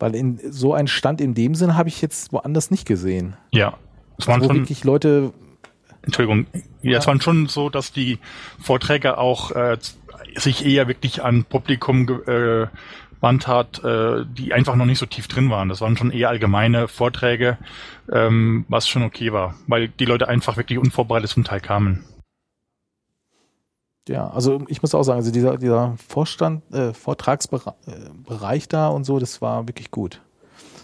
Weil 0.00 0.16
in 0.16 0.40
so 0.50 0.74
einen 0.74 0.88
Stand 0.88 1.20
in 1.20 1.34
dem 1.34 1.54
Sinn 1.54 1.76
habe 1.76 1.88
ich 1.88 2.02
jetzt 2.02 2.32
woanders 2.32 2.70
nicht 2.70 2.86
gesehen. 2.86 3.36
Ja, 3.52 3.74
es 4.18 4.26
waren 4.26 4.40
wo 4.40 4.46
schon, 4.46 4.56
wirklich 4.56 4.82
Leute, 4.82 5.32
Entschuldigung, 6.02 6.46
ja, 6.82 6.98
es 6.98 7.06
waren 7.06 7.20
schon 7.20 7.46
so, 7.46 7.68
dass 7.68 7.92
die 7.92 8.18
Vorträge 8.58 9.18
auch 9.18 9.52
äh, 9.52 9.78
sich 10.36 10.64
eher 10.64 10.88
wirklich 10.88 11.22
an 11.22 11.44
Publikum 11.44 12.08
äh, 12.26 12.66
gewandt 13.20 13.46
hat, 13.46 13.84
äh, 13.84 14.24
die 14.26 14.52
einfach 14.52 14.76
noch 14.76 14.86
nicht 14.86 14.98
so 14.98 15.06
tief 15.06 15.28
drin 15.28 15.50
waren. 15.50 15.68
Das 15.68 15.80
waren 15.80 15.96
schon 15.96 16.10
eher 16.10 16.30
allgemeine 16.30 16.88
Vorträge, 16.88 17.58
ähm, 18.10 18.64
was 18.68 18.88
schon 18.88 19.02
okay 19.02 19.32
war, 19.32 19.54
weil 19.66 19.88
die 19.88 20.06
Leute 20.06 20.28
einfach 20.28 20.56
wirklich 20.56 20.78
unvorbereitet 20.78 21.30
zum 21.30 21.44
Teil 21.44 21.60
kamen. 21.60 22.04
ja, 24.08 24.28
also 24.28 24.64
ich 24.68 24.82
muss 24.82 24.94
auch 24.94 25.02
sagen, 25.02 25.18
also 25.18 25.30
dieser, 25.30 25.58
dieser 25.58 25.94
Vorstand, 26.08 26.62
äh, 26.74 26.92
Vortragsbereich 26.94 28.66
da 28.68 28.88
und 28.88 29.04
so, 29.04 29.18
das 29.18 29.40
war 29.40 29.68
wirklich 29.68 29.90
gut. 29.90 30.20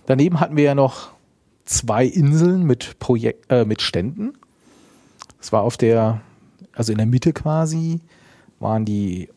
Daneben 0.04 0.38
hatten 0.38 0.56
wir 0.56 0.64
ja 0.64 0.74
noch 0.74 1.10
zwei 1.64 2.04
Inseln 2.04 2.64
mit 2.64 2.98
Projekt, 2.98 3.50
äh, 3.50 3.64
mit 3.64 3.82
Ständen. 3.82 4.34
Das 5.38 5.52
war 5.52 5.62
auf 5.62 5.76
der, 5.76 6.20
also 6.72 6.92
in 6.92 6.98
der 6.98 7.06
Mitte 7.06 7.32
quasi, 7.32 8.00
waren 8.60 8.84
die 8.84 9.28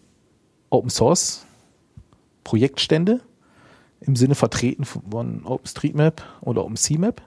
Open 0.69 0.89
Source 0.89 1.45
Projektstände 2.43 3.21
im 4.01 4.15
Sinne 4.15 4.35
vertreten 4.35 4.85
von 4.85 5.45
OpenStreetMap 5.45 6.23
oder 6.41 6.63
OpenCMap. 6.63 7.21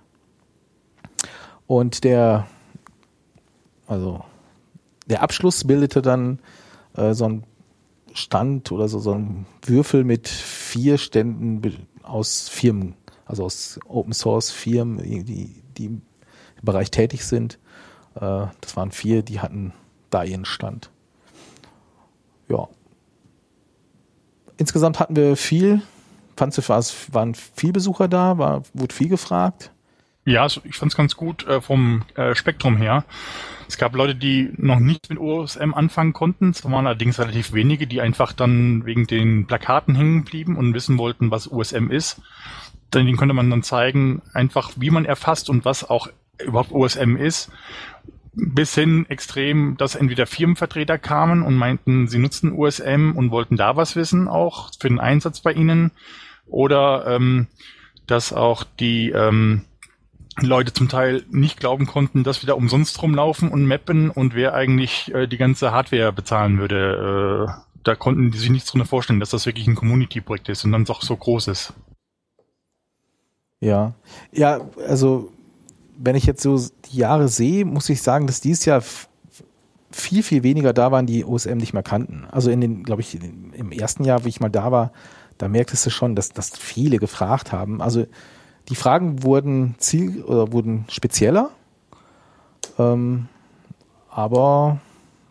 Und 1.67 2.05
der, 2.05 2.47
also 3.87 4.25
der 5.07 5.23
Abschluss 5.23 5.65
bildete 5.65 6.03
dann 6.03 6.39
äh, 6.97 7.15
so 7.15 7.27
ein 7.27 7.45
Stand 8.15 8.73
oder 8.73 8.89
so, 8.89 8.99
so 8.99 9.13
ein 9.15 9.47
Würfel 9.63 10.05
mit 10.05 10.29
vier 10.29 10.99
Ständen 10.99 11.87
aus 12.03 12.49
Firmen, 12.49 12.95
also 13.25 13.45
aus 13.45 13.79
Open 13.87 14.13
Source 14.13 14.51
Firmen, 14.51 14.99
die, 15.25 15.63
die 15.77 15.85
im 15.87 16.03
Bereich 16.63 16.91
tätig 16.91 17.25
sind. 17.25 17.59
Äh, 18.17 18.47
das 18.61 18.77
waren 18.77 18.91
vier, 18.93 19.23
die 19.23 19.41
hatten 19.41 19.73
da 20.11 20.25
ihren 20.25 20.45
Stand. 20.45 20.91
Ja. 22.49 22.69
Insgesamt 24.63 25.01
hatten 25.01 25.17
wir 25.17 25.35
viel, 25.35 25.83
fandst 26.37 26.57
du, 26.57 26.63
waren 26.69 27.35
viel 27.35 27.73
Besucher 27.73 28.07
da, 28.07 28.39
war, 28.39 28.63
wurde 28.75 28.95
viel 28.95 29.09
gefragt. 29.09 29.73
Ja, 30.25 30.47
ich 30.47 30.77
fand 30.77 30.93
es 30.93 30.97
ganz 30.97 31.17
gut 31.17 31.45
äh, 31.49 31.61
vom 31.61 32.05
äh, 32.15 32.37
Spektrum 32.37 32.77
her. 32.77 33.05
Es 33.67 33.77
gab 33.77 33.97
Leute, 33.97 34.15
die 34.15 34.53
noch 34.57 34.79
nicht 34.79 35.11
mit 35.11 35.19
OSM 35.19 35.75
anfangen 35.75 36.13
konnten. 36.13 36.51
Es 36.51 36.65
waren 36.65 36.87
allerdings 36.87 37.19
relativ 37.19 37.55
wenige, 37.55 37.89
die 37.89 38.01
einfach 38.01 38.33
dann 38.33 38.87
wegen 38.87 39.09
den 39.09 39.49
Plakaten 39.49 39.97
hängen 39.97 40.23
blieben 40.23 40.55
und 40.55 40.75
wissen 40.75 40.97
wollten, 40.97 41.33
was 41.33 41.51
OSM 41.51 41.91
ist. 41.91 42.21
Dann 42.93 43.07
den 43.07 43.17
konnte 43.17 43.35
man 43.35 43.51
dann 43.51 43.65
zeigen, 43.65 44.23
einfach 44.33 44.71
wie 44.77 44.91
man 44.91 45.07
erfasst 45.07 45.51
und 45.51 45.65
was 45.65 45.91
auch 45.91 46.07
überhaupt 46.39 46.71
OSM 46.71 47.17
ist. 47.17 47.51
Bis 48.35 48.75
hin 48.75 49.05
extrem, 49.09 49.77
dass 49.77 49.95
entweder 49.95 50.27
Firmenvertreter 50.27 50.99
kamen 50.99 51.43
und 51.43 51.55
meinten, 51.55 52.09
sie 52.09 52.19
nutzen 52.19 52.53
OSM 52.53 53.13
und 53.15 53.31
wollten 53.31 53.57
da 53.57 53.77
was 53.77 53.95
wissen, 53.95 54.27
auch 54.27 54.71
für 54.79 54.89
den 54.89 55.01
Einsatz 55.01 55.41
bei 55.41 55.53
ihnen. 55.53 55.91
Oder 56.47 57.07
ähm, 57.07 57.47
dass 58.07 58.33
auch 58.33 58.65
die 58.65 59.11
ähm, 59.11 59.63
Leute 60.41 60.73
zum 60.73 60.89
Teil 60.89 61.25
nicht 61.31 61.61
glauben 61.61 61.87
konnten, 61.87 62.25
dass 62.25 62.43
wir 62.43 62.47
da 62.47 62.55
umsonst 62.55 63.01
rumlaufen 63.03 63.51
und 63.51 63.67
mappen 63.67 64.11
und 64.11 64.35
wer 64.35 64.55
eigentlich 64.55 65.13
äh, 65.15 65.27
die 65.27 65.37
ganze 65.37 65.73
Hardware 65.73 66.13
bezahlen 66.13 66.59
würde. 66.59 67.49
Äh, 67.49 67.63
da 67.85 67.95
konnten 67.95 68.31
die 68.31 68.39
sich 68.39 68.51
nichts 68.51 68.71
drunter 68.71 68.87
vorstellen, 68.87 69.21
dass 69.21 69.31
das 69.31 69.45
wirklich 69.45 69.67
ein 69.67 69.75
Community-Projekt 69.75 70.49
ist 70.49 70.65
und 70.65 70.73
dann 70.73 70.85
doch 70.85 71.03
so 71.03 71.17
groß 71.17 71.49
ist. 71.49 71.75
Ja, 73.61 73.95
ja, 74.33 74.61
also 74.89 75.33
wenn 75.97 76.17
ich 76.17 76.27
jetzt 76.27 76.43
so 76.43 76.59
die 76.91 76.97
Jahre 76.99 77.29
sehe, 77.29 77.65
muss 77.65 77.89
ich 77.89 78.03
sagen, 78.03 78.27
dass 78.27 78.41
dieses 78.41 78.65
Jahr 78.65 78.83
viel, 79.91 80.23
viel 80.23 80.43
weniger 80.43 80.73
da 80.73 80.91
waren, 80.91 81.07
die 81.07 81.25
OSM 81.25 81.59
nicht 81.59 81.75
mehr 81.75 81.83
kannten. 81.83 82.25
Also 82.31 82.51
in 82.51 82.61
den, 82.61 82.83
glaube 82.83 83.03
ich, 83.03 83.19
den- 83.19 83.53
im 83.53 83.73
ersten 83.73 84.05
Jahr, 84.05 84.25
wie 84.25 84.31
ich 84.31 84.41
mal 84.41 84.49
da 84.49 84.73
war, 84.73 84.93
da 85.39 85.49
merktest 85.49 85.85
du 85.87 85.91
schon, 85.91 86.17
dass, 86.17 86.31
dass 86.31 86.51
viele 86.51 86.99
gefragt 86.99 87.53
haben. 87.53 87.83
Also 87.83 88.07
die 88.69 88.75
Fragen 88.75 89.23
wurden 89.23 89.75
ziel 89.79 90.23
oder 90.23 90.53
wurden 90.53 90.85
spezieller, 90.89 91.51
ähm, 92.79 93.29
aber 94.09 94.81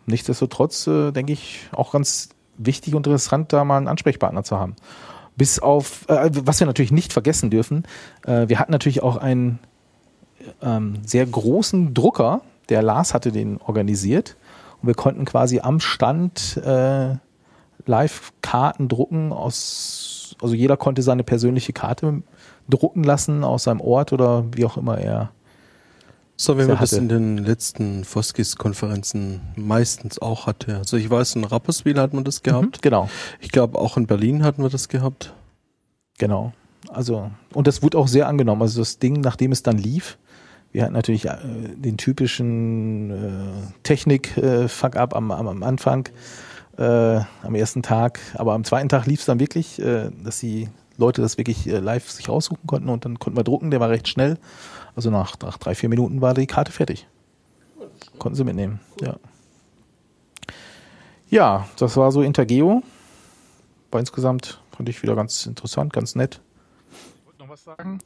nichtsdestotrotz 0.06 0.88
äh, 0.88 1.12
denke 1.12 1.34
ich 1.34 1.68
auch 1.72 1.92
ganz 1.94 2.30
wichtig 2.58 2.94
und 2.94 3.08
interessant, 3.08 3.54
da 3.54 3.64
mal 3.64 3.78
einen 3.78 3.88
Ansprechpartner 3.88 4.44
zu 4.44 4.58
haben. 4.58 4.76
Bis 5.38 5.60
auf, 5.60 6.08
äh, 6.10 6.30
was 6.44 6.60
wir 6.60 6.68
natürlich 6.68 6.92
nicht 6.92 7.14
vergessen 7.14 7.50
dürfen, 7.50 7.84
äh, 8.26 8.48
wir 8.50 8.60
hatten 8.60 8.72
natürlich 8.72 9.02
auch 9.02 9.18
einen 9.18 9.60
ähm, 10.62 10.96
sehr 11.06 11.26
großen 11.26 11.94
Drucker, 11.94 12.42
der 12.70 12.82
Lars 12.82 13.14
hatte 13.14 13.32
den 13.32 13.58
organisiert 13.58 14.36
und 14.82 14.88
wir 14.88 14.96
konnten 14.96 15.26
quasi 15.26 15.60
am 15.60 15.80
Stand 15.80 16.58
äh, 16.58 17.16
live 17.86 18.32
Karten 18.42 18.88
drucken 18.88 19.32
aus, 19.34 20.36
also 20.42 20.56
jeder 20.56 20.78
konnte 20.78 21.02
seine 21.02 21.24
persönliche 21.24 21.74
Karte 21.74 22.22
drucken 22.70 23.04
lassen 23.04 23.44
aus 23.44 23.64
seinem 23.64 23.82
Ort 23.82 24.14
oder 24.14 24.46
wie 24.54 24.66
auch 24.66 24.78
immer 24.78 24.98
er. 24.98 25.32
So, 26.38 26.58
wie 26.58 26.66
man 26.66 26.80
das 26.80 26.94
in 26.94 27.08
den 27.08 27.38
letzten 27.38 28.04
Foskis-Konferenzen 28.04 29.42
meistens 29.56 30.20
auch 30.20 30.48
hatte. 30.48 30.78
Also 30.78 30.98
ich 30.98 31.08
weiß, 31.08 31.36
in 31.36 31.44
Rapperswil 31.44 32.00
hat 32.00 32.14
man 32.14 32.24
das 32.24 32.42
gehabt. 32.42 32.78
Mhm, 32.78 32.82
genau, 32.82 33.10
Ich 33.42 33.52
glaube, 33.52 33.78
auch 33.78 33.96
in 33.96 34.08
Berlin 34.08 34.44
hatten 34.44 34.64
wir 34.64 34.70
das 34.70 34.90
gehabt. 34.90 35.34
genau. 36.18 36.54
Also, 36.90 37.30
und 37.54 37.68
das 37.68 37.84
wurde 37.84 38.00
auch 38.00 38.08
sehr 38.08 38.28
angenommen. 38.28 38.64
Also 38.64 38.82
das 38.82 38.98
Ding, 38.98 39.22
nachdem 39.22 39.52
es 39.52 39.62
dann 39.62 39.78
lief, 39.78 40.18
wir 40.72 40.84
hatten 40.84 40.94
natürlich 40.94 41.26
äh, 41.26 41.38
den 41.76 41.98
typischen 41.98 43.12
äh, 43.12 43.74
Technik-Fuck-up 43.84 45.16
am, 45.16 45.32
am, 45.32 45.48
am 45.48 45.64
Anfang, 45.64 46.08
äh, 46.78 47.20
am 47.44 47.56
ersten 47.56 47.84
Tag. 47.84 48.20
Aber 48.36 48.54
am 48.54 48.64
zweiten 48.64 48.90
Tag 48.90 49.06
lief 49.06 49.20
es 49.20 49.26
dann 49.26 49.40
wirklich, 49.40 49.82
äh, 49.82 50.10
dass 50.24 50.40
die 50.40 50.70
Leute 50.98 51.22
das 51.22 51.38
wirklich 51.38 51.68
äh, 51.68 51.80
live 51.80 52.10
sich 52.10 52.30
raussuchen 52.30 52.66
konnten 52.68 52.90
und 52.90 53.06
dann 53.06 53.20
konnten 53.20 53.38
wir 53.38 53.44
drucken. 53.44 53.72
Der 53.72 53.80
war 53.80 53.90
recht 53.90 54.08
schnell. 54.08 54.38
Also 54.96 55.10
nach, 55.10 55.38
nach 55.42 55.58
drei, 55.58 55.76
vier 55.76 55.90
Minuten 55.90 56.22
war 56.22 56.34
die 56.34 56.48
Karte 56.48 56.72
fertig. 56.72 57.08
Konnten 58.18 58.36
sie 58.36 58.44
mitnehmen, 58.44 58.80
ja. 59.02 59.16
Ja, 61.30 61.68
das 61.78 61.96
war 61.96 62.12
so 62.12 62.22
Intergeo. 62.22 62.84
War 63.90 64.00
insgesamt, 64.00 64.62
fand 64.76 64.90
ich 64.90 65.02
wieder 65.02 65.16
ganz 65.16 65.46
interessant, 65.46 65.94
ganz 65.94 66.16
nett. 66.16 66.42
Ich 66.92 67.26
wollte 67.26 67.40
noch 67.40 67.50
was 67.50 67.64
sagen. 67.64 68.00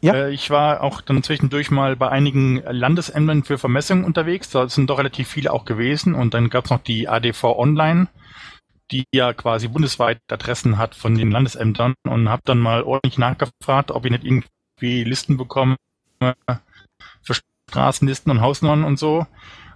Ja. 0.00 0.14
Äh, 0.14 0.32
ich 0.32 0.50
war 0.50 0.82
auch 0.82 1.00
dann 1.00 1.22
zwischendurch 1.22 1.70
mal 1.70 1.96
bei 1.96 2.08
einigen 2.08 2.62
Landesämtern 2.62 3.44
für 3.44 3.58
Vermessungen 3.58 4.04
unterwegs. 4.04 4.50
Da 4.50 4.68
sind 4.68 4.90
doch 4.90 4.98
relativ 4.98 5.28
viele 5.28 5.52
auch 5.52 5.64
gewesen. 5.64 6.14
Und 6.14 6.34
dann 6.34 6.50
gab 6.50 6.66
es 6.66 6.70
noch 6.70 6.82
die 6.82 7.08
ADV 7.08 7.44
Online, 7.44 8.08
die 8.90 9.04
ja 9.12 9.32
quasi 9.32 9.68
bundesweit 9.68 10.20
Adressen 10.30 10.78
hat 10.78 10.94
von 10.94 11.16
den 11.16 11.30
Landesämtern. 11.30 11.94
Und 12.06 12.28
habe 12.28 12.42
dann 12.44 12.58
mal 12.58 12.82
ordentlich 12.82 13.18
nachgefragt, 13.18 13.90
ob 13.90 14.04
ich 14.04 14.12
nicht 14.12 14.24
irgendwie 14.24 15.04
Listen 15.04 15.36
bekomme 15.36 15.76
für 17.22 17.34
Straßenlisten 17.70 18.30
und 18.30 18.40
Hausnummern 18.40 18.84
und 18.84 18.98
so. 18.98 19.26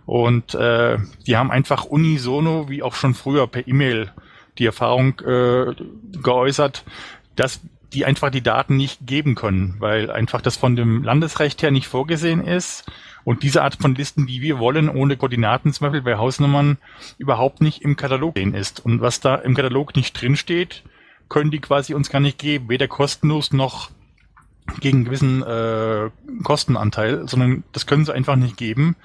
Und 0.07 0.55
äh, 0.55 0.99
die 1.27 1.37
haben 1.37 1.51
einfach 1.51 1.85
unisono, 1.85 2.69
wie 2.69 2.83
auch 2.83 2.95
schon 2.95 3.15
früher 3.15 3.47
per 3.47 3.67
E-Mail, 3.69 4.13
die 4.59 4.67
Erfahrung 4.67 5.19
äh, 5.21 5.75
geäußert, 6.23 6.85
dass 7.37 7.61
die 7.93 8.05
einfach 8.05 8.31
die 8.31 8.43
Daten 8.43 8.77
nicht 8.77 9.07
geben 9.07 9.35
können, 9.35 9.77
weil 9.79 10.11
einfach 10.11 10.41
das 10.41 10.57
von 10.57 10.77
dem 10.77 11.03
Landesrecht 11.03 11.63
her 11.63 11.71
nicht 11.71 11.87
vorgesehen 11.87 12.45
ist 12.45 12.91
und 13.25 13.43
diese 13.43 13.63
Art 13.63 13.77
von 13.77 13.95
Listen, 13.95 14.27
die 14.27 14.41
wir 14.41 14.59
wollen, 14.59 14.89
ohne 14.89 15.17
Koordinaten 15.17 15.73
zum 15.73 15.87
Beispiel 15.87 16.03
bei 16.03 16.17
Hausnummern, 16.17 16.79
überhaupt 17.19 17.61
nicht 17.61 17.83
im 17.83 17.97
Katalog 17.97 18.35
drin 18.35 18.55
ist. 18.55 18.85
Und 18.85 19.01
was 19.01 19.21
da 19.21 19.37
im 19.37 19.55
Katalog 19.55 19.95
nicht 19.95 20.21
drin 20.21 20.37
steht, 20.37 20.83
können 21.29 21.51
die 21.51 21.61
quasi 21.61 21.95
uns 21.95 22.11
gar 22.11 22.21
nicht 22.21 22.39
geben, 22.39 22.69
weder 22.69 22.89
kostenlos 22.89 23.53
noch 23.53 23.91
gegen 24.81 24.99
einen 24.99 25.05
gewissen 25.05 25.43
äh, 25.43 26.11
Kostenanteil, 26.43 27.29
sondern 27.29 27.65
das 27.73 27.87
können 27.87 28.05
sie 28.05 28.15
einfach 28.15 28.37
nicht 28.37 28.57
geben. 28.57 28.97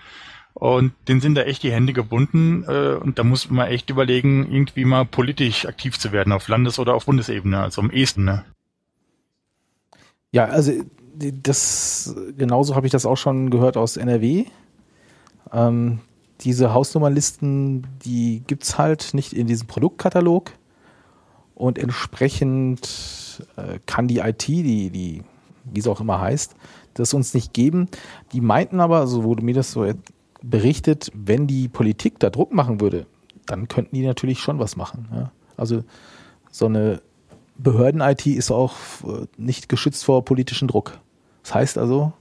Und 0.54 0.94
denen 1.08 1.22
sind 1.22 1.36
da 1.36 1.44
echt 1.44 1.62
die 1.62 1.72
Hände 1.72 1.94
gebunden 1.94 2.64
äh, 2.68 2.96
und 2.96 3.20
da 3.20 3.24
muss 3.24 3.50
man 3.52 3.68
echt 3.68 3.92
überlegen, 3.92 4.52
irgendwie 4.52 4.86
mal 4.86 5.06
politisch 5.06 5.68
aktiv 5.68 6.00
zu 6.00 6.12
werden, 6.12 6.34
auf 6.34 6.48
Landes- 6.48 6.80
oder 6.80 6.96
auf 6.96 7.06
Bundesebene, 7.06 7.60
also 7.60 7.82
am 7.82 7.92
ehesten. 7.92 8.26
Ne? 8.26 8.44
Ja, 10.32 10.46
also 10.46 10.72
das 11.18 12.16
genauso 12.38 12.76
habe 12.76 12.86
ich 12.86 12.92
das 12.92 13.06
auch 13.06 13.16
schon 13.18 13.50
gehört 13.50 13.78
aus 13.78 13.98
NRW. 13.98 14.46
Ähm, 15.52 16.00
diese 16.42 16.74
Hausnummerlisten, 16.74 17.88
die 18.06 18.44
gibt's 18.46 18.78
halt 18.78 19.14
nicht 19.14 19.34
in 19.34 19.48
diesem 19.48 19.68
Produktkatalog. 19.68 20.52
Und 21.56 21.80
entsprechend 21.80 23.44
äh, 23.56 23.80
kann 23.88 24.08
die 24.08 24.20
IT, 24.20 24.48
die, 24.48 24.92
die, 24.92 25.24
wie 25.64 25.80
es 25.80 25.88
auch 25.88 26.00
immer 26.00 26.22
heißt, 26.22 26.56
das 26.94 27.16
uns 27.16 27.34
nicht 27.34 27.54
geben. 27.54 27.88
Die 28.32 28.42
meinten 28.42 28.80
aber, 28.80 29.08
so 29.08 29.24
wurde 29.24 29.44
mir 29.44 29.56
das 29.56 29.72
so 29.72 29.92
berichtet, 30.44 31.12
wenn 31.16 31.48
die 31.48 31.68
Politik 31.68 32.20
da 32.20 32.30
Druck 32.30 32.54
machen 32.54 32.80
würde, 32.80 33.08
dann 33.48 33.68
könnten 33.68 33.96
die 33.96 34.06
natürlich 34.06 34.40
schon 34.40 34.60
was 34.60 34.76
machen. 34.76 35.08
Ja. 35.12 35.32
Also 35.56 35.84
so 36.52 36.68
eine 36.68 37.02
Behörden-IT 37.58 38.26
ist 38.28 38.52
auch 38.52 38.76
äh, 39.04 39.26
nicht 39.38 39.70
geschützt 39.70 40.06
vor 40.06 40.24
politischen 40.26 40.68
Druck. 40.68 41.00
Das 41.44 41.56
heißt 41.56 41.78
also, 41.78 42.14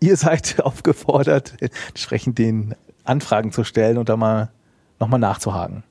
ihr 0.00 0.16
seid 0.18 0.60
aufgefordert, 0.62 1.54
entsprechend 1.60 2.38
den 2.38 2.74
Anfragen 3.04 3.52
zu 3.52 3.64
stellen 3.64 3.98
und 3.98 4.08
da 4.08 4.16
mal 4.16 4.50
nochmal 4.98 5.20
nachzuhaken. 5.20 5.82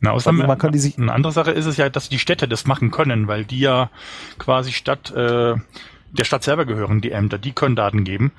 Na, 0.00 0.10
außerdem, 0.10 0.46
man 0.46 0.58
kann 0.58 0.72
die 0.72 0.80
sich 0.80 0.98
eine 0.98 1.12
andere 1.12 1.32
Sache 1.32 1.52
ist 1.52 1.66
es 1.66 1.76
ja, 1.76 1.88
dass 1.88 2.08
die 2.08 2.18
Städte 2.18 2.48
das 2.48 2.66
machen 2.66 2.90
können, 2.90 3.28
weil 3.28 3.44
die 3.44 3.60
ja 3.60 3.88
quasi 4.36 4.72
statt 4.72 5.12
äh, 5.12 5.54
der 6.12 6.24
Stadt 6.24 6.44
selber 6.44 6.66
gehören, 6.66 7.00
die 7.00 7.10
Ämter, 7.10 7.38
die 7.38 7.52
können 7.52 7.74
Daten 7.74 8.04
geben. 8.04 8.32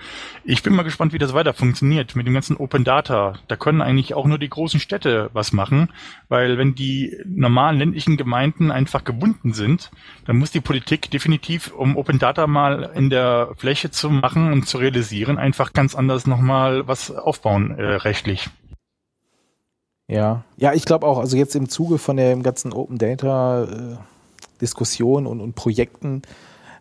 Ich 0.43 0.61
bin 0.61 0.75
mal 0.75 0.83
gespannt, 0.83 1.11
wie 1.11 1.17
das 1.17 1.33
weiter 1.33 1.53
funktioniert 1.53 2.15
mit 2.15 2.27
dem 2.27 2.33
ganzen 2.33 2.57
Open 2.57 2.83
Data. 2.83 3.33
Da 3.47 3.55
können 3.55 3.81
eigentlich 3.81 4.13
auch 4.13 4.25
nur 4.25 4.37
die 4.37 4.49
großen 4.49 4.79
Städte 4.79 5.29
was 5.33 5.53
machen, 5.53 5.89
weil 6.29 6.57
wenn 6.57 6.75
die 6.75 7.17
normalen 7.25 7.79
ländlichen 7.79 8.15
Gemeinden 8.15 8.71
einfach 8.71 9.03
gebunden 9.03 9.53
sind, 9.53 9.91
dann 10.25 10.37
muss 10.37 10.51
die 10.51 10.61
Politik 10.61 11.09
definitiv, 11.09 11.71
um 11.71 11.97
Open 11.97 12.19
Data 12.19 12.45
mal 12.45 12.91
in 12.95 13.09
der 13.09 13.49
Fläche 13.57 13.89
zu 13.89 14.09
machen 14.09 14.53
und 14.53 14.67
zu 14.67 14.77
realisieren, 14.77 15.37
einfach 15.37 15.73
ganz 15.73 15.95
anders 15.95 16.27
nochmal 16.27 16.87
was 16.87 17.09
aufbauen 17.11 17.77
äh, 17.77 17.83
rechtlich. 17.95 18.49
Ja, 20.07 20.43
ja, 20.57 20.73
ich 20.73 20.85
glaube 20.85 21.07
auch, 21.07 21.17
also 21.17 21.37
jetzt 21.37 21.55
im 21.55 21.69
Zuge 21.69 21.97
von 21.97 22.17
der 22.17 22.35
ganzen 22.37 22.71
Open 22.71 22.99
Data 22.99 23.63
äh, 23.63 23.97
Diskussion 24.61 25.25
und, 25.25 25.41
und 25.41 25.55
Projekten, 25.55 26.21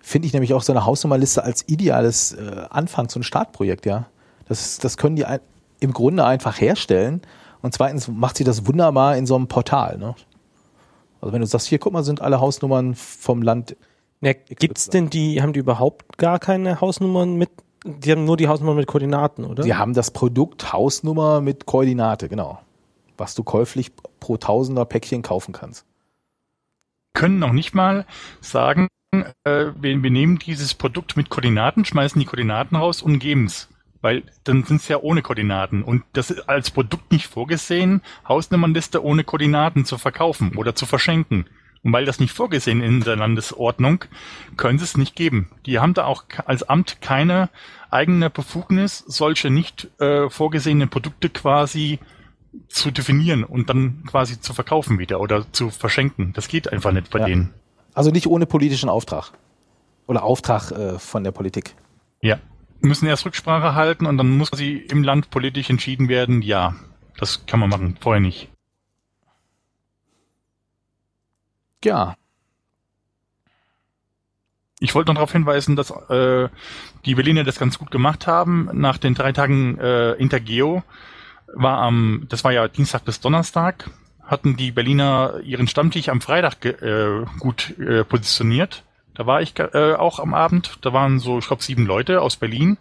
finde 0.03 0.27
ich 0.27 0.33
nämlich 0.33 0.53
auch 0.53 0.63
so 0.63 0.73
eine 0.73 0.85
Hausnummerliste 0.85 1.43
als 1.43 1.67
ideales 1.69 2.33
äh, 2.33 2.67
Anfangs- 2.69 3.17
und 3.17 3.23
Startprojekt, 3.23 3.87
ja. 3.87 4.07
Das, 4.47 4.79
das 4.79 4.97
können 4.97 5.17
die 5.17 5.25
ein, 5.25 5.41
im 5.81 5.93
Grunde 5.93 6.25
einfach 6.25 6.61
herstellen. 6.61 7.23
Und 7.63 7.73
zweitens 7.73 8.09
macht 8.09 8.37
sie 8.37 8.45
das 8.45 8.67
wunderbar 8.67 9.17
in 9.17 9.27
so 9.27 9.37
einem 9.37 9.47
Portal. 9.47 9.97
Ne? 9.97 10.15
Also 11.21 11.33
wenn 11.33 11.41
du 11.41 11.47
sagst, 11.47 11.69
hier, 11.69 11.79
guck 11.79 11.93
mal, 11.93 12.03
sind 12.03 12.21
alle 12.21 12.41
Hausnummern 12.41 12.95
vom 12.95 13.43
Land. 13.43 13.77
Ja, 14.21 14.33
gibt's 14.33 14.89
denn 14.89 15.09
die, 15.11 15.41
haben 15.41 15.53
die 15.53 15.61
überhaupt 15.61 16.19
gar 16.19 16.39
keine 16.39 16.81
Hausnummern 16.81 17.37
mit, 17.37 17.51
die 17.85 18.11
haben 18.11 18.25
nur 18.25 18.37
die 18.37 18.49
Hausnummer 18.49 18.75
mit 18.75 18.87
Koordinaten, 18.87 19.45
oder? 19.45 19.63
Die 19.63 19.75
haben 19.75 19.95
das 19.95 20.11
Produkt 20.11 20.73
Hausnummer 20.73 21.41
mit 21.41 21.67
Koordinate, 21.67 22.29
genau. 22.29 22.61
Was 23.17 23.35
du 23.35 23.45
käuflich 23.45 23.93
pro 24.21 24.37
Tausender 24.37 24.85
Päckchen 24.85 25.23
kaufen 25.23 25.53
kannst. 25.53 25.85
Können 27.15 27.39
noch 27.39 27.53
nicht 27.53 27.75
mal 27.75 28.07
sagen, 28.41 28.89
äh, 29.13 29.73
wir, 29.79 30.03
wir 30.03 30.11
nehmen 30.11 30.39
dieses 30.39 30.75
Produkt 30.75 31.17
mit 31.17 31.29
Koordinaten, 31.29 31.85
schmeißen 31.85 32.19
die 32.19 32.27
Koordinaten 32.27 32.77
raus 32.77 33.03
und 33.03 33.19
geben 33.19 33.47
es. 33.47 33.69
Weil 34.01 34.25
dann 34.45 34.65
sind 34.65 34.81
es 34.81 34.89
ja 34.89 34.99
ohne 34.99 35.23
Koordinaten. 35.23 35.83
Und 35.83 36.03
das 36.13 36.31
ist 36.31 36.49
als 36.49 36.71
Produkt 36.71 37.13
nicht 37.13 37.27
vorgesehen, 37.27 38.03
Hausnummernliste 38.27 39.05
ohne 39.05 39.23
Koordinaten 39.23 39.85
zu 39.85 39.97
verkaufen 39.97 40.57
oder 40.57 40.75
zu 40.75 40.87
verschenken. 40.87 41.47
Und 41.85 41.93
weil 41.93 42.05
das 42.05 42.21
nicht 42.21 42.33
vorgesehen 42.33 42.81
in 42.81 43.01
der 43.01 43.17
Landesordnung, 43.17 44.05
können 44.57 44.79
sie 44.79 44.85
es 44.85 44.97
nicht 44.97 45.17
geben. 45.17 45.51
Die 45.67 45.79
haben 45.79 45.95
da 45.95 46.05
auch 46.05 46.25
als 46.47 46.63
Amt 46.63 47.01
keine 47.01 47.49
eigene 47.91 48.31
Befugnis, 48.31 48.99
solche 48.99 49.51
nicht 49.51 49.89
äh, 50.01 50.31
vorgesehenen 50.31 50.89
Produkte 50.89 51.29
quasi 51.29 51.99
zu 52.69 52.91
definieren 52.91 53.45
und 53.45 53.69
dann 53.69 54.05
quasi 54.07 54.41
zu 54.41 54.53
verkaufen 54.53 54.99
wieder 54.99 55.21
oder 55.21 55.51
zu 55.53 55.71
verschenken. 55.71 56.33
Das 56.35 56.49
geht 56.49 56.73
einfach 56.73 56.93
nicht 56.93 57.11
bei 57.11 57.21
ja. 57.21 57.27
denen. 57.27 57.55
Also 57.95 58.11
nicht 58.11 58.27
ohne 58.27 58.47
politischen 58.47 58.89
Auftrag. 58.89 59.33
Oder 60.07 60.23
Auftrag 60.23 60.71
äh, 60.73 60.99
von 60.99 61.25
der 61.25 61.33
Politik. 61.33 61.75
Ja. 62.21 62.39
Müssen 62.81 63.07
erst 63.07 63.25
Rücksprache 63.25 63.75
halten 63.75 64.07
und 64.07 64.19
dann 64.19 64.37
muss 64.37 64.51
sie 64.55 64.77
im 64.77 65.03
Land 65.03 65.31
politisch 65.31 65.71
entschieden 65.71 66.09
werden, 66.09 66.43
ja. 66.43 66.75
Das 67.19 67.47
kann 67.47 67.61
man 67.61 67.71
machen, 67.71 67.97
vorher 68.01 68.21
nicht. 68.21 68.49
Ja. 71.85 72.17
Ich 74.81 74.95
wollte 74.95 75.11
noch 75.11 75.15
darauf 75.15 75.33
hinweisen, 75.33 75.77
dass 75.77 75.91
äh, 75.91 76.49
die 77.05 77.15
Berliner 77.15 77.45
das 77.45 77.59
ganz 77.59 77.79
gut 77.79 77.93
gemacht 77.93 78.27
haben. 78.27 78.69
Nach 78.73 78.99
den 78.99 79.15
drei 79.15 79.33
Tagen 79.33 79.79
äh, 79.79 80.13
Intergeo 80.15 80.83
war 81.55 81.79
am, 81.79 82.27
das 82.29 82.43
war 82.43 82.53
ja 82.53 82.67
Dienstag 82.67 83.05
bis 83.05 83.21
Donnerstag, 83.21 83.91
hatten 84.33 84.57
die 84.57 84.73
Berliner 84.73 85.41
ihren 85.45 85.69
Stammtisch 85.69 86.09
am 86.09 86.23
Freitag 86.23 86.65
äh, 86.65 87.25
gut 87.39 87.79
äh, 87.79 88.03
positioniert. 88.03 88.83
Da 89.15 89.27
war 89.27 89.43
ich 89.43 89.53
äh, 89.59 89.93
auch 89.93 90.19
am 90.19 90.33
Abend. 90.33 90.79
Da 90.81 90.95
waren 90.95 91.19
so, 91.19 91.39
ich 91.39 91.47
glaube, 91.47 91.63
sieben 91.63 91.85
Leute 91.85 92.23
aus 92.23 92.37
Berlin. 92.37 92.79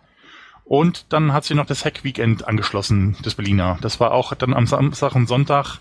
Und 0.63 1.11
dann 1.11 1.33
hat 1.33 1.43
sich 1.43 1.57
noch 1.57 1.65
das 1.65 1.83
Hack-Weekend 1.83 2.47
angeschlossen, 2.47 3.17
das 3.23 3.35
Berliner. 3.35 3.77
Das 3.81 3.99
war 3.99 4.13
auch 4.13 4.33
dann 4.33 4.53
am 4.53 4.65
Samstag 4.65 5.13
und 5.13 5.27
Sonntag. 5.27 5.79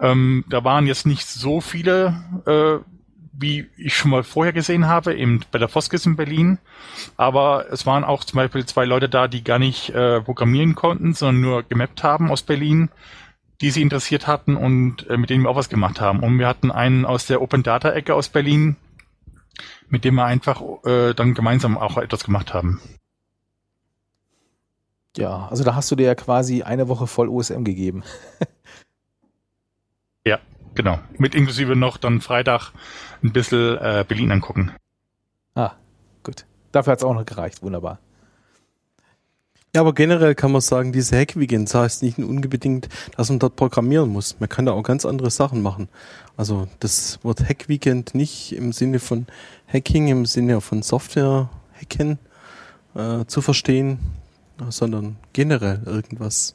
Ähm, 0.00 0.46
da 0.48 0.64
waren 0.64 0.86
jetzt 0.86 1.04
nicht 1.04 1.26
so 1.26 1.60
viele, 1.60 2.24
äh, 2.46 2.82
wie 3.34 3.68
ich 3.76 3.94
schon 3.94 4.10
mal 4.10 4.22
vorher 4.22 4.54
gesehen 4.54 4.86
habe, 4.86 5.14
eben 5.14 5.40
bei 5.52 5.58
der 5.58 5.68
Foskis 5.68 6.06
in 6.06 6.16
Berlin. 6.16 6.56
Aber 7.18 7.66
es 7.70 7.84
waren 7.84 8.04
auch 8.04 8.24
zum 8.24 8.38
Beispiel 8.38 8.64
zwei 8.64 8.86
Leute 8.86 9.10
da, 9.10 9.28
die 9.28 9.44
gar 9.44 9.58
nicht 9.58 9.90
äh, 9.90 10.22
programmieren 10.22 10.74
konnten, 10.74 11.12
sondern 11.12 11.42
nur 11.42 11.62
gemappt 11.62 12.02
haben 12.02 12.30
aus 12.30 12.40
Berlin 12.40 12.88
die 13.60 13.70
sie 13.70 13.82
interessiert 13.82 14.26
hatten 14.26 14.56
und 14.56 15.08
äh, 15.08 15.16
mit 15.16 15.30
denen 15.30 15.42
wir 15.42 15.50
auch 15.50 15.56
was 15.56 15.68
gemacht 15.68 16.00
haben. 16.00 16.20
Und 16.20 16.38
wir 16.38 16.46
hatten 16.46 16.70
einen 16.70 17.04
aus 17.04 17.26
der 17.26 17.42
Open 17.42 17.62
Data 17.62 17.90
Ecke 17.90 18.14
aus 18.14 18.28
Berlin, 18.28 18.76
mit 19.88 20.04
dem 20.04 20.14
wir 20.14 20.24
einfach 20.24 20.62
äh, 20.84 21.14
dann 21.14 21.34
gemeinsam 21.34 21.76
auch 21.76 21.96
etwas 21.98 22.24
gemacht 22.24 22.54
haben. 22.54 22.80
Ja, 25.16 25.48
also 25.50 25.64
da 25.64 25.74
hast 25.74 25.90
du 25.90 25.96
dir 25.96 26.06
ja 26.06 26.14
quasi 26.14 26.62
eine 26.62 26.86
Woche 26.86 27.08
voll 27.08 27.28
OSM 27.28 27.64
gegeben. 27.64 28.04
ja, 30.24 30.38
genau. 30.74 31.00
Mit 31.16 31.34
inklusive 31.34 31.74
noch 31.74 31.96
dann 31.96 32.20
Freitag 32.20 32.70
ein 33.24 33.32
bisschen 33.32 33.78
äh, 33.78 34.04
Berlin 34.06 34.30
angucken. 34.30 34.72
Ah, 35.56 35.72
gut. 36.22 36.46
Dafür 36.70 36.92
hat 36.92 36.98
es 37.00 37.04
auch 37.04 37.14
noch 37.14 37.26
gereicht. 37.26 37.62
Wunderbar. 37.62 37.98
Ja, 39.74 39.82
aber 39.82 39.92
generell 39.92 40.34
kann 40.34 40.50
man 40.50 40.62
sagen, 40.62 40.92
diese 40.92 41.16
Hack-Weekends 41.16 41.74
heißt 41.74 42.02
nicht 42.02 42.18
unbedingt, 42.18 42.88
dass 43.16 43.28
man 43.28 43.38
dort 43.38 43.56
programmieren 43.56 44.08
muss. 44.08 44.40
Man 44.40 44.48
kann 44.48 44.64
da 44.64 44.72
auch 44.72 44.82
ganz 44.82 45.04
andere 45.04 45.30
Sachen 45.30 45.60
machen. 45.60 45.88
Also 46.38 46.68
das 46.80 47.18
Wort 47.22 47.46
Hack-Weekend 47.46 48.14
nicht 48.14 48.52
im 48.52 48.72
Sinne 48.72 48.98
von 48.98 49.26
Hacking, 49.70 50.08
im 50.08 50.24
Sinne 50.24 50.62
von 50.62 50.82
Software-Hacken 50.82 52.18
äh, 52.94 53.26
zu 53.26 53.42
verstehen, 53.42 53.98
sondern 54.70 55.16
generell 55.34 55.82
irgendwas 55.84 56.54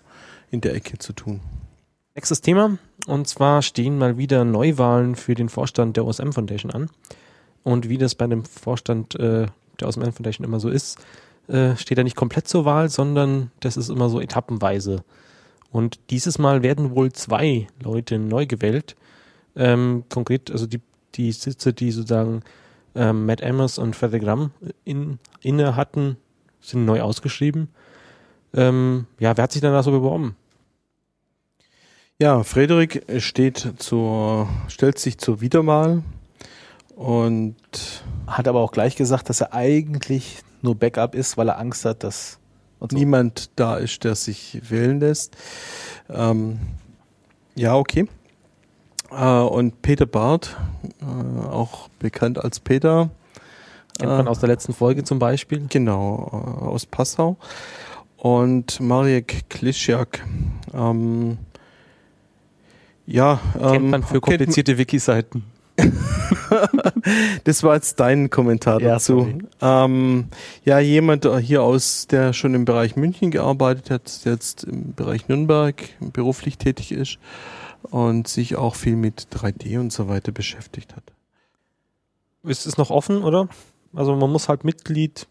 in 0.49 0.61
der 0.61 0.73
Ecke 0.73 0.97
zu 0.97 1.13
tun. 1.13 1.39
Nächstes 2.15 2.41
Thema. 2.41 2.77
Und 3.05 3.27
zwar 3.27 3.61
stehen 3.61 3.97
mal 3.97 4.17
wieder 4.17 4.43
Neuwahlen 4.43 5.15
für 5.15 5.35
den 5.35 5.49
Vorstand 5.49 5.97
der 5.97 6.05
OSM 6.05 6.31
Foundation 6.31 6.71
an. 6.71 6.89
Und 7.63 7.89
wie 7.89 7.97
das 7.97 8.15
bei 8.15 8.27
dem 8.27 8.43
Vorstand 8.43 9.15
äh, 9.15 9.47
der 9.79 9.87
OSM 9.87 10.11
Foundation 10.11 10.45
immer 10.45 10.59
so 10.59 10.69
ist, 10.69 10.99
äh, 11.47 11.75
steht 11.75 11.97
er 11.97 12.03
nicht 12.03 12.15
komplett 12.15 12.47
zur 12.47 12.65
Wahl, 12.65 12.89
sondern 12.89 13.51
das 13.59 13.77
ist 13.77 13.89
immer 13.89 14.09
so 14.09 14.21
etappenweise. 14.21 15.03
Und 15.71 15.99
dieses 16.09 16.37
Mal 16.37 16.63
werden 16.63 16.95
wohl 16.95 17.11
zwei 17.11 17.67
Leute 17.81 18.19
neu 18.19 18.45
gewählt. 18.45 18.95
Ähm, 19.55 20.03
konkret, 20.09 20.51
also 20.51 20.67
die, 20.67 20.81
die 21.15 21.31
Sitze, 21.31 21.73
die 21.73 21.91
sozusagen 21.91 22.43
ähm, 22.95 23.25
Matt 23.25 23.43
Amos 23.43 23.77
und 23.77 23.95
Frederick 23.95 24.25
Ram 24.25 24.51
in, 24.85 25.19
inne 25.41 25.75
hatten, 25.75 26.17
sind 26.61 26.85
neu 26.85 27.01
ausgeschrieben. 27.01 27.69
Ähm, 28.53 29.07
ja, 29.19 29.35
wer 29.35 29.43
hat 29.43 29.51
sich 29.51 29.61
denn 29.61 29.73
da 29.73 29.83
so 29.83 29.91
beworben? 29.91 30.35
Ja, 32.19 32.43
Frederik 32.43 33.03
steht 33.17 33.73
zur, 33.77 34.47
stellt 34.67 34.99
sich 34.99 35.17
zur 35.17 35.41
Wiederwahl 35.41 36.03
und 36.95 37.55
hat 38.27 38.47
aber 38.47 38.59
auch 38.59 38.71
gleich 38.71 38.95
gesagt, 38.95 39.29
dass 39.29 39.41
er 39.41 39.53
eigentlich 39.53 40.43
nur 40.63 40.75
Backup 40.75 41.15
ist, 41.15 41.37
weil 41.37 41.49
er 41.49 41.59
Angst 41.59 41.85
hat, 41.85 42.03
dass 42.03 42.39
so. 42.79 42.87
niemand 42.91 43.51
da 43.55 43.77
ist, 43.77 44.03
der 44.03 44.15
sich 44.15 44.61
wählen 44.69 44.99
lässt. 44.99 45.35
Ähm, 46.09 46.59
ja, 47.55 47.75
okay. 47.75 48.07
Äh, 49.11 49.39
und 49.39 49.81
Peter 49.81 50.05
Barth, 50.05 50.57
äh, 51.01 51.47
auch 51.47 51.89
bekannt 51.99 52.43
als 52.43 52.59
Peter. 52.59 53.09
Kennt 53.99 54.11
man 54.11 54.25
äh, 54.25 54.29
aus 54.29 54.39
der 54.39 54.49
letzten 54.49 54.73
Folge 54.73 55.03
zum 55.03 55.19
Beispiel. 55.19 55.65
Genau, 55.69 56.29
äh, 56.31 56.65
aus 56.65 56.85
Passau. 56.85 57.37
Und 58.17 58.79
Marek 58.79 59.49
Klischak, 59.49 60.25
ähm, 60.73 61.37
ja. 63.05 63.39
Kennt 63.53 63.75
ähm, 63.75 63.89
man 63.89 64.03
für 64.03 64.21
komplizierte 64.21 64.77
Wiki-Seiten. 64.77 65.43
das 67.43 67.63
war 67.63 67.75
jetzt 67.75 67.99
dein 67.99 68.29
Kommentar 68.29 68.79
Ja, 68.81 68.93
dazu. 68.93 69.39
Ähm, 69.61 70.25
ja, 70.63 70.79
jemand 70.79 71.27
hier 71.41 71.63
aus, 71.63 72.07
der 72.07 72.33
schon 72.33 72.53
im 72.53 72.65
Bereich 72.65 72.95
München 72.95 73.31
gearbeitet 73.31 73.89
hat, 73.89 74.21
jetzt 74.25 74.63
im 74.65 74.93
Bereich 74.93 75.27
Nürnberg 75.27 75.75
beruflich 75.99 76.57
tätig 76.57 76.91
ist 76.91 77.17
und 77.83 78.27
sich 78.27 78.55
auch 78.55 78.75
viel 78.75 78.95
mit 78.95 79.27
3D 79.31 79.79
und 79.79 79.91
so 79.91 80.07
weiter 80.07 80.31
beschäftigt 80.31 80.95
hat. 80.95 81.03
Ist 82.43 82.65
es 82.65 82.77
noch 82.77 82.89
offen, 82.89 83.23
oder? 83.23 83.47
Also 83.93 84.15
man 84.15 84.31
muss 84.31 84.49
halt 84.49 84.63
Mitglied. 84.63 85.27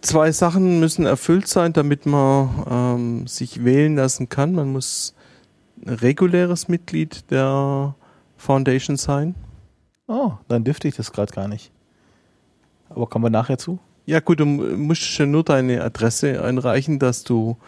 Zwei 0.00 0.32
Sachen 0.32 0.80
müssen 0.80 1.04
erfüllt 1.06 1.46
sein, 1.46 1.72
damit 1.72 2.06
man 2.06 2.64
ähm, 2.70 3.26
sich 3.26 3.64
wählen 3.64 3.96
lassen 3.96 4.28
kann. 4.28 4.52
Man 4.52 4.72
muss 4.72 5.14
ein 5.84 5.94
reguläres 5.94 6.68
Mitglied 6.68 7.30
der 7.30 7.94
Foundation 8.36 8.96
sein. 8.96 9.34
Oh, 10.08 10.32
dann 10.48 10.64
dürfte 10.64 10.88
ich 10.88 10.96
das 10.96 11.12
gerade 11.12 11.32
gar 11.32 11.46
nicht. 11.48 11.70
Aber 12.88 13.06
kommen 13.06 13.26
wir 13.26 13.30
nachher 13.30 13.58
zu? 13.58 13.78
Ja 14.06 14.20
gut, 14.20 14.40
du 14.40 14.46
musst 14.46 15.02
schon 15.02 15.30
nur 15.30 15.44
deine 15.44 15.84
Adresse 15.84 16.42
einreichen, 16.42 16.98
dass 16.98 17.24
du 17.24 17.58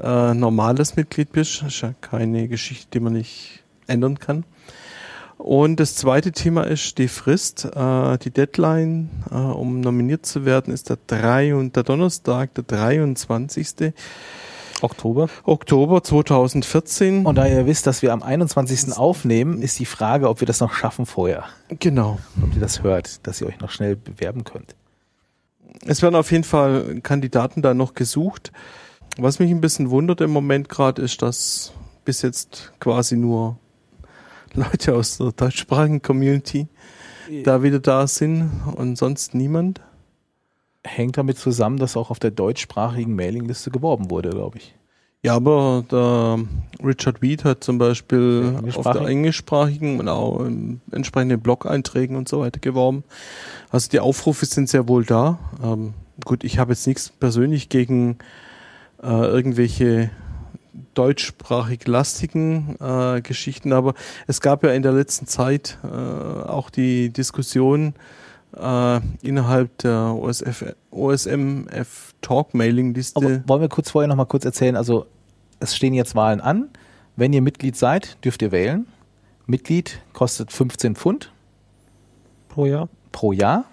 äh, 0.00 0.34
normales 0.34 0.96
Mitglied 0.96 1.32
bist. 1.32 1.62
Das 1.62 1.74
ist 1.74 1.80
ja 1.80 1.94
keine 2.02 2.48
Geschichte, 2.48 2.86
die 2.92 3.00
man 3.00 3.14
nicht 3.14 3.64
ändern 3.86 4.18
kann. 4.18 4.44
Und 5.38 5.80
das 5.80 5.94
zweite 5.94 6.32
Thema 6.32 6.64
ist 6.64 6.98
die 6.98 7.08
Frist. 7.08 7.64
Äh, 7.64 8.18
die 8.18 8.30
Deadline, 8.30 9.08
äh, 9.30 9.36
um 9.36 9.80
nominiert 9.80 10.26
zu 10.26 10.44
werden, 10.44 10.72
ist 10.72 10.90
der, 10.90 10.98
3 11.06 11.54
und 11.54 11.76
der 11.76 11.82
Donnerstag, 11.82 12.52
der 12.54 12.64
23. 12.64 13.94
Oktober. 14.82 15.28
Oktober 15.44 16.02
2014. 16.02 17.26
Und 17.26 17.36
da 17.36 17.46
ihr 17.46 17.66
wisst, 17.66 17.86
dass 17.86 18.02
wir 18.02 18.12
am 18.12 18.22
21. 18.22 18.96
aufnehmen, 18.96 19.62
ist 19.62 19.78
die 19.78 19.86
Frage, 19.86 20.28
ob 20.28 20.40
wir 20.40 20.46
das 20.46 20.60
noch 20.60 20.72
schaffen 20.72 21.06
vorher. 21.06 21.44
genau. 21.78 22.18
Ob 22.42 22.54
ihr 22.54 22.60
das 22.60 22.82
hört, 22.82 23.26
dass 23.26 23.40
ihr 23.40 23.46
euch 23.46 23.60
noch 23.60 23.70
schnell 23.70 23.96
bewerben 23.96 24.44
könnt. 24.44 24.74
Es 25.86 26.02
werden 26.02 26.14
auf 26.14 26.30
jeden 26.30 26.44
Fall 26.44 27.00
Kandidaten 27.02 27.62
da 27.62 27.74
noch 27.74 27.94
gesucht. 27.94 28.52
Was 29.16 29.38
mich 29.38 29.50
ein 29.50 29.60
bisschen 29.60 29.90
wundert 29.90 30.20
im 30.20 30.30
Moment 30.30 30.68
gerade 30.68 31.02
ist, 31.02 31.22
dass 31.22 31.72
bis 32.04 32.22
jetzt 32.22 32.72
quasi 32.80 33.16
nur 33.16 33.58
Leute 34.54 34.94
aus 34.94 35.18
der 35.18 35.32
deutschsprachigen 35.32 36.02
Community 36.02 36.68
da 37.44 37.62
wieder 37.62 37.78
da 37.78 38.06
sind 38.06 38.50
und 38.74 38.96
sonst 38.96 39.34
niemand. 39.34 39.80
Hängt 40.84 41.18
damit 41.18 41.38
zusammen, 41.38 41.76
dass 41.76 41.96
auch 41.96 42.10
auf 42.10 42.18
der 42.18 42.30
deutschsprachigen 42.30 43.14
Mailingliste 43.14 43.70
geworben 43.70 44.10
wurde, 44.10 44.30
glaube 44.30 44.58
ich. 44.58 44.74
Ja, 45.22 45.34
aber 45.34 45.84
der 45.90 46.38
Richard 46.82 47.20
Weed 47.20 47.44
hat 47.44 47.62
zum 47.62 47.76
Beispiel 47.76 48.58
auf 48.74 48.90
der 48.90 49.06
englischsprachigen 49.06 50.00
und 50.00 50.08
auch 50.08 50.40
in 50.46 50.80
entsprechenden 50.92 51.40
Blog-Einträgen 51.40 52.16
und 52.16 52.26
so 52.26 52.40
weiter 52.40 52.58
geworben. 52.58 53.04
Also 53.68 53.90
die 53.90 54.00
Aufrufe 54.00 54.46
sind 54.46 54.70
sehr 54.70 54.88
wohl 54.88 55.04
da. 55.04 55.38
Ähm, 55.62 55.92
gut, 56.24 56.42
ich 56.42 56.58
habe 56.58 56.72
jetzt 56.72 56.86
nichts 56.86 57.10
persönlich 57.10 57.68
gegen 57.68 58.16
äh, 59.02 59.08
irgendwelche 59.08 60.10
deutschsprachig 60.94 61.86
lastigen 61.86 62.76
äh, 62.80 63.20
Geschichten, 63.20 63.74
aber 63.74 63.94
es 64.26 64.40
gab 64.40 64.64
ja 64.64 64.70
in 64.72 64.82
der 64.82 64.92
letzten 64.92 65.26
Zeit 65.26 65.78
äh, 65.84 65.86
auch 65.86 66.70
die 66.70 67.10
Diskussion 67.10 67.94
äh, 68.56 69.00
innerhalb 69.22 69.76
der 69.78 70.14
OSF, 70.14 70.74
OSMF 70.90 72.14
Talk 72.20 72.54
Mailing 72.54 72.94
Liste. 72.94 73.16
Aber 73.16 73.48
wollen 73.48 73.60
wir 73.60 73.68
kurz 73.68 73.90
vorher 73.90 74.08
noch 74.08 74.16
mal 74.16 74.24
kurz 74.24 74.44
erzählen, 74.44 74.76
also 74.76 75.06
es 75.60 75.76
stehen 75.76 75.94
jetzt 75.94 76.14
Wahlen 76.14 76.40
an. 76.40 76.68
Wenn 77.16 77.32
ihr 77.32 77.42
Mitglied 77.42 77.76
seid, 77.76 78.16
dürft 78.24 78.42
ihr 78.42 78.52
wählen. 78.52 78.86
Mitglied 79.46 80.00
kostet 80.12 80.52
15 80.52 80.94
Pfund 80.96 81.32
pro 82.48 82.66
Jahr. 82.66 82.88
pro 83.12 83.32
Jahr. 83.32 83.64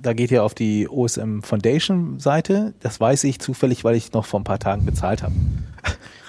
Da 0.00 0.14
geht 0.14 0.30
ihr 0.32 0.42
auf 0.42 0.54
die 0.54 0.88
OSM 0.88 1.40
Foundation 1.42 2.18
Seite. 2.18 2.74
Das 2.80 3.00
weiß 3.00 3.24
ich 3.24 3.38
zufällig, 3.38 3.84
weil 3.84 3.94
ich 3.94 4.12
noch 4.12 4.26
vor 4.26 4.40
ein 4.40 4.44
paar 4.44 4.58
Tagen 4.58 4.84
bezahlt 4.84 5.22
habe. 5.22 5.34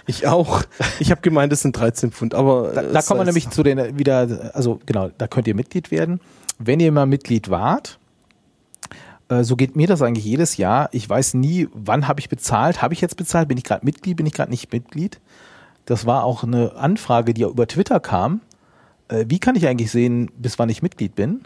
Ich 0.05 0.27
auch. 0.27 0.63
Ich 0.99 1.11
habe 1.11 1.21
gemeint, 1.21 1.53
es 1.53 1.61
sind 1.61 1.77
13 1.77 2.11
Pfund, 2.11 2.35
aber 2.35 2.73
Da, 2.73 2.81
äh, 2.81 2.91
da 2.91 3.01
kommen 3.01 3.21
wir 3.21 3.25
nämlich 3.25 3.49
zu 3.49 3.63
den 3.63 3.97
wieder, 3.97 4.51
also 4.53 4.81
genau, 4.85 5.09
da 5.17 5.27
könnt 5.27 5.47
ihr 5.47 5.55
Mitglied 5.55 5.91
werden. 5.91 6.19
Wenn 6.65 6.79
ihr 6.79 6.91
mal 6.91 7.05
Mitglied 7.05 7.49
wart, 7.49 7.99
äh, 9.29 9.43
so 9.43 9.55
geht 9.55 9.75
mir 9.75 9.87
das 9.87 10.01
eigentlich 10.01 10.25
jedes 10.25 10.57
Jahr. 10.57 10.89
Ich 10.91 11.07
weiß 11.09 11.33
nie, 11.35 11.67
wann 11.73 12.07
habe 12.07 12.19
ich 12.19 12.29
bezahlt. 12.29 12.81
Habe 12.81 12.93
ich 12.93 13.01
jetzt 13.01 13.17
bezahlt? 13.17 13.47
Bin 13.47 13.57
ich 13.57 13.63
gerade 13.63 13.85
Mitglied? 13.85 14.17
Bin 14.17 14.25
ich 14.25 14.33
gerade 14.33 14.51
nicht 14.51 14.71
Mitglied? 14.71 15.19
Das 15.85 16.05
war 16.05 16.23
auch 16.23 16.43
eine 16.43 16.75
Anfrage, 16.75 17.33
die 17.33 17.41
ja 17.41 17.47
über 17.47 17.67
Twitter 17.67 17.99
kam. 17.99 18.41
Äh, 19.09 19.25
wie 19.27 19.39
kann 19.39 19.55
ich 19.55 19.67
eigentlich 19.67 19.91
sehen, 19.91 20.31
bis 20.37 20.57
wann 20.59 20.69
ich 20.69 20.81
Mitglied 20.81 21.15
bin? 21.15 21.41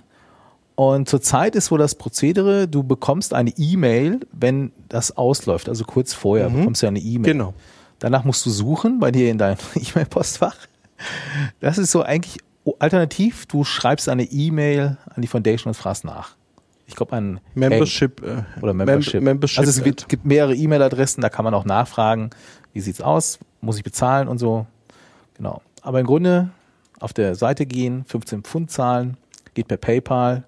Und 0.76 1.10
zurzeit 1.10 1.56
ist 1.56 1.66
so 1.66 1.78
das 1.78 1.96
Prozedere, 1.96 2.68
du 2.68 2.84
bekommst 2.84 3.34
eine 3.34 3.50
E-Mail, 3.58 4.20
wenn 4.32 4.72
das 4.90 5.18
ausläuft, 5.18 5.70
also 5.70 5.84
kurz 5.86 6.14
vorher 6.14 6.50
Mhm. 6.52 6.58
bekommst 6.60 6.84
du 6.84 6.88
eine 6.88 7.00
E-Mail. 7.00 7.34
Genau. 7.34 7.54
Danach 7.98 8.24
musst 8.26 8.46
du 8.46 8.52
suchen 8.52 9.00
bei 9.00 9.10
dir 9.12 9.32
in 9.32 9.40
deinem 9.40 9.58
E-Mail-Postfach. 9.76 10.56
Das 11.60 11.80
ist 11.80 11.90
so 11.92 12.04
eigentlich 12.04 12.38
alternativ. 12.80 13.46
Du 13.46 13.64
schreibst 13.64 14.10
eine 14.10 14.24
E-Mail 14.24 14.98
an 15.14 15.22
die 15.22 15.28
Foundation 15.28 15.70
und 15.70 15.74
fragst 15.76 16.04
nach. 16.04 16.36
Ich 16.88 16.96
glaube 16.96 17.16
an 17.16 17.40
Membership. 17.54 18.22
äh, 18.24 18.44
oder 18.62 18.74
Membership. 18.74 19.16
Mem 19.16 19.24
Membership. 19.26 19.60
also 19.60 19.70
es 19.70 19.84
gibt, 19.84 20.08
gibt 20.08 20.26
mehrere 20.26 20.56
E-Mail-Adressen, 20.56 21.22
da 21.22 21.30
kann 21.30 21.44
man 21.44 21.54
auch 21.54 21.66
nachfragen, 21.66 22.30
wie 22.74 22.80
sieht's 22.80 23.02
aus, 23.02 23.40
muss 23.60 23.78
ich 23.78 23.84
bezahlen 23.84 24.28
und 24.28 24.38
so. 24.38 24.66
Genau. 25.36 25.62
Aber 25.82 26.00
im 26.00 26.06
Grunde 26.06 26.50
auf 27.00 27.14
der 27.14 27.36
Seite 27.36 27.66
gehen, 27.66 28.06
15 28.08 28.44
Pfund 28.44 28.72
zahlen, 28.72 29.18
geht 29.54 29.68
per 29.68 29.78
PayPal 29.78 30.44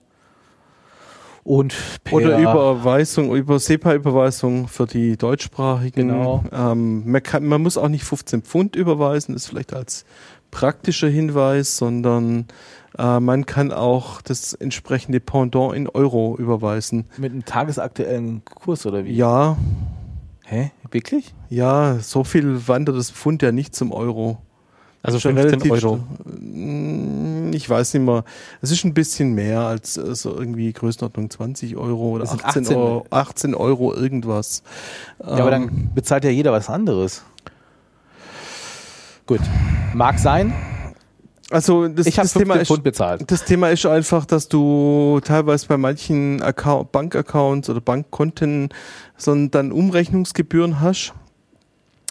und 1.43 1.74
per 2.03 2.13
Oder 2.13 2.39
Überweisung, 2.39 3.36
über 3.36 3.59
SEPA-Überweisung 3.59 4.67
für 4.67 4.86
die 4.86 5.17
deutschsprachigen. 5.17 6.09
Genau. 6.09 6.43
Ähm, 6.51 7.09
man, 7.09 7.24
kann, 7.24 7.45
man 7.45 7.61
muss 7.61 7.78
auch 7.78 7.88
nicht 7.88 8.03
15 8.03 8.43
Pfund 8.43 8.76
überweisen, 8.76 9.36
ist 9.36 9.47
vielleicht 9.47 9.74
als 9.74 10.05
praktischer 10.52 11.08
Hinweis, 11.10 11.78
sondern 11.78 12.45
äh, 12.97 13.20
man 13.20 13.45
kann 13.45 13.72
auch 13.72 14.22
das 14.22 14.54
entsprechende 14.54 15.20
Pendant 15.20 15.76
in 15.76 15.88
Euro 15.88 16.36
überweisen. 16.38 17.06
mit 17.18 17.32
einem 17.32 17.45
tagesaktuellen 17.45 18.43
Kurs 18.45 18.86
oder 18.86 19.06
wie? 19.06 19.12
Ja, 19.14 19.58
Hä? 20.45 20.72
Wirklich? 20.91 21.34
ja, 21.50 22.00
so 22.00 22.24
viel 22.24 22.68
wandert 22.68 22.97
das 22.97 23.12
Pfund 23.12 23.43
ja 23.43 23.52
nicht 23.52 23.76
zum 23.76 23.91
Euro. 23.91 24.39
Also 25.04 25.20
Schon 25.20 25.36
15 25.38 25.62
relativ 25.62 25.84
Euro. 25.86 26.00
Mm, 26.26 27.52
Ich 27.54 27.70
weiß 27.70 27.93
nicht 27.93 28.04
mehr. 28.04 28.24
Es 28.62 28.72
ist 28.72 28.84
ein 28.84 28.93
bisschen 28.93 29.34
mehr 29.34 29.62
als 29.62 29.95
äh, 29.97 30.14
so 30.16 30.36
irgendwie 30.36 30.74
Größenordnung 30.74 31.30
20 31.30 31.78
Euro 31.78 32.10
oder 32.10 32.22
Das 32.24 32.32
sind 32.32 32.43
18, 32.43 32.64
18 32.64 32.76
Euro, 32.78 33.06
18 33.12 33.56
Euro 33.56 33.93
irgendwas. 33.93 34.64
Ja, 35.20 35.28
aber 35.28 35.54
Ähm, 35.54 35.68
dann 35.68 35.91
bezahlt 35.95 36.24
ja 36.26 36.32
jeder 36.32 36.52
was 36.52 36.70
anderes. 36.70 37.24
Gut. 39.30 39.41
Mag 39.93 40.17
sein. 40.17 40.51
also 41.51 41.88
das, 41.88 42.07
Ich 42.07 42.15
das 42.15 42.34
Thema 42.34 42.55
15 42.55 42.77
ist, 42.77 42.84
bezahlt. 42.84 43.30
das 43.30 43.45
Thema 43.45 43.69
ist 43.69 43.86
einfach, 43.86 44.25
dass 44.25 44.47
du 44.49 45.19
teilweise 45.23 45.67
bei 45.67 45.77
manchen 45.77 46.41
Account, 46.41 46.91
Bankaccounts 46.91 47.69
oder 47.69 47.80
Bankkonten 47.80 48.69
so 49.17 49.36
dann 49.45 49.71
Umrechnungsgebühren 49.71 50.82
hast. 50.82 51.13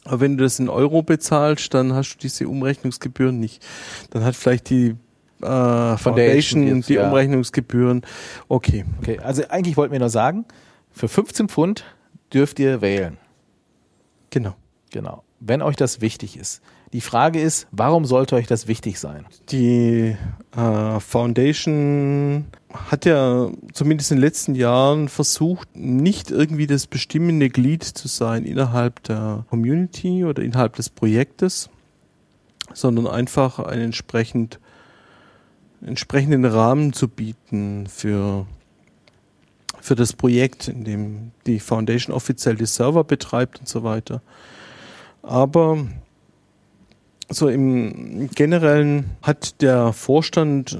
Aber 0.04 0.20
wenn 0.20 0.36
du 0.36 0.44
das 0.44 0.60
in 0.60 0.68
Euro 0.68 1.02
bezahlst, 1.02 1.74
dann 1.74 1.92
hast 1.92 2.14
du 2.14 2.18
diese 2.18 2.46
Umrechnungsgebühren 2.48 3.40
nicht. 3.40 3.66
Dann 4.10 4.22
hat 4.22 4.36
vielleicht 4.36 4.70
die 4.70 4.94
äh, 5.42 5.96
Foundation 5.96 6.68
jetzt, 6.68 6.88
die 6.88 6.94
ja. 6.94 7.08
Umrechnungsgebühren. 7.08 8.02
Okay. 8.46 8.84
Okay, 9.00 9.18
also 9.18 9.42
eigentlich 9.48 9.76
wollten 9.76 9.90
wir 9.90 9.98
nur 9.98 10.08
sagen, 10.08 10.44
für 10.92 11.08
15 11.08 11.48
Pfund 11.48 11.84
dürft 12.32 12.60
ihr 12.60 12.80
wählen. 12.80 13.16
Genau. 14.30 14.54
Genau. 14.92 15.24
Wenn 15.40 15.62
euch 15.62 15.74
das 15.74 16.00
wichtig 16.00 16.36
ist. 16.36 16.62
Die 16.93 17.03
Frage 17.03 17.41
ist, 17.41 17.66
warum 17.70 18.07
sollte 18.07 18.34
euch 18.36 18.47
das 18.47 18.66
wichtig 18.66 18.99
sein? 18.99 19.26
Die 19.51 20.16
äh, 20.57 21.01
Foundation 21.01 22.47
hat 22.72 23.05
ja 23.05 23.51
zumindest 23.72 24.11
in 24.11 24.16
den 24.16 24.22
letzten 24.22 24.55
Jahren 24.55 25.09
versucht, 25.09 25.76
nicht 25.76 26.30
irgendwie 26.30 26.66
das 26.66 26.86
bestimmende 26.86 27.51
Glied 27.51 27.84
zu 27.84 28.09
sein 28.09 28.45
innerhalb 28.45 29.03
der 29.03 29.45
Community 29.51 30.24
oder 30.24 30.43
innerhalb 30.43 30.76
des 30.76 30.89
Projektes, 30.89 31.68
sondern 32.72 33.07
einfach 33.07 33.59
einen 33.59 33.82
entsprechend, 33.82 34.59
entsprechenden 35.82 36.47
Rahmen 36.47 36.95
zu 36.95 37.09
bieten 37.09 37.86
für, 37.86 38.47
für 39.80 39.95
das 39.95 40.14
Projekt, 40.14 40.68
in 40.68 40.84
dem 40.84 41.32
die 41.47 41.61
Foundation 41.61 42.14
offiziell 42.14 42.57
die 42.57 42.66
Server 42.66 43.05
betreibt 43.05 43.61
und 43.61 43.68
so 43.68 43.84
weiter. 43.84 44.22
Aber 45.22 45.86
so 47.31 47.49
im 47.49 48.31
Generellen 48.35 49.11
hat 49.22 49.61
der 49.61 49.93
Vorstand 49.93 50.79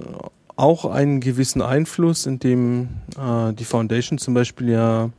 auch 0.57 0.85
einen 0.85 1.21
gewissen 1.21 1.63
Einfluss, 1.63 2.27
indem 2.27 2.89
äh, 3.17 3.53
die 3.53 3.65
Foundation 3.65 4.19
zum 4.19 4.35
Beispiel 4.35 4.71
ja 4.71 5.11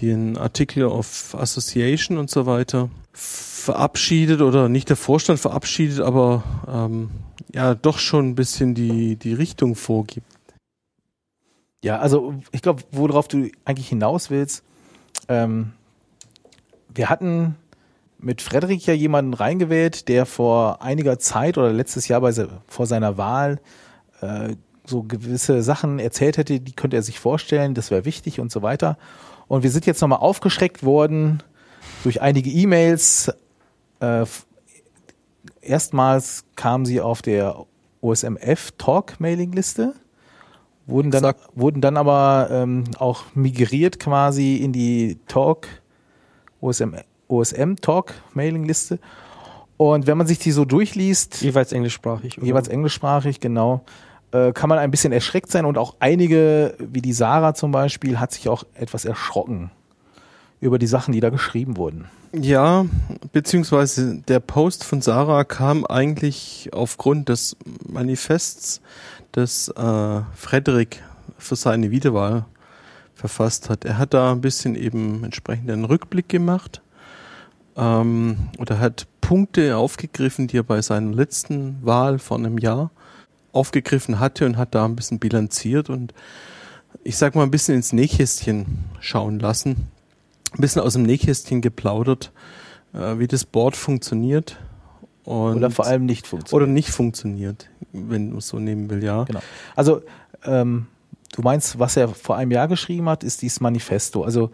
den 0.00 0.36
Artikel 0.36 0.84
of 0.84 1.34
Association 1.34 2.18
und 2.18 2.30
so 2.30 2.46
weiter 2.46 2.88
verabschiedet 3.12 4.40
oder 4.40 4.68
nicht 4.68 4.88
der 4.88 4.96
Vorstand 4.96 5.40
verabschiedet, 5.40 6.00
aber 6.00 6.44
ähm, 6.68 7.10
ja 7.52 7.74
doch 7.74 7.98
schon 7.98 8.28
ein 8.28 8.34
bisschen 8.36 8.74
die, 8.74 9.16
die 9.16 9.34
Richtung 9.34 9.74
vorgibt. 9.74 10.26
Ja, 11.82 11.98
also 11.98 12.34
ich 12.52 12.62
glaube, 12.62 12.84
worauf 12.92 13.26
du 13.26 13.50
eigentlich 13.64 13.88
hinaus 13.88 14.30
willst, 14.30 14.62
ähm, 15.28 15.72
wir 16.94 17.08
hatten 17.08 17.56
mit 18.22 18.42
Frederik 18.42 18.86
ja 18.86 18.94
jemanden 18.94 19.34
reingewählt, 19.34 20.08
der 20.08 20.26
vor 20.26 20.82
einiger 20.82 21.18
Zeit 21.18 21.58
oder 21.58 21.72
letztes 21.72 22.08
Jahr 22.08 22.20
bei, 22.20 22.32
vor 22.66 22.86
seiner 22.86 23.16
Wahl 23.16 23.60
äh, 24.20 24.54
so 24.84 25.02
gewisse 25.02 25.62
Sachen 25.62 25.98
erzählt 25.98 26.36
hätte, 26.36 26.60
die 26.60 26.72
könnte 26.72 26.96
er 26.96 27.02
sich 27.02 27.20
vorstellen, 27.20 27.74
das 27.74 27.90
wäre 27.90 28.04
wichtig 28.04 28.40
und 28.40 28.50
so 28.50 28.62
weiter. 28.62 28.98
Und 29.48 29.62
wir 29.62 29.70
sind 29.70 29.86
jetzt 29.86 30.00
nochmal 30.00 30.18
aufgeschreckt 30.18 30.84
worden 30.84 31.42
durch 32.02 32.20
einige 32.20 32.50
E-Mails. 32.50 33.32
Äh, 34.00 34.26
erstmals 35.60 36.44
kam 36.56 36.84
sie 36.84 37.00
auf 37.00 37.22
der 37.22 37.66
OSMF 38.00 38.72
Talk 38.78 39.20
Mailingliste, 39.20 39.94
wurden 40.86 41.10
dann, 41.10 41.34
wurden 41.54 41.80
dann 41.80 41.96
aber 41.96 42.48
ähm, 42.50 42.84
auch 42.98 43.24
migriert 43.34 44.00
quasi 44.00 44.56
in 44.56 44.72
die 44.72 45.18
Talk 45.26 45.68
OSM, 47.30 47.72
OSM 47.72 47.76
Talk 47.76 48.14
Mailingliste. 48.34 48.98
Und 49.76 50.06
wenn 50.06 50.18
man 50.18 50.26
sich 50.26 50.38
die 50.38 50.50
so 50.52 50.64
durchliest, 50.64 51.40
jeweils 51.40 51.72
englischsprachig, 51.72 52.36
oder? 52.36 52.46
jeweils 52.46 52.68
englischsprachig, 52.68 53.40
genau, 53.40 53.82
äh, 54.32 54.52
kann 54.52 54.68
man 54.68 54.78
ein 54.78 54.90
bisschen 54.90 55.12
erschreckt 55.12 55.50
sein 55.50 55.64
und 55.64 55.78
auch 55.78 55.96
einige, 56.00 56.74
wie 56.78 57.00
die 57.00 57.14
Sarah 57.14 57.54
zum 57.54 57.72
Beispiel, 57.72 58.20
hat 58.20 58.32
sich 58.32 58.48
auch 58.48 58.64
etwas 58.74 59.04
erschrocken 59.04 59.70
über 60.60 60.78
die 60.78 60.86
Sachen, 60.86 61.12
die 61.12 61.20
da 61.20 61.30
geschrieben 61.30 61.78
wurden. 61.78 62.06
Ja, 62.32 62.84
beziehungsweise 63.32 64.16
der 64.28 64.40
Post 64.40 64.84
von 64.84 65.00
Sarah 65.00 65.44
kam 65.44 65.86
eigentlich 65.86 66.68
aufgrund 66.72 67.30
des 67.30 67.56
Manifests, 67.88 68.82
das 69.32 69.68
äh, 69.68 70.20
Frederik 70.34 71.02
für 71.38 71.56
seine 71.56 71.90
Wiederwahl 71.90 72.44
verfasst 73.14 73.70
hat. 73.70 73.84
Er 73.84 73.96
hat 73.96 74.12
da 74.12 74.32
ein 74.32 74.42
bisschen 74.42 74.74
eben 74.74 75.24
entsprechend 75.24 75.70
einen 75.70 75.86
Rückblick 75.86 76.28
gemacht 76.28 76.82
ähm, 77.80 78.36
oder 78.58 78.78
hat 78.78 79.06
Punkte 79.20 79.76
aufgegriffen, 79.76 80.46
die 80.46 80.58
er 80.58 80.62
bei 80.62 80.82
seiner 80.82 81.12
letzten 81.12 81.78
Wahl 81.84 82.18
vor 82.18 82.36
einem 82.36 82.58
Jahr 82.58 82.90
aufgegriffen 83.52 84.20
hatte 84.20 84.46
und 84.46 84.56
hat 84.56 84.74
da 84.74 84.84
ein 84.84 84.96
bisschen 84.96 85.18
bilanziert 85.18 85.90
und 85.90 86.14
ich 87.02 87.16
sag 87.16 87.34
mal 87.34 87.42
ein 87.42 87.50
bisschen 87.50 87.76
ins 87.76 87.92
Nähkästchen 87.92 88.84
schauen 89.00 89.38
lassen, 89.38 89.88
ein 90.52 90.60
bisschen 90.60 90.82
aus 90.82 90.92
dem 90.92 91.04
Nähkästchen 91.04 91.60
geplaudert, 91.60 92.32
äh, 92.92 93.18
wie 93.18 93.26
das 93.26 93.44
Board 93.44 93.76
funktioniert. 93.76 94.58
Oder 95.24 95.70
vor 95.70 95.86
allem 95.86 96.06
nicht 96.06 96.26
funktioniert. 96.26 96.52
Oder 96.52 96.66
nicht 96.66 96.90
funktioniert, 96.90 97.70
wenn 97.92 98.30
man 98.30 98.38
es 98.38 98.48
so 98.48 98.58
nehmen 98.58 98.90
will, 98.90 99.04
ja. 99.04 99.24
Genau. 99.24 99.40
Also 99.76 100.02
ähm, 100.44 100.86
du 101.34 101.42
meinst, 101.42 101.78
was 101.78 101.96
er 101.96 102.08
vor 102.08 102.36
einem 102.36 102.50
Jahr 102.50 102.68
geschrieben 102.68 103.08
hat, 103.08 103.22
ist 103.22 103.42
dieses 103.42 103.60
Manifesto. 103.60 104.24
Also 104.24 104.50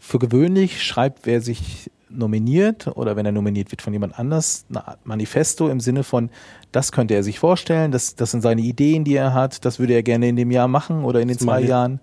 für 0.00 0.18
gewöhnlich 0.18 0.82
schreibt 0.82 1.26
wer 1.26 1.40
sich 1.40 1.90
nominiert 2.16 2.86
oder 2.96 3.16
wenn 3.16 3.26
er 3.26 3.32
nominiert 3.32 3.70
wird 3.70 3.82
von 3.82 3.92
jemand 3.92 4.18
anders, 4.18 4.66
ein 4.72 4.82
Manifesto 5.04 5.68
im 5.68 5.80
Sinne 5.80 6.04
von, 6.04 6.30
das 6.72 6.92
könnte 6.92 7.14
er 7.14 7.22
sich 7.22 7.38
vorstellen, 7.38 7.92
das, 7.92 8.14
das 8.14 8.30
sind 8.30 8.40
seine 8.40 8.62
Ideen, 8.62 9.04
die 9.04 9.14
er 9.14 9.34
hat, 9.34 9.64
das 9.64 9.78
würde 9.78 9.94
er 9.94 10.02
gerne 10.02 10.28
in 10.28 10.36
dem 10.36 10.50
Jahr 10.50 10.68
machen 10.68 11.04
oder 11.04 11.20
in 11.20 11.28
den 11.28 11.38
zwei 11.38 11.60
Jahren. 11.60 12.00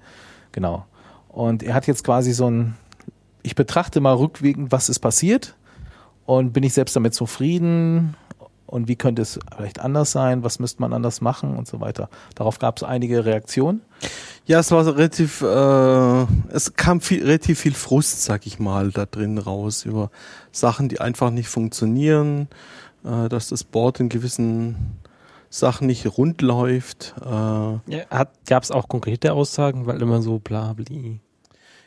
Genau. 0.51 0.85
Und 1.29 1.63
er 1.63 1.73
hat 1.73 1.87
jetzt 1.87 2.03
quasi 2.03 2.33
so 2.33 2.49
ein, 2.49 2.75
ich 3.43 3.55
betrachte 3.55 4.01
mal 4.01 4.13
rückwirkend, 4.13 4.71
was 4.71 4.89
ist 4.89 4.99
passiert 4.99 5.55
und 6.25 6.53
bin 6.53 6.63
ich 6.63 6.73
selbst 6.73 6.95
damit 6.95 7.13
zufrieden 7.13 8.15
und 8.71 8.87
wie 8.87 8.95
könnte 8.95 9.21
es 9.21 9.39
vielleicht 9.55 9.79
anders 9.79 10.11
sein, 10.11 10.43
was 10.43 10.59
müsste 10.59 10.81
man 10.81 10.93
anders 10.93 11.21
machen 11.21 11.55
und 11.57 11.67
so 11.67 11.81
weiter. 11.81 12.09
Darauf 12.35 12.57
gab 12.57 12.77
es 12.77 12.83
einige 12.83 13.25
Reaktionen. 13.25 13.81
Ja, 14.45 14.59
es 14.59 14.71
war 14.71 14.85
relativ, 14.85 15.41
äh, 15.41 16.25
es 16.53 16.73
kam 16.75 17.01
viel, 17.01 17.23
relativ 17.23 17.59
viel 17.59 17.73
Frust, 17.73 18.23
sag 18.23 18.47
ich 18.47 18.59
mal, 18.59 18.91
da 18.91 19.05
drin 19.05 19.37
raus 19.37 19.85
über 19.85 20.09
Sachen, 20.51 20.89
die 20.89 20.99
einfach 20.99 21.29
nicht 21.29 21.49
funktionieren, 21.49 22.47
äh, 23.03 23.29
dass 23.29 23.49
das 23.49 23.63
Board 23.63 23.99
in 23.99 24.09
gewissen 24.09 24.99
Sachen 25.49 25.87
nicht 25.87 26.17
rund 26.17 26.41
läuft. 26.41 27.13
Äh. 27.21 27.29
Ja, 27.29 28.27
Gab 28.47 28.63
es 28.63 28.71
auch 28.71 28.87
konkrete 28.87 29.33
Aussagen, 29.33 29.85
weil 29.85 30.01
immer 30.01 30.21
so 30.21 30.39
bla 30.39 30.73
bli. 30.73 31.19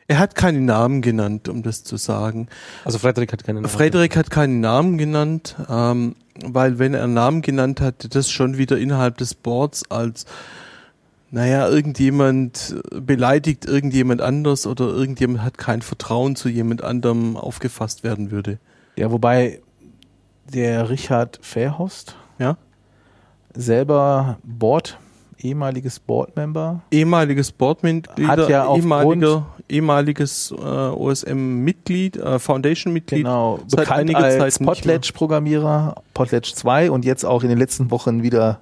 Er 0.07 0.19
hat 0.19 0.35
keinen 0.35 0.67
Namen 0.67 1.01
genannt, 1.01 1.49
um 1.49 1.63
das 1.63 1.83
zu 1.83 1.97
sagen. 1.97 2.49
Also 2.85 2.99
Frederik 2.99 3.33
hat 3.33 3.43
keinen 3.43 3.63
Namen. 3.63 3.69
Frederik 3.69 4.17
hat 4.17 4.31
keinen 4.31 4.61
Namen 4.61 4.99
genannt, 4.99 5.57
ähm, 5.69 6.15
weil 6.43 6.79
wenn 6.79 6.95
er 6.95 7.07
Namen 7.07 7.43
genannt 7.43 7.81
hat, 7.81 8.15
das 8.15 8.31
schon 8.31 8.59
wieder 8.59 8.79
innerhalb 8.79 9.19
des 9.19 9.35
Boards 9.35 9.91
als 9.91 10.27
naja, 11.31 11.69
irgendjemand 11.69 12.77
beleidigt 12.93 13.65
irgendjemand 13.65 14.21
anders 14.21 14.69
oder 14.69 14.85
irgendjemand 14.85 15.43
hat 15.43 15.59
kein 15.59 15.83
Vertrauen 15.83 16.37
zu 16.37 16.49
jemand 16.49 16.85
anderem 16.85 17.37
aufgefasst 17.37 18.05
werden 18.05 18.31
würde. 18.31 18.59
Ja, 18.95 19.11
wobei 19.11 19.61
der 20.53 20.91
Richard 20.91 21.41
Fairhost 21.43 22.15
ja? 22.39 22.57
selber 23.53 24.39
Board, 24.45 24.97
ehemaliges 25.39 25.99
Boardmember. 25.99 26.83
Ehemaliges 26.93 27.51
Boardmitglied, 27.51 28.29
hat 28.29 28.49
ja 28.49 28.73
ehemaliger, 28.73 29.47
ehemaliges 29.69 30.51
äh, 30.51 30.55
OSM-Mitglied, 30.55 32.17
äh, 32.17 32.39
Foundation-Mitglied. 32.39 33.25
Genau, 33.25 33.61
seit 33.67 33.81
bekannt 33.81 34.15
als 34.15 34.59
Potlatch-Programmierer, 34.59 36.03
Potlatch 36.13 36.55
2 36.55 36.91
und 36.91 37.05
jetzt 37.05 37.25
auch 37.25 37.43
in 37.43 37.49
den 37.49 37.59
letzten 37.59 37.91
Wochen 37.91 38.23
wieder 38.23 38.61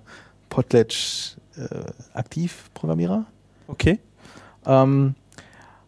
Potlatch 0.48 1.36
äh, 1.56 1.92
Aktivprogrammierer. 2.14 3.26
Okay. 3.68 3.98
Ähm, 4.66 5.14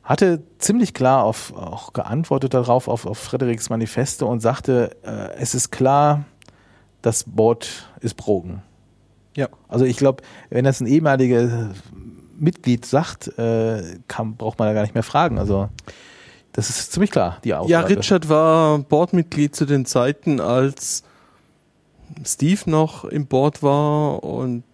hatte 0.02 0.42
ziemlich 0.58 0.94
klar 0.94 1.24
auf, 1.24 1.54
auch 1.54 1.92
geantwortet 1.92 2.54
darauf, 2.54 2.88
auf, 2.88 3.06
auf 3.06 3.18
Frederiks 3.18 3.70
Manifeste 3.70 4.26
und 4.26 4.40
sagte, 4.40 4.96
äh, 5.02 5.34
es 5.38 5.54
ist 5.54 5.70
klar, 5.70 6.24
das 7.02 7.24
Board 7.24 7.88
ist 8.00 8.14
broken. 8.14 8.62
Ja. 9.36 9.48
Also 9.68 9.84
ich 9.84 9.96
glaube, 9.96 10.22
wenn 10.50 10.64
das 10.64 10.80
ein 10.80 10.86
ehemaliger 10.86 11.70
Mitglied 12.38 12.84
sagt, 12.86 13.36
äh, 13.38 13.98
kann, 14.08 14.36
braucht 14.36 14.58
man 14.58 14.68
da 14.68 14.74
gar 14.74 14.82
nicht 14.82 14.94
mehr 14.94 15.02
fragen. 15.02 15.38
Also 15.38 15.68
das 16.52 16.70
ist 16.70 16.92
ziemlich 16.92 17.10
klar, 17.10 17.38
die 17.44 17.54
Aussage. 17.54 17.72
Ja, 17.72 17.80
Richard 17.80 18.28
war 18.28 18.78
Boardmitglied 18.78 19.54
zu 19.54 19.66
den 19.66 19.86
Zeiten, 19.86 20.40
als 20.40 21.02
Steve 22.24 22.70
noch 22.70 23.04
im 23.04 23.26
Board 23.26 23.62
war 23.62 24.22
und 24.22 24.64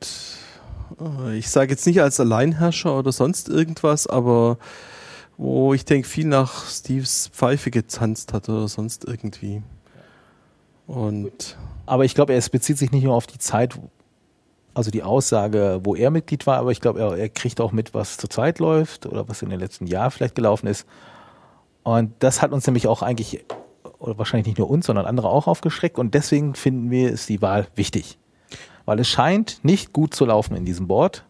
äh, 1.00 1.38
ich 1.38 1.48
sage 1.48 1.70
jetzt 1.70 1.86
nicht 1.86 2.02
als 2.02 2.20
Alleinherrscher 2.20 2.98
oder 2.98 3.12
sonst 3.12 3.48
irgendwas, 3.48 4.06
aber 4.06 4.58
wo 5.38 5.72
ich 5.72 5.86
denke, 5.86 6.06
viel 6.06 6.26
nach 6.26 6.66
Steves 6.68 7.30
Pfeife 7.32 7.70
gezanzt 7.70 8.34
hat 8.34 8.50
oder 8.50 8.68
sonst 8.68 9.06
irgendwie. 9.06 9.62
Und 10.86 11.56
aber 11.86 12.04
ich 12.04 12.14
glaube, 12.14 12.34
es 12.34 12.50
bezieht 12.50 12.76
sich 12.76 12.92
nicht 12.92 13.04
nur 13.04 13.14
auf 13.14 13.26
die 13.26 13.38
Zeit, 13.38 13.78
also 14.74 14.90
die 14.90 15.02
Aussage, 15.02 15.80
wo 15.82 15.94
er 15.94 16.10
Mitglied 16.10 16.46
war, 16.46 16.58
aber 16.58 16.70
ich 16.70 16.80
glaube, 16.80 17.00
er, 17.00 17.16
er 17.16 17.28
kriegt 17.28 17.60
auch 17.60 17.72
mit, 17.72 17.94
was 17.94 18.16
zurzeit 18.16 18.58
läuft 18.58 19.06
oder 19.06 19.28
was 19.28 19.42
in 19.42 19.50
den 19.50 19.60
letzten 19.60 19.86
Jahren 19.86 20.10
vielleicht 20.10 20.34
gelaufen 20.34 20.66
ist. 20.66 20.86
Und 21.82 22.12
das 22.18 22.42
hat 22.42 22.52
uns 22.52 22.66
nämlich 22.66 22.86
auch 22.86 23.02
eigentlich, 23.02 23.44
oder 23.98 24.18
wahrscheinlich 24.18 24.46
nicht 24.46 24.58
nur 24.58 24.70
uns, 24.70 24.86
sondern 24.86 25.06
andere 25.06 25.28
auch 25.28 25.46
aufgeschreckt. 25.46 25.98
Und 25.98 26.14
deswegen 26.14 26.54
finden 26.54 26.90
wir, 26.90 27.10
ist 27.10 27.28
die 27.28 27.42
Wahl 27.42 27.66
wichtig 27.74 28.18
weil 28.90 28.98
es 28.98 29.08
scheint 29.08 29.60
nicht 29.62 29.92
gut 29.92 30.14
zu 30.14 30.24
laufen 30.24 30.56
in 30.56 30.64
diesem 30.64 30.88
Board. 30.88 31.24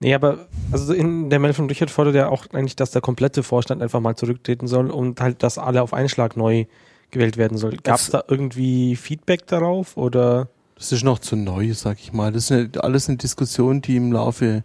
Nee, 0.00 0.12
aber 0.12 0.48
also 0.72 0.92
in 0.92 1.30
der 1.30 1.38
Mail 1.38 1.52
von 1.52 1.68
Richard 1.68 1.88
fordert 1.88 2.16
ja 2.16 2.28
auch 2.28 2.46
eigentlich, 2.52 2.74
dass 2.74 2.90
der 2.90 3.00
komplette 3.00 3.44
Vorstand 3.44 3.80
einfach 3.80 4.00
mal 4.00 4.16
zurücktreten 4.16 4.66
soll 4.66 4.90
und 4.90 5.20
halt, 5.20 5.44
dass 5.44 5.56
alle 5.56 5.82
auf 5.82 5.94
einen 5.94 6.08
Schlag 6.08 6.36
neu 6.36 6.66
gewählt 7.12 7.36
werden 7.36 7.56
soll. 7.56 7.76
Gab 7.76 8.00
es 8.00 8.10
da 8.10 8.24
irgendwie 8.26 8.96
Feedback 8.96 9.46
darauf 9.46 9.96
oder? 9.96 10.48
Das 10.76 10.92
ist 10.92 11.04
noch 11.04 11.18
zu 11.18 11.36
neu, 11.36 11.72
sag 11.74 11.98
ich 12.00 12.12
mal. 12.12 12.32
Das 12.32 12.50
ist 12.50 12.78
alles 12.78 13.08
eine 13.08 13.18
Diskussion, 13.18 13.80
die 13.80 13.96
im 13.96 14.12
Laufe 14.12 14.64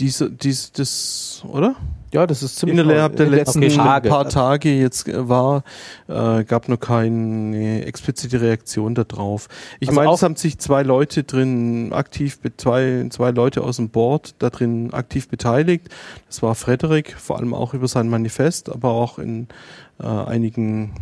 dieser, 0.00 0.30
dies, 0.30 0.72
des, 0.72 1.42
oder? 1.46 1.76
Ja, 2.12 2.26
das 2.26 2.42
ist 2.42 2.56
ziemlich 2.56 2.78
innerhalb 2.78 3.16
der 3.16 3.28
letzten 3.28 3.64
okay, 3.64 3.74
Tage. 3.74 4.08
paar 4.08 4.28
Tage 4.28 4.74
jetzt 4.74 5.08
äh, 5.08 5.28
war, 5.28 5.64
äh, 6.08 6.44
gab 6.44 6.68
noch 6.68 6.78
keine 6.78 7.86
explizite 7.86 8.40
Reaktion 8.40 8.94
darauf. 8.94 9.48
Ich 9.80 9.88
also 9.88 10.00
meine, 10.00 10.12
es 10.12 10.22
haben 10.22 10.36
sich 10.36 10.58
zwei 10.58 10.82
Leute 10.82 11.24
drin 11.24 11.92
aktiv, 11.92 12.38
zwei, 12.58 13.06
zwei 13.08 13.30
Leute 13.30 13.62
aus 13.62 13.76
dem 13.76 13.88
Board 13.88 14.34
da 14.40 14.50
drin 14.50 14.92
aktiv 14.92 15.28
beteiligt. 15.28 15.88
Das 16.26 16.42
war 16.42 16.54
Frederik, 16.54 17.14
vor 17.18 17.38
allem 17.38 17.54
auch 17.54 17.72
über 17.72 17.88
sein 17.88 18.08
Manifest, 18.08 18.70
aber 18.70 18.90
auch 18.90 19.18
in 19.18 19.48
äh, 19.98 20.06
einigen 20.06 20.92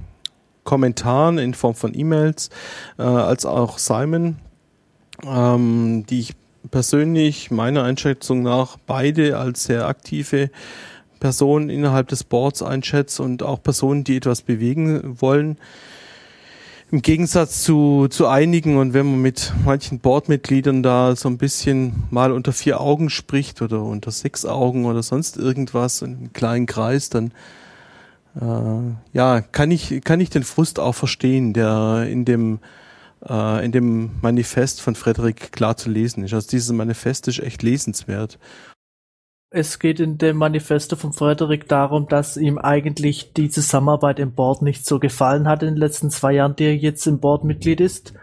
Kommentaren 0.65 1.39
in 1.39 1.55
Form 1.55 1.75
von 1.75 1.99
E-Mails, 1.99 2.51
äh, 2.99 3.03
als 3.03 3.47
auch 3.47 3.79
Simon, 3.79 4.37
ähm, 5.25 6.05
die 6.09 6.21
ich 6.21 6.35
persönlich 6.71 7.51
meiner 7.51 7.85
Einschätzung 7.85 8.43
nach 8.43 8.77
beide 8.87 9.39
als 9.39 9.65
sehr 9.65 9.87
aktive 9.87 10.51
Personen 11.19 11.71
innerhalb 11.71 12.09
des 12.09 12.25
Boards 12.25 12.63
einschätze 12.63 13.23
und 13.23 13.43
auch 13.43 13.63
Personen, 13.63 14.05
die 14.05 14.17
etwas 14.17 14.43
bewegen 14.43 15.21
wollen. 15.21 15.59
im 16.91 17.03
Gegensatz 17.03 17.63
zu, 17.63 18.09
zu 18.09 18.27
einigen 18.27 18.77
und 18.77 18.95
wenn 18.95 19.07
man 19.07 19.23
mit 19.23 19.53
manchen 19.65 20.01
Boardmitgliedern 20.01 20.83
da 20.83 21.15
so 21.15 21.29
ein 21.29 21.39
bisschen 21.39 22.03
mal 22.11 22.33
unter 22.33 22.53
vier 22.53 22.81
Augen 22.81 23.11
spricht 23.11 23.63
oder 23.63 23.83
unter 23.83 24.11
sechs 24.11 24.45
Augen 24.45 24.87
oder 24.87 25.03
sonst 25.05 25.37
irgendwas 25.37 26.03
in 26.03 26.17
einem 26.17 26.33
kleinen 26.33 26.67
Kreis, 26.67 27.09
dann 27.09 27.33
ja, 28.35 29.41
kann 29.41 29.71
ich, 29.71 30.03
kann 30.05 30.21
ich 30.21 30.31
den 30.31 30.45
Frust 30.45 30.79
auch 30.79 30.95
verstehen, 30.95 31.53
der 31.53 32.07
in 32.09 32.25
dem, 32.25 32.61
äh, 33.29 33.65
in 33.65 33.73
dem 33.73 34.11
Manifest 34.23 34.81
von 34.81 34.95
Frederik 34.95 35.53
klar 35.53 35.77
zu 35.77 35.91
lesen 35.91 36.25
ist. 36.25 36.33
Also 36.33 36.49
dieses 36.49 36.71
Manifest 36.73 37.29
ist 37.29 37.41
echt 37.41 37.63
lesenswert. 37.63 38.39
Es 39.53 39.81
geht 39.81 39.99
in 39.99 40.17
dem 40.17 40.37
Manifesto 40.37 40.95
von 40.95 41.13
Frederik 41.13 41.67
darum, 41.67 42.07
dass 42.07 42.37
ihm 42.37 42.57
eigentlich 42.59 43.33
die 43.33 43.51
Zusammenarbeit 43.51 44.21
im 44.21 44.33
Board 44.33 44.63
nicht 44.63 44.87
so 44.87 45.01
gefallen 45.01 45.49
hat 45.49 45.65
in 45.65 45.71
den 45.71 45.77
letzten 45.77 46.11
zwei 46.11 46.35
Jahren, 46.35 46.55
die 46.55 46.67
er 46.67 46.77
jetzt 46.77 47.05
im 47.09 47.19
Board 47.19 47.43
Mitglied 47.43 47.81
ist. 47.81 48.15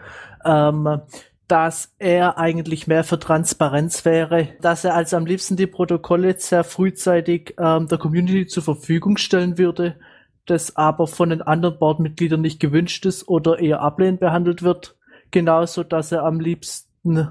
Ähm, 0.46 1.02
dass 1.48 1.94
er 1.98 2.36
eigentlich 2.36 2.86
mehr 2.86 3.04
für 3.04 3.18
Transparenz 3.18 4.04
wäre, 4.04 4.48
dass 4.60 4.84
er 4.84 4.94
also 4.94 5.16
am 5.16 5.24
liebsten 5.24 5.56
die 5.56 5.66
Protokolle 5.66 6.38
sehr 6.38 6.62
frühzeitig 6.62 7.54
ähm, 7.58 7.88
der 7.88 7.96
Community 7.96 8.46
zur 8.46 8.62
Verfügung 8.62 9.16
stellen 9.16 9.56
würde, 9.56 9.96
das 10.44 10.76
aber 10.76 11.06
von 11.06 11.30
den 11.30 11.40
anderen 11.40 11.78
Boardmitgliedern 11.78 12.42
nicht 12.42 12.60
gewünscht 12.60 13.06
ist 13.06 13.28
oder 13.28 13.58
eher 13.58 13.80
ablehnend 13.80 14.20
behandelt 14.20 14.62
wird. 14.62 14.96
Genauso, 15.30 15.82
dass 15.84 16.12
er 16.12 16.24
am 16.24 16.38
liebsten 16.38 17.28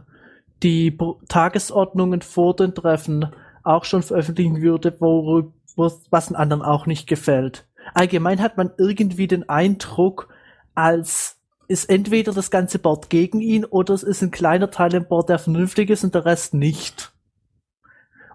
die 0.64 0.98
Tagesordnungen 1.28 2.22
vor 2.22 2.56
den 2.56 2.74
Treffen 2.74 3.32
auch 3.64 3.86
schon 3.86 4.02
veröffentlichen 4.02 4.62
würde, 4.62 4.96
wo, 5.00 5.52
was 5.76 6.28
den 6.28 6.36
anderen 6.36 6.64
auch 6.64 6.88
nicht 6.88 7.08
gefällt. 7.08 7.68
Allgemein 7.94 8.42
hat 8.42 8.58
man 8.58 8.72
irgendwie 8.78 9.28
den 9.28 9.48
Eindruck, 9.48 10.30
als 10.74 11.37
ist 11.68 11.90
entweder 11.90 12.34
das 12.34 12.52
ganze 12.52 12.80
Board 12.80 13.10
gegen 13.10 13.42
ihn 13.42 13.66
oder 13.66 13.94
es 13.94 14.04
ist 14.04 14.22
ein 14.22 14.32
kleiner 14.32 14.72
Teil 14.72 14.94
im 14.94 15.06
Board, 15.06 15.30
der 15.30 15.40
vernünftig 15.40 15.90
ist 15.90 16.04
und 16.04 16.16
der 16.16 16.26
Rest 16.26 16.54
nicht. 16.54 17.14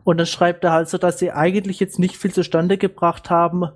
Und 0.05 0.19
dann 0.19 0.27
schreibt 0.27 0.65
er 0.65 0.73
halt 0.73 0.89
so, 0.89 0.99
dass 0.99 1.19
sie 1.19 1.33
eigentlich 1.33 1.81
jetzt 1.81 1.99
nicht 1.99 2.17
viel 2.17 2.33
zustande 2.33 2.77
gebracht 2.77 3.31
haben 3.31 3.71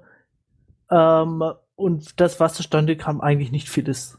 ähm, 0.90 1.42
und 1.74 2.20
das, 2.20 2.40
was 2.40 2.54
zustande 2.54 2.96
kam, 2.96 3.20
eigentlich 3.20 3.52
nicht 3.52 3.68
viel 3.68 3.88
ist 3.88 4.18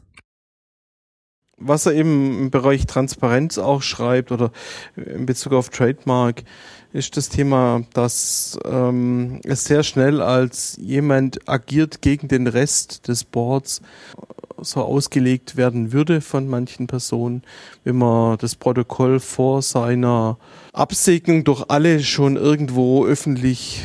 was 1.58 1.86
er 1.86 1.92
eben 1.92 2.38
im 2.38 2.50
Bereich 2.50 2.86
Transparenz 2.86 3.58
auch 3.58 3.82
schreibt 3.82 4.32
oder 4.32 4.52
in 4.96 5.26
Bezug 5.26 5.52
auf 5.52 5.70
Trademark, 5.70 6.44
ist 6.92 7.16
das 7.16 7.28
Thema, 7.28 7.82
dass 7.92 8.58
ähm, 8.64 9.40
es 9.44 9.64
sehr 9.64 9.82
schnell 9.82 10.22
als 10.22 10.76
jemand 10.80 11.48
agiert 11.48 12.00
gegen 12.00 12.28
den 12.28 12.46
Rest 12.46 13.08
des 13.08 13.24
Boards 13.24 13.82
so 14.62 14.82
ausgelegt 14.82 15.56
werden 15.56 15.92
würde 15.92 16.20
von 16.20 16.48
manchen 16.48 16.86
Personen, 16.86 17.42
wenn 17.84 17.96
man 17.96 18.38
das 18.38 18.54
Protokoll 18.54 19.20
vor 19.20 19.62
seiner 19.62 20.36
Absegnung 20.72 21.44
durch 21.44 21.64
alle 21.68 22.00
schon 22.00 22.36
irgendwo 22.36 23.06
öffentlich 23.06 23.84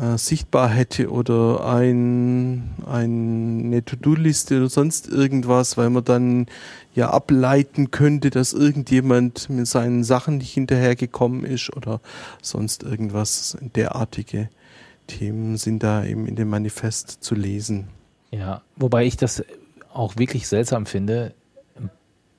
äh, 0.00 0.18
sichtbar 0.18 0.68
hätte 0.68 1.10
oder 1.10 1.66
ein, 1.66 2.74
eine 2.86 3.84
To-Do-Liste 3.84 4.58
oder 4.58 4.68
sonst 4.68 5.08
irgendwas, 5.08 5.76
weil 5.76 5.90
man 5.90 6.04
dann 6.04 6.46
ja 6.94 7.10
ableiten 7.10 7.90
könnte, 7.90 8.30
dass 8.30 8.52
irgendjemand 8.52 9.48
mit 9.50 9.66
seinen 9.66 10.04
Sachen 10.04 10.38
nicht 10.38 10.52
hinterhergekommen 10.52 11.44
ist 11.44 11.74
oder 11.76 12.00
sonst 12.42 12.82
irgendwas 12.82 13.56
derartige 13.74 14.48
Themen 15.06 15.56
sind 15.56 15.82
da 15.82 16.04
eben 16.04 16.26
in 16.26 16.36
dem 16.36 16.48
Manifest 16.48 17.22
zu 17.22 17.34
lesen. 17.34 17.88
Ja, 18.30 18.62
wobei 18.76 19.06
ich 19.06 19.16
das 19.16 19.44
auch 19.96 20.16
wirklich 20.16 20.48
seltsam 20.48 20.86
finde. 20.86 21.34
Ein 21.76 21.90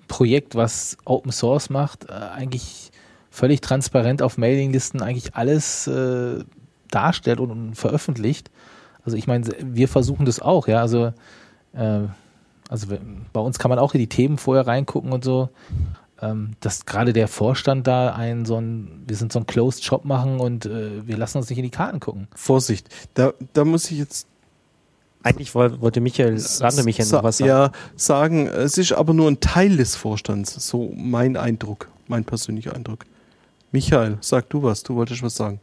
Projekt, 0.07 0.55
was 0.55 0.97
Open 1.05 1.31
Source 1.31 1.69
macht, 1.69 2.09
äh, 2.09 2.13
eigentlich 2.13 2.91
völlig 3.29 3.61
transparent 3.61 4.21
auf 4.21 4.37
Mailinglisten 4.37 5.01
eigentlich 5.01 5.35
alles 5.35 5.87
äh, 5.87 6.43
darstellt 6.89 7.39
und, 7.39 7.51
und, 7.51 7.75
veröffentlicht. 7.75 8.49
Also 9.03 9.17
ich 9.17 9.27
meine, 9.27 9.45
wir 9.63 9.87
versuchen 9.87 10.25
das 10.25 10.41
auch, 10.41 10.67
ja. 10.67 10.81
Also 10.81 11.13
äh, 11.73 12.07
also 12.69 12.87
bei 13.33 13.39
uns 13.39 13.59
kann 13.59 13.69
man 13.69 13.79
auch 13.79 13.93
in 13.93 13.99
die 13.99 14.09
Themen 14.09 14.37
vorher 14.37 14.67
reingucken 14.67 15.11
und 15.11 15.23
so. 15.23 15.49
Ähm, 16.19 16.53
dass 16.61 16.87
gerade 16.87 17.13
der 17.13 17.27
Vorstand 17.27 17.85
da 17.85 18.15
einen 18.15 18.45
so 18.45 18.59
ein, 18.59 19.03
wir 19.07 19.15
sind 19.15 19.31
so 19.31 19.39
ein 19.39 19.45
Closed 19.45 19.83
Shop 19.83 20.03
machen 20.03 20.39
und 20.39 20.65
äh, 20.65 21.05
wir 21.07 21.15
lassen 21.15 21.37
uns 21.37 21.47
nicht 21.47 21.59
in 21.59 21.63
die 21.63 21.69
Karten 21.69 21.99
gucken. 21.99 22.27
Vorsicht, 22.33 22.89
da, 23.13 23.33
da 23.53 23.63
muss 23.65 23.91
ich 23.91 23.99
jetzt 23.99 24.27
eigentlich 25.23 25.55
wollte 25.55 25.99
Michael, 25.99 26.41
Rande 26.59 26.83
Michael 26.83 27.09
noch 27.09 27.23
was 27.23 27.37
sagen. 27.37 27.49
Ja, 27.49 27.71
sagen, 27.95 28.47
es 28.47 28.77
ist 28.77 28.93
aber 28.93 29.13
nur 29.13 29.29
ein 29.29 29.39
Teil 29.39 29.77
des 29.77 29.95
Vorstands, 29.95 30.53
so 30.67 30.93
mein 30.95 31.35
Eindruck, 31.35 31.89
mein 32.07 32.23
persönlicher 32.23 32.73
Eindruck. 32.75 33.05
Michael, 33.71 34.17
sag 34.21 34.49
du 34.49 34.63
was, 34.63 34.83
du 34.83 34.95
wolltest 34.95 35.23
was 35.23 35.35
sagen. 35.35 35.59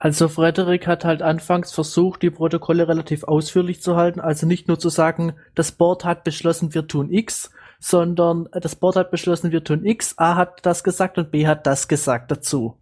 Also 0.00 0.28
Frederik 0.28 0.86
hat 0.86 1.04
halt 1.04 1.22
anfangs 1.22 1.72
versucht, 1.72 2.22
die 2.22 2.30
Protokolle 2.30 2.86
relativ 2.86 3.24
ausführlich 3.24 3.82
zu 3.82 3.96
halten, 3.96 4.20
also 4.20 4.46
nicht 4.46 4.68
nur 4.68 4.78
zu 4.78 4.90
sagen, 4.90 5.34
das 5.56 5.72
Board 5.72 6.04
hat 6.04 6.22
beschlossen, 6.22 6.72
wir 6.72 6.86
tun 6.86 7.12
X, 7.12 7.50
sondern 7.80 8.48
das 8.52 8.76
Board 8.76 8.94
hat 8.94 9.10
beschlossen, 9.10 9.50
wir 9.50 9.64
tun 9.64 9.84
X, 9.84 10.14
A 10.16 10.36
hat 10.36 10.64
das 10.64 10.84
gesagt 10.84 11.18
und 11.18 11.32
B 11.32 11.48
hat 11.48 11.66
das 11.66 11.88
gesagt 11.88 12.30
dazu. 12.30 12.76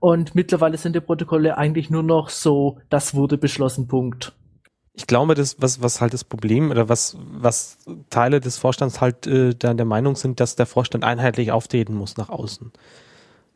Und 0.00 0.34
mittlerweile 0.34 0.76
sind 0.76 0.94
die 0.94 1.00
Protokolle 1.00 1.58
eigentlich 1.58 1.90
nur 1.90 2.02
noch 2.02 2.28
so, 2.28 2.78
das 2.90 3.14
wurde 3.14 3.38
beschlossen, 3.38 3.88
Punkt. 3.88 4.32
Ich 4.96 5.06
glaube, 5.06 5.34
das, 5.34 5.56
was, 5.60 5.82
was 5.82 6.00
halt 6.00 6.14
das 6.14 6.22
Problem 6.22 6.70
oder 6.70 6.88
was, 6.88 7.16
was 7.18 7.78
Teile 8.10 8.40
des 8.40 8.58
Vorstands 8.58 9.00
halt 9.00 9.26
äh, 9.26 9.54
da 9.54 9.74
der 9.74 9.86
Meinung 9.86 10.14
sind, 10.14 10.38
dass 10.38 10.54
der 10.54 10.66
Vorstand 10.66 11.02
einheitlich 11.02 11.50
auftreten 11.50 11.94
muss 11.94 12.16
nach 12.16 12.28
außen. 12.28 12.72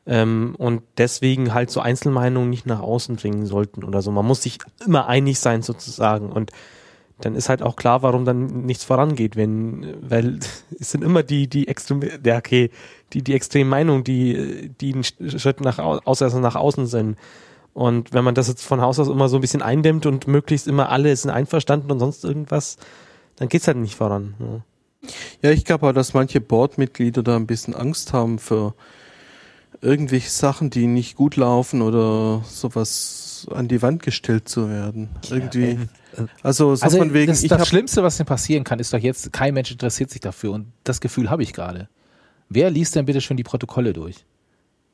Ähm, 0.07 0.57
und 0.59 0.83
deswegen 0.97 1.55
halt 1.55 1.71
so 1.71 1.81
Einzelmeinungen 1.81 2.51
nicht 2.51 2.67
nach 2.67 2.81
außen 2.81 3.17
dringen 3.17 3.47
sollten 3.47 3.85
oder 3.85 4.03
so. 4.03 4.11
Man 4.11 4.27
muss 4.27 4.43
sich 4.43 4.59
immer 4.85 5.07
einig 5.07 5.39
sein 5.39 5.63
sozusagen 5.63 6.33
und 6.33 6.51
dann 7.21 7.35
ist 7.35 7.49
halt 7.49 7.63
auch 7.63 7.77
klar, 7.77 8.03
warum 8.03 8.25
dann 8.25 8.65
nichts 8.65 8.85
vorangeht, 8.85 9.37
wenn, 9.37 9.97
weil 10.09 10.39
es 10.81 10.91
sind 10.91 11.03
immer 11.03 11.23
die, 11.23 11.49
die 11.49 11.69
extrem, 11.69 12.03
ja, 12.25 12.37
okay, 12.39 12.71
die, 13.13 13.23
die 13.23 13.35
extremen 13.35 13.71
Meinungen, 13.71 14.05
die, 14.05 14.71
die 14.81 14.95
einen 14.95 15.05
Schritt 15.05 15.61
nach, 15.61 15.79
außer 15.79 16.39
nach 16.41 16.57
außen 16.57 16.87
sind. 16.87 17.17
Und 17.75 18.13
wenn 18.13 18.25
man 18.25 18.35
das 18.35 18.49
jetzt 18.49 18.65
von 18.65 18.81
Haus 18.81 18.99
aus 18.99 19.09
immer 19.09 19.29
so 19.29 19.37
ein 19.39 19.41
bisschen 19.41 19.63
eindämmt 19.63 20.05
und 20.07 20.27
möglichst 20.27 20.67
immer 20.67 20.89
alle 20.91 21.15
sind 21.15 21.31
einverstanden 21.31 21.91
und 21.91 21.99
sonst 22.01 22.25
irgendwas, 22.25 22.77
dann 23.37 23.49
geht's 23.49 23.69
halt 23.69 23.77
nicht 23.77 23.95
voran. 23.95 24.35
Ja, 24.41 25.11
ja 25.43 25.51
ich 25.53 25.65
glaube 25.65 25.89
auch, 25.89 25.93
dass 25.93 26.15
manche 26.15 26.41
Boardmitglieder 26.41 27.23
da 27.23 27.37
ein 27.37 27.47
bisschen 27.47 27.75
Angst 27.75 28.13
haben 28.13 28.39
für 28.39 28.75
irgendwelche 29.81 30.31
Sachen, 30.31 30.71
die 30.71 30.87
nicht 30.87 31.17
gut 31.17 31.37
laufen 31.37 31.83
oder 31.83 32.43
sowas 32.45 33.28
an 33.47 33.69
die 33.69 33.83
Wand 33.83 34.03
gestellt 34.03 34.49
zu 34.49 34.69
werden. 34.69 35.09
Irgendwie. 35.31 35.79
Ja, 36.17 36.27
also 36.43 36.75
so 36.75 36.85
also 36.85 36.99
von 36.99 37.15
wegen. 37.15 37.29
Das, 37.29 37.43
das 37.43 37.69
Schlimmste, 37.69 38.03
was 38.03 38.17
denn 38.17 38.27
passieren 38.27 38.65
kann, 38.65 38.79
ist 38.79 38.93
doch 38.93 38.99
jetzt, 38.99 39.33
kein 39.33 39.55
Mensch 39.55 39.71
interessiert 39.71 40.11
sich 40.11 40.21
dafür 40.21 40.53
und 40.53 40.73
das 40.85 41.01
Gefühl 41.01 41.31
habe 41.31 41.43
ich 41.43 41.53
gerade. 41.53 41.89
Wer 42.49 42.71
liest 42.71 42.97
denn 42.97 43.05
bitte 43.05 43.21
schon 43.21 43.37
die 43.37 43.45
Protokolle 43.45 43.93
durch? 43.93 44.25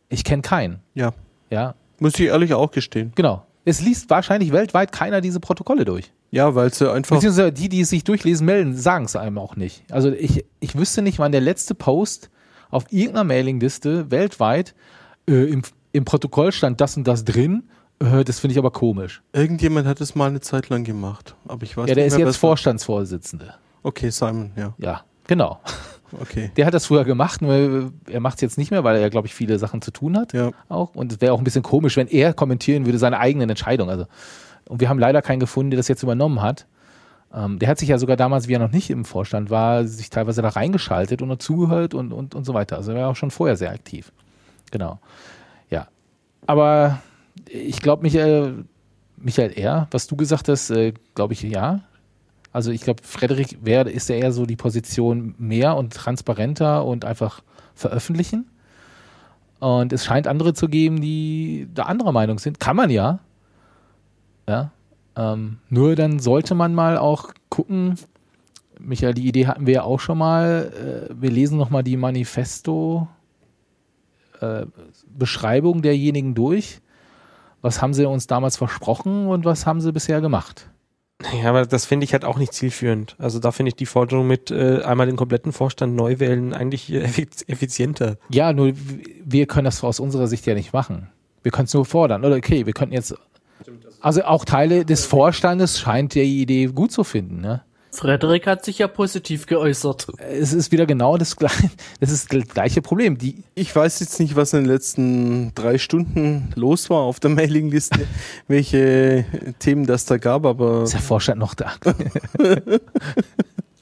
Ich 0.09 0.25
kenne 0.25 0.43
keinen. 0.43 0.81
Ja. 0.95 1.15
Ja. 1.51 1.75
Muss 1.99 2.19
ich 2.19 2.27
ehrlich 2.27 2.53
auch 2.55 2.71
gestehen. 2.71 3.13
Genau. 3.15 3.47
Es 3.65 3.81
liest 3.81 4.11
wahrscheinlich 4.11 4.53
weltweit 4.53 4.93
keiner 4.93 5.21
diese 5.21 5.41
Protokolle 5.41 5.85
durch. 5.85 6.13
Ja, 6.31 6.55
weil 6.55 6.75
sie 6.75 6.91
einfach. 6.91 7.17
Beziehungsweise 7.17 7.53
die, 7.53 7.69
die 7.69 7.83
es 7.83 7.91
sich 7.91 8.05
durchlesen 8.05 8.45
melden, 8.45 8.77
sagen 8.77 9.05
es 9.05 9.17
einem 9.17 9.39
auch 9.39 9.57
nicht. 9.57 9.85
Also 9.91 10.11
ich, 10.11 10.45
ich 10.61 10.77
wüsste 10.77 11.01
nicht, 11.01 11.19
wann 11.19 11.33
der 11.33 11.41
letzte 11.41 11.75
Post 11.75 12.29
auf 12.71 12.87
irgendeiner 12.91 13.25
Mailingliste 13.25 14.11
weltweit 14.11 14.75
äh, 15.29 15.45
im, 15.45 15.63
im 15.93 16.05
Protokoll 16.05 16.53
stand 16.53 16.81
das 16.81 16.97
und 16.97 17.07
das 17.07 17.25
drin. 17.25 17.69
Das 18.25 18.41
finde 18.41 18.53
ich 18.53 18.59
aber 18.59 18.71
komisch. 18.71 19.23
Irgendjemand 19.33 19.87
hat 19.87 20.01
es 20.01 20.15
mal 20.15 20.29
eine 20.29 20.41
Zeit 20.41 20.69
lang 20.69 20.85
gemacht, 20.85 21.35
aber 21.47 21.63
ich 21.63 21.77
weiß 21.77 21.89
Ja, 21.89 21.95
der 21.95 22.07
ist 22.07 22.19
jetzt 22.19 22.37
Vorstandsvorsitzende. 22.37 23.55
Okay, 23.83 24.11
Simon, 24.11 24.53
ja. 24.57 24.75
Ja, 24.79 25.03
genau. 25.27 25.61
Okay. 26.21 26.51
Der 26.57 26.67
hat 26.67 26.75
das 26.75 26.87
früher 26.87 27.05
gemacht, 27.05 27.43
nur 27.43 27.93
er 28.09 28.21
macht 28.21 28.37
es 28.37 28.41
jetzt 28.41 28.59
nicht 28.59 28.71
mehr, 28.71 28.85
weil 28.85 28.97
er 28.97 29.03
ja, 29.03 29.09
glaube 29.09 29.27
ich, 29.27 29.35
viele 29.35 29.59
Sachen 29.59 29.83
zu 29.83 29.91
tun 29.91 30.17
hat. 30.17 30.33
Ja. 30.33 30.51
Auch. 30.69 30.95
Und 30.95 31.13
es 31.13 31.21
wäre 31.21 31.33
auch 31.33 31.39
ein 31.39 31.45
bisschen 31.45 31.63
komisch, 31.63 31.97
wenn 31.97 32.07
er 32.07 32.33
kommentieren 32.33 32.87
würde, 32.87 32.99
seine 32.99 33.19
eigenen 33.19 33.51
Entscheidungen. 33.51 33.91
Also, 33.91 34.07
und 34.69 34.81
wir 34.81 34.89
haben 34.89 34.99
leider 34.99 35.23
keinen 35.23 35.41
gefunden, 35.41 35.71
der 35.71 35.79
das 35.79 35.89
jetzt 35.89 36.03
übernommen 36.03 36.41
hat. 36.41 36.67
Ähm, 37.35 37.59
der 37.59 37.69
hat 37.69 37.79
sich 37.79 37.89
ja 37.89 37.99
sogar 37.99 38.17
damals, 38.17 38.49
wie 38.49 38.55
er 38.55 38.61
noch 38.61 38.71
nicht 38.71 38.91
im 38.91 39.05
Vorstand 39.05 39.51
war, 39.51 39.87
sich 39.87 40.09
teilweise 40.09 40.41
da 40.41 40.51
reingeschaltet 40.51 41.21
und 41.21 41.43
zugehört 41.43 41.95
und, 41.95 42.13
und, 42.13 42.35
und 42.35 42.45
so 42.45 42.55
weiter. 42.55 42.77
Also 42.77 42.93
er 42.93 43.03
war 43.03 43.11
auch 43.11 43.17
schon 43.17 43.31
vorher 43.31 43.57
sehr 43.57 43.73
aktiv. 43.73 44.13
Genau. 44.71 45.01
Ja. 45.69 45.89
Aber 46.47 47.01
ich 47.49 47.81
glaube, 47.81 48.03
Michael, 48.03 48.65
Michael 49.17 49.53
R., 49.53 49.89
was 49.91 50.07
du 50.07 50.17
gesagt 50.17 50.49
hast, 50.49 50.71
äh, 50.71 50.93
glaube 51.15 51.33
ich, 51.35 51.43
ja. 51.43 51.81
Also 52.53 52.71
ich 52.71 52.83
glaube, 52.83 53.03
Frederik 53.03 53.59
wäre, 53.63 53.91
ist 53.91 54.09
ja 54.09 54.17
eher 54.17 54.33
so 54.33 54.47
die 54.47 54.57
Position 54.57 55.35
mehr 55.39 55.77
und 55.77 55.93
transparenter 55.93 56.85
und 56.85 57.05
einfach 57.05 57.43
veröffentlichen. 57.75 58.49
Und 59.59 59.93
es 59.93 60.05
scheint 60.05 60.27
andere 60.27 60.55
zu 60.55 60.69
geben, 60.69 61.01
die 61.01 61.69
da 61.73 61.85
anderer 61.85 62.13
Meinung 62.13 62.39
sind. 62.39 62.61
Kann 62.61 62.77
man 62.77 62.91
ja. 62.91 63.21
Ja. 64.49 64.73
Ähm, 65.17 65.59
nur 65.69 65.97
dann 65.97 66.19
sollte 66.19 66.55
man 66.55 66.75
mal 66.75 66.99
auch 66.99 67.33
gucken, 67.49 67.97
Michael, 68.79 69.15
die 69.15 69.27
Idee 69.27 69.47
hatten 69.47 69.67
wir 69.67 69.75
ja 69.75 69.83
auch 69.83 70.01
schon 70.01 70.19
mal. 70.19 71.09
Äh, 71.11 71.15
wir 71.21 71.31
lesen 71.31 71.59
nochmal 71.59 71.83
die 71.83 71.97
Manifesto 71.97 73.09
äh, 74.41 74.67
derjenigen 75.83 76.35
durch. 76.35 76.81
Was 77.65 77.81
haben 77.81 77.95
sie 77.95 78.05
uns 78.05 78.27
damals 78.27 78.59
versprochen 78.59 79.27
und 79.27 79.47
was 79.47 79.65
haben 79.65 79.81
sie 79.81 79.91
bisher 79.91 80.21
gemacht? 80.21 80.69
Ja, 81.41 81.49
aber 81.49 81.65
das 81.65 81.87
finde 81.87 82.05
ich 82.05 82.13
halt 82.13 82.23
auch 82.23 82.37
nicht 82.37 82.53
zielführend. 82.53 83.17
Also 83.19 83.39
da 83.39 83.53
finde 83.53 83.71
ich 83.71 83.77
die 83.77 83.87
Forderung 83.87 84.27
mit 84.27 84.51
äh, 84.51 84.83
einmal 84.83 85.07
den 85.07 85.17
kompletten 85.17 85.51
Vorstand 85.51 85.97
neu 85.97 86.19
wählen 86.19 86.53
eigentlich 86.53 86.93
effizienter. 87.49 88.19
Ja, 88.29 88.53
nur 88.53 88.75
wir 89.25 89.47
können 89.47 89.65
das 89.65 89.83
aus 89.83 89.99
unserer 89.99 90.27
Sicht 90.27 90.45
ja 90.45 90.53
nicht 90.53 90.75
machen. 90.75 91.09
Wir 91.43 91.53
können 91.53 91.65
es 91.65 91.73
nur 91.73 91.87
fordern. 91.87 92.27
Oder 92.27 92.37
okay, 92.37 92.67
wir 92.67 92.75
könnten 92.75 92.93
jetzt. 92.93 93.15
Also 94.03 94.25
auch 94.25 94.45
Teile 94.45 94.85
des 94.85 95.07
Vorstandes 95.07 95.81
scheint 95.81 96.15
die 96.15 96.43
Idee 96.43 96.67
gut 96.67 96.93
zu 96.93 97.03
finden, 97.03 97.41
ne? 97.41 97.63
Frederik 97.95 98.47
hat 98.47 98.65
sich 98.65 98.79
ja 98.79 98.89
positiv 98.89 99.47
geäußert. 99.47 100.09
Es 100.19 100.53
ist 100.53 100.73
wieder 100.73 100.87
genau 100.87 101.17
das 101.17 101.37
gleiche, 101.37 101.71
das 102.01 102.11
ist 102.11 102.33
das 102.33 102.49
gleiche 102.49 102.83
Problem. 102.83 103.19
Die 103.19 103.43
Ich 103.55 103.75
weiß 103.75 104.01
jetzt 104.01 104.19
nicht, 104.21 104.37
was 104.37 104.53
in 104.53 104.61
den 104.61 104.69
letzten 104.69 105.55
drei 105.55 105.79
Stunden 105.79 106.53
los 106.55 106.91
war 106.91 107.01
auf 107.01 107.21
der 107.21 107.31
Mailingliste, 107.35 108.07
welche 108.49 109.25
Themen 109.59 109.87
das 109.87 110.05
da 110.05 110.19
gab, 110.19 110.45
aber 110.45 110.83
ist 110.83 110.95
der 110.95 111.01
Vorstand 111.01 111.39
noch 111.39 111.55
da? 111.55 111.73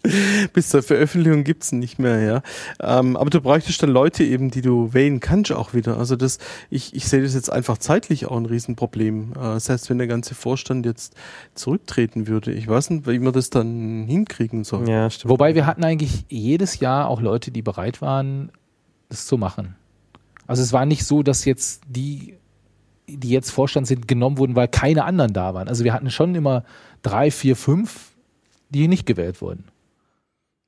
bis 0.53 0.69
zur 0.71 0.83
Veröffentlichung 0.83 1.45
gibt's 1.45 1.73
ihn 1.73 1.79
nicht 1.79 1.99
mehr, 1.99 2.21
ja. 2.21 2.43
Ähm, 2.81 3.17
aber 3.17 3.31
du 3.31 3.41
bräuchtest 3.41 3.83
dann 3.83 3.91
Leute 3.91 4.25
eben, 4.25 4.51
die 4.51 4.63
du 4.63 4.93
wählen 4.93 5.21
kannst 5.21 5.53
auch 5.53 5.75
wieder. 5.75 5.99
Also 5.99 6.17
das, 6.17 6.39
ich, 6.71 6.95
ich 6.95 7.07
sehe 7.07 7.23
das 7.23 7.35
jetzt 7.35 7.53
einfach 7.53 7.79
zeitlich 7.79 8.27
auch 8.27 8.37
ein 8.37 8.47
Riesenproblem. 8.47 9.33
Äh, 9.33 9.35
das 9.35 9.69
heißt, 9.69 9.91
wenn 9.91 9.99
der 9.99 10.09
ganze 10.09 10.35
Vorstand 10.35 10.87
jetzt 10.87 11.15
zurücktreten 11.55 12.27
würde, 12.27 12.53
ich 12.53 12.67
weiß 12.67 12.91
nicht, 12.91 13.07
wie 13.07 13.19
man 13.19 13.33
das 13.33 13.51
dann 13.51 14.05
hinkriegen 14.07 14.65
soll. 14.65 14.89
Ja, 14.89 15.09
stimmt. 15.09 15.31
Wobei 15.31 15.55
wir 15.55 15.67
hatten 15.67 15.85
eigentlich 15.85 16.25
jedes 16.29 16.81
Jahr 16.81 17.09
auch 17.09 17.21
Leute, 17.21 17.51
die 17.51 17.63
bereit 17.63 18.03
waren, 18.03 18.51
das 19.09 19.27
zu 19.27 19.37
machen. 19.37 19.77
Also 20.47 20.63
es 20.63 20.73
war 20.73 20.85
nicht 20.85 21.05
so, 21.05 21.23
dass 21.23 21.45
jetzt 21.45 21.83
die, 21.87 22.35
die 23.07 23.31
jetzt 23.31 23.51
Vorstand 23.51 23.87
sind, 23.87 24.09
genommen 24.09 24.39
wurden, 24.39 24.57
weil 24.57 24.69
keine 24.69 25.05
anderen 25.05 25.33
da 25.33 25.55
waren. 25.55 25.69
Also 25.69 25.85
wir 25.85 25.93
hatten 25.93 26.11
schon 26.11 26.35
immer 26.35 26.65
drei, 27.03 27.31
vier, 27.31 27.55
fünf, 27.55 28.11
die 28.71 28.89
nicht 28.89 29.07
gewählt 29.07 29.41
wurden. 29.41 29.65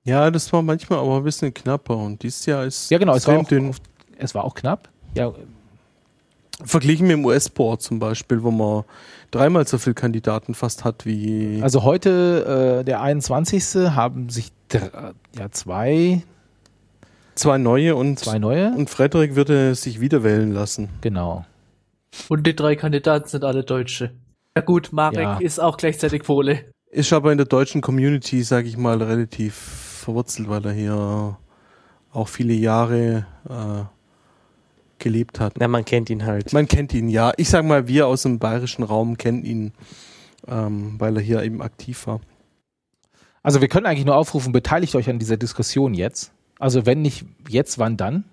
Ja, 0.04 0.30
das 0.30 0.52
war 0.52 0.62
manchmal 0.62 0.98
aber 0.98 1.16
ein 1.16 1.24
bisschen 1.24 1.52
knapper 1.54 1.96
und 1.96 2.22
dieses 2.22 2.44
Jahr 2.46 2.64
ist 2.64 2.90
Ja, 2.90 2.98
genau, 2.98 3.14
es 3.14 3.26
war, 3.26 3.38
auch, 3.38 3.48
dünn. 3.48 3.70
oft- 3.70 3.82
es 4.18 4.34
war 4.34 4.44
auch 4.44 4.54
knapp. 4.54 4.88
Ja, 5.16 5.32
Verglichen 6.64 7.08
mit 7.08 7.16
dem 7.16 7.24
US-Board 7.24 7.82
zum 7.82 7.98
Beispiel, 7.98 8.42
wo 8.42 8.50
man 8.50 8.84
dreimal 9.32 9.66
so 9.66 9.76
viele 9.78 9.94
Kandidaten 9.94 10.54
fast 10.54 10.84
hat 10.84 11.04
wie. 11.04 11.58
also 11.62 11.82
heute, 11.82 12.78
äh, 12.80 12.84
der 12.84 13.00
21. 13.02 13.90
haben 13.96 14.28
sich 14.28 14.52
ja, 15.36 15.50
zwei, 15.50 16.22
zwei 17.34 17.58
neue 17.58 17.96
und, 17.96 18.20
zwei 18.20 18.38
neue. 18.38 18.70
und 18.72 18.88
Frederik 18.88 19.34
würde 19.34 19.74
sich 19.74 20.00
wieder 20.00 20.22
wählen 20.22 20.52
lassen. 20.52 20.90
Genau. 21.00 21.44
Und 22.28 22.46
die 22.46 22.54
drei 22.54 22.76
Kandidaten 22.76 23.26
sind 23.28 23.42
alle 23.44 23.64
Deutsche. 23.64 24.12
Ja 24.56 24.62
gut, 24.62 24.92
Marek 24.92 25.18
Ja. 25.18 25.38
ist 25.38 25.58
auch 25.60 25.76
gleichzeitig 25.76 26.22
Pole. 26.22 26.66
Ist 26.90 27.12
aber 27.12 27.32
in 27.32 27.38
der 27.38 27.46
deutschen 27.48 27.80
Community, 27.80 28.44
sage 28.44 28.68
ich 28.68 28.76
mal, 28.76 29.02
relativ 29.02 29.83
verwurzelt, 30.04 30.48
weil 30.48 30.64
er 30.64 30.72
hier 30.72 31.38
auch 32.12 32.28
viele 32.28 32.54
Jahre 32.54 33.26
äh, 33.48 33.84
gelebt 34.98 35.40
hat. 35.40 35.54
Na, 35.58 35.68
man 35.68 35.84
kennt 35.84 36.10
ihn 36.10 36.24
halt. 36.24 36.52
Man 36.52 36.68
kennt 36.68 36.94
ihn, 36.94 37.08
ja. 37.08 37.32
Ich 37.36 37.48
sag 37.48 37.64
mal, 37.64 37.88
wir 37.88 38.06
aus 38.06 38.22
dem 38.22 38.38
bayerischen 38.38 38.84
Raum 38.84 39.18
kennen 39.18 39.44
ihn, 39.44 39.72
ähm, 40.46 40.94
weil 40.98 41.16
er 41.16 41.22
hier 41.22 41.42
eben 41.42 41.60
aktiv 41.60 42.06
war. 42.06 42.20
Also 43.42 43.60
wir 43.60 43.68
können 43.68 43.86
eigentlich 43.86 44.06
nur 44.06 44.16
aufrufen, 44.16 44.52
beteiligt 44.52 44.94
euch 44.94 45.10
an 45.10 45.18
dieser 45.18 45.36
Diskussion 45.36 45.92
jetzt. 45.92 46.32
Also 46.58 46.86
wenn 46.86 47.02
nicht 47.02 47.26
jetzt, 47.48 47.78
wann 47.78 47.96
dann? 47.96 48.24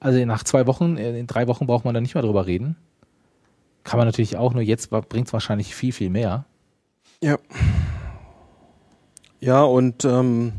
Also 0.00 0.24
nach 0.24 0.44
zwei 0.44 0.66
Wochen, 0.66 0.96
äh, 0.96 1.18
in 1.18 1.26
drei 1.26 1.48
Wochen 1.48 1.66
braucht 1.66 1.84
man 1.84 1.94
dann 1.94 2.02
nicht 2.02 2.14
mehr 2.14 2.22
drüber 2.22 2.46
reden. 2.46 2.76
Kann 3.84 3.98
man 3.98 4.06
natürlich 4.06 4.36
auch, 4.36 4.52
nur 4.52 4.62
jetzt 4.62 4.90
bringt 4.90 5.28
es 5.28 5.32
wahrscheinlich 5.32 5.74
viel, 5.74 5.92
viel 5.92 6.10
mehr. 6.10 6.44
Ja. 7.22 7.38
Ja, 9.40 9.62
und 9.62 10.04
ähm, 10.04 10.52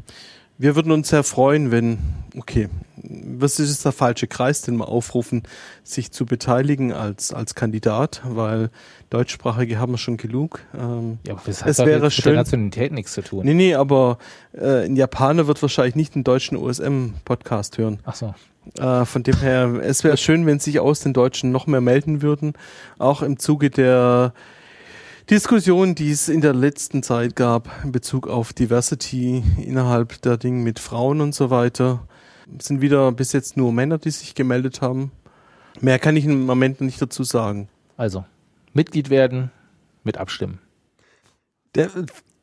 wir 0.57 0.75
würden 0.75 0.91
uns 0.91 1.09
sehr 1.09 1.23
freuen, 1.23 1.71
wenn, 1.71 1.97
okay, 2.37 2.69
was 3.01 3.59
ist 3.59 3.85
der 3.85 3.91
falsche 3.93 4.27
Kreis, 4.27 4.61
den 4.61 4.75
wir 4.77 4.87
aufrufen, 4.89 5.43
sich 5.83 6.11
zu 6.11 6.25
beteiligen 6.25 6.91
als, 6.91 7.33
als 7.33 7.55
Kandidat, 7.55 8.21
weil 8.25 8.69
Deutschsprachige 9.09 9.79
haben 9.79 9.93
wir 9.93 9.97
schon 9.97 10.17
genug. 10.17 10.59
Ähm, 10.77 11.17
Ja, 11.25 11.33
aber 11.33 11.41
das 11.45 11.61
Es 11.65 11.79
hat 11.79 11.85
wäre 11.87 12.01
mit 12.03 12.13
schön- 12.13 12.23
der 12.25 12.33
Nationalität 12.35 12.91
nichts 12.91 13.13
zu 13.13 13.21
tun. 13.21 13.45
nee, 13.45 13.53
nee, 13.53 13.73
aber 13.75 14.17
äh, 14.53 14.85
ein 14.85 14.95
Japaner 14.95 15.47
wird 15.47 15.61
wahrscheinlich 15.61 15.95
nicht 15.95 16.13
den 16.15 16.23
deutschen 16.23 16.57
OSM-Podcast 16.57 17.77
hören. 17.77 17.99
Ach 18.05 18.15
so. 18.15 18.33
Äh, 18.77 19.05
von 19.05 19.23
dem 19.23 19.37
her, 19.37 19.79
es 19.81 20.03
wäre 20.03 20.17
schön, 20.17 20.45
wenn 20.45 20.59
sich 20.59 20.79
aus 20.79 20.99
den 20.99 21.13
Deutschen 21.13 21.51
noch 21.51 21.67
mehr 21.67 21.81
melden 21.81 22.21
würden, 22.21 22.53
auch 22.97 23.21
im 23.21 23.39
Zuge 23.39 23.69
der 23.69 24.33
Diskussion, 25.29 25.93
die 25.93 26.09
es 26.09 26.27
in 26.27 26.41
der 26.41 26.55
letzten 26.55 27.03
Zeit 27.03 27.35
gab 27.35 27.69
in 27.83 27.91
Bezug 27.91 28.27
auf 28.27 28.51
Diversity 28.51 29.43
innerhalb 29.63 30.19
der 30.23 30.37
Dinge 30.37 30.63
mit 30.63 30.79
Frauen 30.79 31.21
und 31.21 31.35
so 31.35 31.51
weiter. 31.51 32.07
Es 32.57 32.65
sind 32.65 32.81
wieder 32.81 33.11
bis 33.11 33.31
jetzt 33.33 33.55
nur 33.55 33.71
Männer, 33.71 33.99
die 33.99 34.09
sich 34.09 34.33
gemeldet 34.33 34.81
haben. 34.81 35.11
Mehr 35.81 35.99
kann 35.99 36.15
ich 36.15 36.25
im 36.25 36.47
Moment 36.47 36.81
nicht 36.81 36.99
dazu 36.99 37.23
sagen. 37.23 37.69
Also, 37.95 38.25
Mitglied 38.73 39.11
werden, 39.11 39.51
mit 40.03 40.17
abstimmen. 40.17 40.57
Der, 41.75 41.89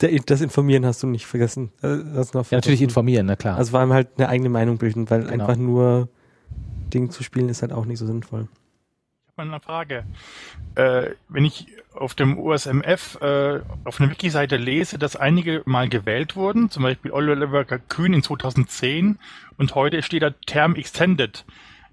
der, 0.01 0.21
das 0.25 0.41
Informieren 0.41 0.87
hast 0.87 1.03
du 1.03 1.09
nicht 1.09 1.27
vergessen. 1.27 1.73
Äh, 1.83 1.99
hast 2.15 2.35
noch 2.35 2.49
Ja, 2.53 2.59
natürlich 2.59 2.83
informieren, 2.83 3.27
na 3.27 3.35
klar. 3.35 3.57
Also 3.57 3.73
vor 3.73 3.81
allem 3.81 3.93
halt 3.93 4.11
eine 4.17 4.29
eigene 4.29 4.49
Meinung 4.49 4.79
bilden, 4.79 5.11
weil 5.11 5.23
Genau. 5.25 5.33
einfach 5.33 5.57
nur 5.57 6.09
Ding 6.95 7.11
zu 7.11 7.25
spielen 7.25 7.49
ist 7.49 7.63
halt 7.63 7.73
auch 7.73 7.85
nicht 7.85 7.99
so 7.99 8.07
sinnvoll. 8.07 8.47
Ich 9.37 9.39
habe 9.43 9.51
eine 9.53 9.61
Frage. 9.61 10.05
Äh, 10.77 11.11
wenn 11.29 11.45
ich 11.45 11.67
auf 11.93 12.15
dem 12.15 12.39
USMF 12.39 13.21
äh, 13.21 13.61
auf 13.85 14.01
einer 14.01 14.11
Wiki-Seite 14.11 14.57
lese, 14.57 14.99
dass 14.99 15.15
einige 15.15 15.61
mal 15.67 15.91
gewählt 15.91 16.37
wurden, 16.37 16.71
zum 16.71 16.85
Beispiel 16.85 17.11
Oliver 17.11 17.67
Kühn 17.67 18.15
in 18.15 18.23
2010 18.23 19.19
und 19.59 19.75
heute 19.75 20.03
steht 20.03 20.23
da 20.23 20.31
Term 20.47 20.75
Extended. 20.75 21.45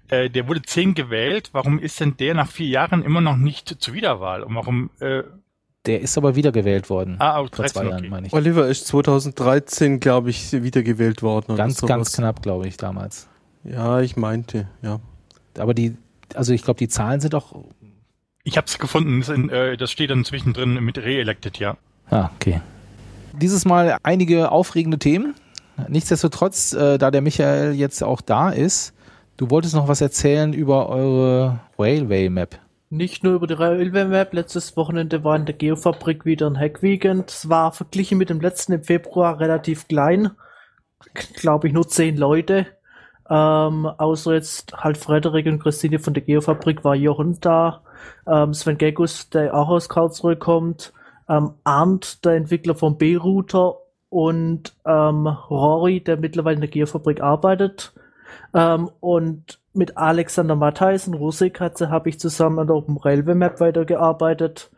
Äh, 0.08 0.30
der 0.30 0.48
wurde 0.48 0.62
10 0.62 0.94
gewählt. 0.94 1.50
Warum 1.52 1.78
ist 1.78 2.00
denn 2.00 2.16
der 2.16 2.32
nach 2.32 2.48
vier 2.48 2.68
Jahren 2.68 3.02
immer 3.02 3.20
noch 3.20 3.36
nicht 3.36 3.68
zur 3.78 3.92
Wiederwahl? 3.92 4.42
Und 4.42 4.54
warum? 4.54 4.88
Äh, 5.00 5.24
der 5.84 6.00
ist 6.00 6.16
aber 6.16 6.36
wiedergewählt 6.36 6.88
worden. 6.88 7.16
ah, 7.18 7.36
auf 7.36 7.50
vor 7.52 7.66
zwei 7.66 7.80
13, 7.82 7.88
Jahren, 7.90 7.98
okay. 7.98 8.08
meine 8.08 8.26
ich. 8.28 8.32
Oliver 8.32 8.68
ist 8.68 8.86
2013, 8.86 10.00
glaube 10.00 10.30
ich, 10.30 10.50
wiedergewählt 10.50 11.20
worden. 11.20 11.56
Ganz, 11.56 11.82
ganz 11.82 12.16
knapp, 12.16 12.40
glaube 12.40 12.66
ich, 12.68 12.78
damals. 12.78 13.28
Ja, 13.64 14.00
ich 14.00 14.16
meinte, 14.16 14.66
ja. 14.80 15.00
Aber 15.58 15.74
die, 15.74 15.94
also 16.34 16.52
ich 16.52 16.62
glaube, 16.62 16.78
die 16.78 16.88
Zahlen 16.88 17.20
sind 17.20 17.34
auch. 17.34 17.64
Ich 18.44 18.56
habe 18.56 18.66
es 18.66 18.78
gefunden. 18.78 19.20
Das, 19.20 19.28
in, 19.28 19.48
äh, 19.48 19.76
das 19.76 19.90
steht 19.90 20.10
dann 20.10 20.24
zwischendrin 20.24 20.74
mit 20.84 20.98
re-elected, 20.98 21.58
ja. 21.58 21.76
Ah, 22.10 22.30
okay. 22.34 22.60
Dieses 23.32 23.64
Mal 23.64 23.96
einige 24.02 24.50
aufregende 24.52 24.98
Themen. 24.98 25.34
Nichtsdestotrotz, 25.88 26.72
äh, 26.72 26.98
da 26.98 27.10
der 27.10 27.20
Michael 27.20 27.74
jetzt 27.74 28.02
auch 28.02 28.20
da 28.20 28.50
ist, 28.50 28.94
du 29.36 29.50
wolltest 29.50 29.74
noch 29.74 29.88
was 29.88 30.00
erzählen 30.00 30.52
über 30.52 30.88
eure 30.88 31.60
Railway 31.78 32.28
Map. 32.28 32.58
Nicht 32.90 33.24
nur 33.24 33.34
über 33.34 33.48
die 33.48 33.54
Railway 33.54 34.04
Map. 34.04 34.32
Letztes 34.34 34.76
Wochenende 34.76 35.24
war 35.24 35.34
in 35.34 35.46
der 35.46 35.54
Geofabrik 35.56 36.24
wieder 36.24 36.46
ein 36.46 36.58
Hackweekend. 36.58 37.30
Es 37.30 37.48
war 37.48 37.72
verglichen 37.72 38.18
mit 38.18 38.30
dem 38.30 38.40
letzten 38.40 38.72
im 38.72 38.84
Februar 38.84 39.40
relativ 39.40 39.88
klein. 39.88 40.30
Glaube 41.34 41.66
ich 41.66 41.74
nur 41.74 41.88
zehn 41.88 42.16
Leute. 42.16 42.66
Ähm, 43.30 43.86
außer 43.86 44.34
jetzt 44.34 44.74
halt 44.74 44.98
Frederik 44.98 45.46
und 45.46 45.58
Christine 45.58 45.98
von 45.98 46.14
der 46.14 46.22
Geofabrik 46.22 46.84
war 46.84 46.94
Jochen 46.94 47.38
da. 47.40 47.82
Ähm, 48.26 48.52
Sven 48.52 48.78
Gegus, 48.78 49.30
der 49.30 49.54
auch 49.54 49.68
aus 49.68 49.88
Karlsruhe 49.88 50.36
kommt. 50.36 50.92
Ähm, 51.28 51.54
Arndt, 51.64 52.24
der 52.24 52.34
Entwickler 52.34 52.74
vom 52.74 52.98
B-Router. 52.98 53.76
Und 54.10 54.74
ähm, 54.86 55.26
Rory, 55.26 56.00
der 56.00 56.16
mittlerweile 56.18 56.56
in 56.56 56.60
der 56.60 56.70
Geofabrik 56.70 57.20
arbeitet. 57.20 57.92
Ähm, 58.52 58.90
und 59.00 59.58
mit 59.72 59.96
Alexander 59.96 60.54
Mattheisen, 60.54 61.14
Russikatze, 61.14 61.90
habe 61.90 62.08
ich 62.08 62.20
zusammen 62.20 62.60
an 62.60 62.68
der 62.68 62.76
Open 62.76 62.96
Railway 62.96 63.34
Map 63.34 63.58
weitergearbeitet. 63.58 64.70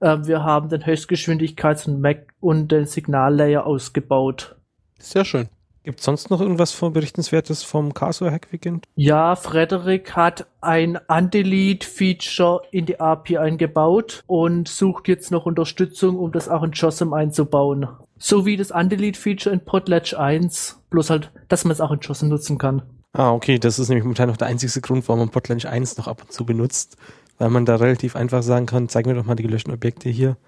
Ähm, 0.00 0.26
wir 0.26 0.44
haben 0.44 0.68
den 0.68 0.84
Höchstgeschwindigkeits- 0.84 1.88
und 1.88 2.00
Mac 2.00 2.34
und 2.40 2.68
den 2.68 2.86
Signallayer 2.86 3.66
ausgebaut. 3.66 4.56
Sehr 4.98 5.24
schön. 5.24 5.48
Gibt 5.84 6.00
sonst 6.00 6.30
noch 6.30 6.40
irgendwas 6.40 6.72
von 6.72 6.94
Berichtenswertes 6.94 7.62
vom 7.62 7.92
Casio 7.92 8.30
Hack 8.30 8.50
Weekend? 8.52 8.86
Ja, 8.96 9.36
Frederik 9.36 10.16
hat 10.16 10.46
ein 10.62 10.98
Anti-Lead-Feature 11.08 12.62
in 12.70 12.86
die 12.86 12.98
API 12.98 13.36
eingebaut 13.36 14.24
und 14.26 14.66
sucht 14.66 15.08
jetzt 15.08 15.30
noch 15.30 15.44
Unterstützung, 15.44 16.18
um 16.18 16.32
das 16.32 16.48
auch 16.48 16.62
in 16.62 16.72
JOSM 16.72 17.12
einzubauen. 17.12 17.86
So 18.16 18.46
wie 18.46 18.56
das 18.56 18.72
Anti-Lead-Feature 18.72 19.54
in 19.54 19.62
Podlatch 19.62 20.14
1, 20.14 20.80
bloß 20.88 21.10
halt, 21.10 21.30
dass 21.48 21.64
man 21.64 21.72
es 21.72 21.82
auch 21.82 21.90
in 21.90 22.00
JOSM 22.00 22.28
nutzen 22.28 22.56
kann. 22.56 22.80
Ah, 23.12 23.32
okay, 23.32 23.58
das 23.58 23.78
ist 23.78 23.90
nämlich 23.90 24.04
momentan 24.04 24.30
noch 24.30 24.38
der 24.38 24.48
einzigste 24.48 24.80
Grund, 24.80 25.06
warum 25.06 25.20
man 25.20 25.28
Potlanch 25.28 25.66
1 25.66 25.98
noch 25.98 26.08
ab 26.08 26.22
und 26.22 26.32
zu 26.32 26.46
benutzt, 26.46 26.96
weil 27.36 27.50
man 27.50 27.66
da 27.66 27.76
relativ 27.76 28.16
einfach 28.16 28.42
sagen 28.42 28.64
kann, 28.64 28.88
zeig 28.88 29.04
mir 29.04 29.14
doch 29.14 29.26
mal 29.26 29.36
die 29.36 29.42
gelöschten 29.42 29.72
Objekte 29.72 30.08
hier 30.08 30.38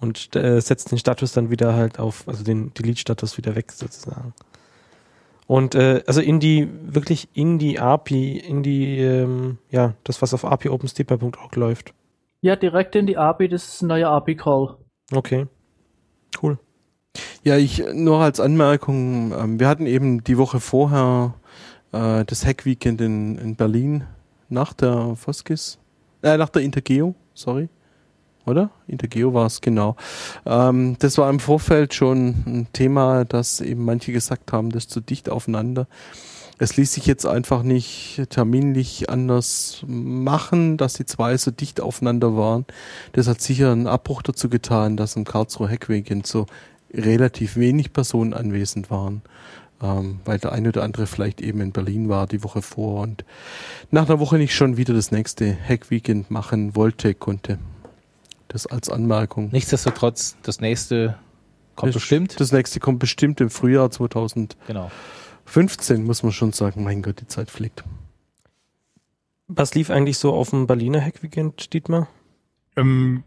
und 0.00 0.34
äh, 0.34 0.60
setzt 0.60 0.90
den 0.90 0.98
Status 0.98 1.32
dann 1.32 1.50
wieder 1.50 1.74
halt 1.74 2.00
auf, 2.00 2.26
also 2.26 2.42
den 2.42 2.74
Delete-Status 2.74 3.38
wieder 3.38 3.54
weg 3.54 3.70
sozusagen. 3.70 4.34
Und 5.52 5.74
äh, 5.74 6.02
also 6.06 6.22
in 6.22 6.40
die, 6.40 6.66
wirklich 6.82 7.28
in 7.34 7.58
die 7.58 7.78
API, 7.78 8.38
in 8.38 8.62
die, 8.62 8.96
ähm, 9.00 9.58
ja, 9.68 9.92
das, 10.02 10.22
was 10.22 10.32
auf 10.32 10.46
API 10.46 10.70
OpenStreetMap.org 10.70 11.56
läuft. 11.56 11.92
Ja, 12.40 12.56
direkt 12.56 12.96
in 12.96 13.06
die 13.06 13.18
API, 13.18 13.48
das 13.48 13.68
ist 13.68 13.82
ein 13.82 13.88
neuer 13.88 14.08
API-Call. 14.08 14.78
Okay. 15.12 15.46
Cool. 16.42 16.58
Ja, 17.44 17.58
ich 17.58 17.84
nur 17.92 18.20
als 18.20 18.40
Anmerkung, 18.40 19.34
ähm, 19.38 19.60
wir 19.60 19.68
hatten 19.68 19.84
eben 19.84 20.24
die 20.24 20.38
Woche 20.38 20.58
vorher 20.58 21.34
äh, 21.92 22.24
das 22.24 22.46
Hack-Weekend 22.46 23.02
in, 23.02 23.36
in 23.36 23.54
Berlin 23.54 24.04
nach 24.48 24.72
der 24.72 25.16
Foskis, 25.16 25.78
äh, 26.22 26.38
nach 26.38 26.48
der 26.48 26.62
Intergeo, 26.62 27.14
sorry. 27.34 27.68
Oder? 28.44 28.70
Intergeo 28.88 29.34
war 29.34 29.46
es, 29.46 29.60
genau. 29.60 29.96
Ähm, 30.46 30.96
das 30.98 31.18
war 31.18 31.30
im 31.30 31.40
Vorfeld 31.40 31.94
schon 31.94 32.28
ein 32.46 32.66
Thema, 32.72 33.24
dass 33.24 33.60
eben 33.60 33.84
manche 33.84 34.12
gesagt 34.12 34.52
haben, 34.52 34.70
das 34.70 34.84
ist 34.84 34.90
zu 34.90 35.00
dicht 35.00 35.30
aufeinander. 35.30 35.86
Es 36.58 36.76
ließ 36.76 36.92
sich 36.92 37.06
jetzt 37.06 37.26
einfach 37.26 37.62
nicht 37.62 38.22
terminlich 38.30 39.10
anders 39.10 39.82
machen, 39.86 40.76
dass 40.76 40.94
die 40.94 41.06
zwei 41.06 41.36
so 41.36 41.50
dicht 41.50 41.80
aufeinander 41.80 42.36
waren. 42.36 42.66
Das 43.12 43.26
hat 43.26 43.40
sicher 43.40 43.72
einen 43.72 43.86
Abbruch 43.86 44.22
dazu 44.22 44.48
getan, 44.48 44.96
dass 44.96 45.16
im 45.16 45.24
Karlsruhe 45.24 45.68
Hackweekend 45.68 46.26
so 46.26 46.46
relativ 46.92 47.56
wenig 47.56 47.92
Personen 47.92 48.34
anwesend 48.34 48.90
waren, 48.90 49.22
ähm, 49.82 50.20
weil 50.24 50.38
der 50.38 50.52
eine 50.52 50.68
oder 50.68 50.82
andere 50.82 51.06
vielleicht 51.06 51.40
eben 51.40 51.60
in 51.60 51.72
Berlin 51.72 52.08
war 52.08 52.26
die 52.26 52.44
Woche 52.44 52.62
vor 52.62 53.00
und 53.00 53.24
nach 53.90 54.08
einer 54.08 54.20
Woche 54.20 54.36
nicht 54.36 54.54
schon 54.54 54.76
wieder 54.76 54.94
das 54.94 55.10
nächste 55.10 55.56
Hackweekend 55.68 56.30
machen 56.30 56.76
wollte, 56.76 57.14
konnte. 57.14 57.58
Das 58.52 58.66
als 58.66 58.90
Anmerkung. 58.90 59.48
Nichtsdestotrotz, 59.50 60.36
das 60.42 60.60
nächste 60.60 61.18
kommt 61.74 61.88
das, 61.88 61.94
bestimmt. 61.94 62.38
Das 62.38 62.52
nächste 62.52 62.80
kommt 62.80 62.98
bestimmt 62.98 63.40
im 63.40 63.50
Frühjahr 63.50 63.90
2015, 63.90 64.56
genau. 64.66 66.06
muss 66.06 66.22
man 66.22 66.32
schon 66.32 66.52
sagen. 66.52 66.84
Mein 66.84 67.02
Gott, 67.02 67.20
die 67.20 67.26
Zeit 67.26 67.50
fliegt. 67.50 67.82
Was 69.48 69.74
lief 69.74 69.90
eigentlich 69.90 70.18
so 70.18 70.32
auf 70.32 70.50
dem 70.50 70.66
Berliner 70.66 71.00
Hackweekend, 71.00 71.72
Dietmar? 71.72 72.08
Ähm, 72.76 73.24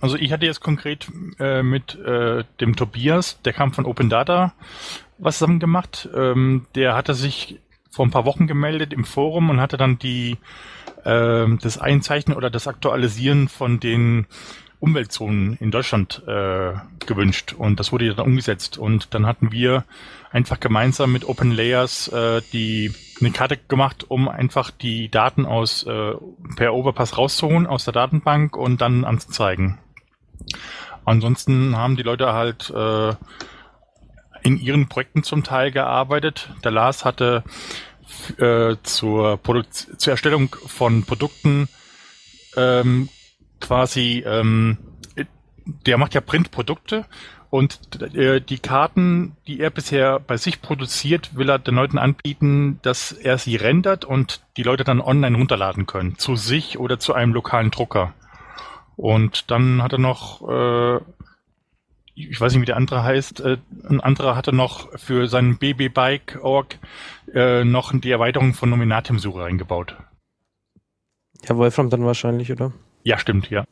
also 0.00 0.16
ich 0.16 0.32
hatte 0.32 0.46
jetzt 0.46 0.60
konkret 0.60 1.08
äh, 1.38 1.62
mit 1.62 1.96
äh, 1.96 2.44
dem 2.60 2.76
Tobias, 2.76 3.40
der 3.42 3.52
kam 3.52 3.72
von 3.72 3.86
Open 3.86 4.08
Data, 4.08 4.54
was 5.18 5.38
zusammen 5.38 5.60
gemacht. 5.60 6.08
Ähm, 6.14 6.66
der 6.74 6.94
hatte 6.94 7.14
sich 7.14 7.60
vor 7.94 8.04
ein 8.04 8.10
paar 8.10 8.24
Wochen 8.24 8.46
gemeldet 8.46 8.92
im 8.92 9.04
Forum 9.04 9.50
und 9.50 9.60
hatte 9.60 9.76
dann 9.76 9.98
die 9.98 10.38
äh, 11.04 11.46
das 11.60 11.78
Einzeichnen 11.78 12.36
oder 12.36 12.50
das 12.50 12.66
Aktualisieren 12.66 13.48
von 13.48 13.80
den 13.80 14.26
Umweltzonen 14.80 15.56
in 15.60 15.70
Deutschland 15.70 16.22
äh, 16.26 16.72
gewünscht 17.06 17.54
und 17.56 17.80
das 17.80 17.92
wurde 17.92 18.14
dann 18.14 18.26
umgesetzt 18.26 18.76
und 18.76 19.14
dann 19.14 19.26
hatten 19.26 19.50
wir 19.50 19.84
einfach 20.30 20.60
gemeinsam 20.60 21.12
mit 21.12 21.26
Open 21.26 21.52
Layers 21.52 22.08
äh, 22.08 22.42
die 22.52 22.92
eine 23.20 23.30
Karte 23.30 23.56
gemacht, 23.68 24.04
um 24.08 24.28
einfach 24.28 24.70
die 24.70 25.08
Daten 25.08 25.46
aus 25.46 25.84
äh, 25.84 26.12
per 26.56 26.74
Overpass 26.74 27.16
rauszuholen 27.16 27.66
aus 27.66 27.84
der 27.84 27.94
Datenbank 27.94 28.56
und 28.56 28.80
dann 28.80 29.04
anzuzeigen. 29.04 29.78
Ansonsten 31.04 31.76
haben 31.76 31.96
die 31.96 32.02
Leute 32.02 32.32
halt 32.32 32.70
äh, 32.70 33.14
in 34.44 34.60
ihren 34.60 34.88
Projekten 34.88 35.24
zum 35.24 35.42
Teil 35.42 35.72
gearbeitet. 35.72 36.50
Der 36.62 36.70
Lars 36.70 37.04
hatte 37.04 37.42
äh, 38.38 38.76
zur, 38.82 39.38
Produkt 39.38 39.74
zur 39.74 40.12
Erstellung 40.12 40.54
von 40.66 41.04
Produkten 41.04 41.68
ähm, 42.56 43.08
quasi, 43.60 44.22
ähm, 44.26 44.78
der 45.64 45.98
macht 45.98 46.14
ja 46.14 46.20
Printprodukte 46.20 47.06
und 47.54 48.02
äh, 48.14 48.40
die 48.40 48.58
Karten, 48.58 49.36
die 49.46 49.60
er 49.60 49.70
bisher 49.70 50.20
bei 50.20 50.36
sich 50.36 50.60
produziert, 50.60 51.36
will 51.36 51.48
er 51.48 51.58
den 51.58 51.76
Leuten 51.76 51.98
anbieten, 51.98 52.80
dass 52.82 53.12
er 53.12 53.38
sie 53.38 53.56
rendert 53.56 54.04
und 54.04 54.42
die 54.56 54.62
Leute 54.62 54.84
dann 54.84 55.00
online 55.00 55.36
runterladen 55.36 55.86
können, 55.86 56.18
zu 56.18 56.36
sich 56.36 56.78
oder 56.78 56.98
zu 56.98 57.14
einem 57.14 57.32
lokalen 57.32 57.70
Drucker. 57.70 58.12
Und 58.96 59.50
dann 59.50 59.82
hat 59.82 59.92
er 59.92 59.98
noch 59.98 60.42
äh, 60.48 61.00
ich 62.14 62.40
weiß 62.40 62.52
nicht, 62.52 62.62
wie 62.62 62.66
der 62.66 62.76
andere 62.76 63.02
heißt, 63.02 63.40
äh, 63.40 63.58
ein 63.88 64.00
anderer 64.00 64.36
hatte 64.36 64.52
noch 64.52 64.96
für 64.98 65.26
seinen 65.26 65.58
BB-Bike-Org 65.58 66.78
äh, 67.32 67.64
noch 67.64 67.92
die 67.98 68.10
Erweiterung 68.10 68.54
von 68.54 68.70
Nominatium-Suche 68.70 69.44
eingebaut. 69.44 69.96
Ja, 71.48 71.56
Wolfram 71.56 71.90
dann 71.90 72.04
wahrscheinlich, 72.04 72.52
oder? 72.52 72.72
Ja, 73.02 73.18
stimmt, 73.18 73.50
ja. 73.50 73.64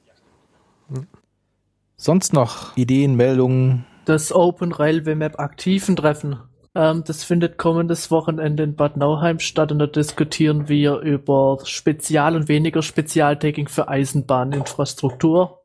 Sonst 1.96 2.32
noch 2.32 2.76
Ideen, 2.76 3.16
Meldungen? 3.16 3.86
Das 4.04 4.32
Open 4.32 4.72
Railway 4.72 5.14
Map 5.14 5.38
aktiven 5.38 5.94
Treffen. 5.96 6.40
Ähm, 6.74 7.04
das 7.06 7.22
findet 7.22 7.58
kommendes 7.58 8.10
Wochenende 8.10 8.64
in 8.64 8.74
Bad 8.74 8.96
Nauheim 8.96 9.38
statt 9.38 9.72
und 9.72 9.78
da 9.78 9.86
diskutieren 9.86 10.68
wir 10.68 10.98
über 10.98 11.58
Spezial- 11.64 12.34
und 12.34 12.48
weniger 12.48 12.82
Spezialtagging 12.82 13.68
für 13.68 13.88
Eisenbahninfrastruktur. 13.88 15.62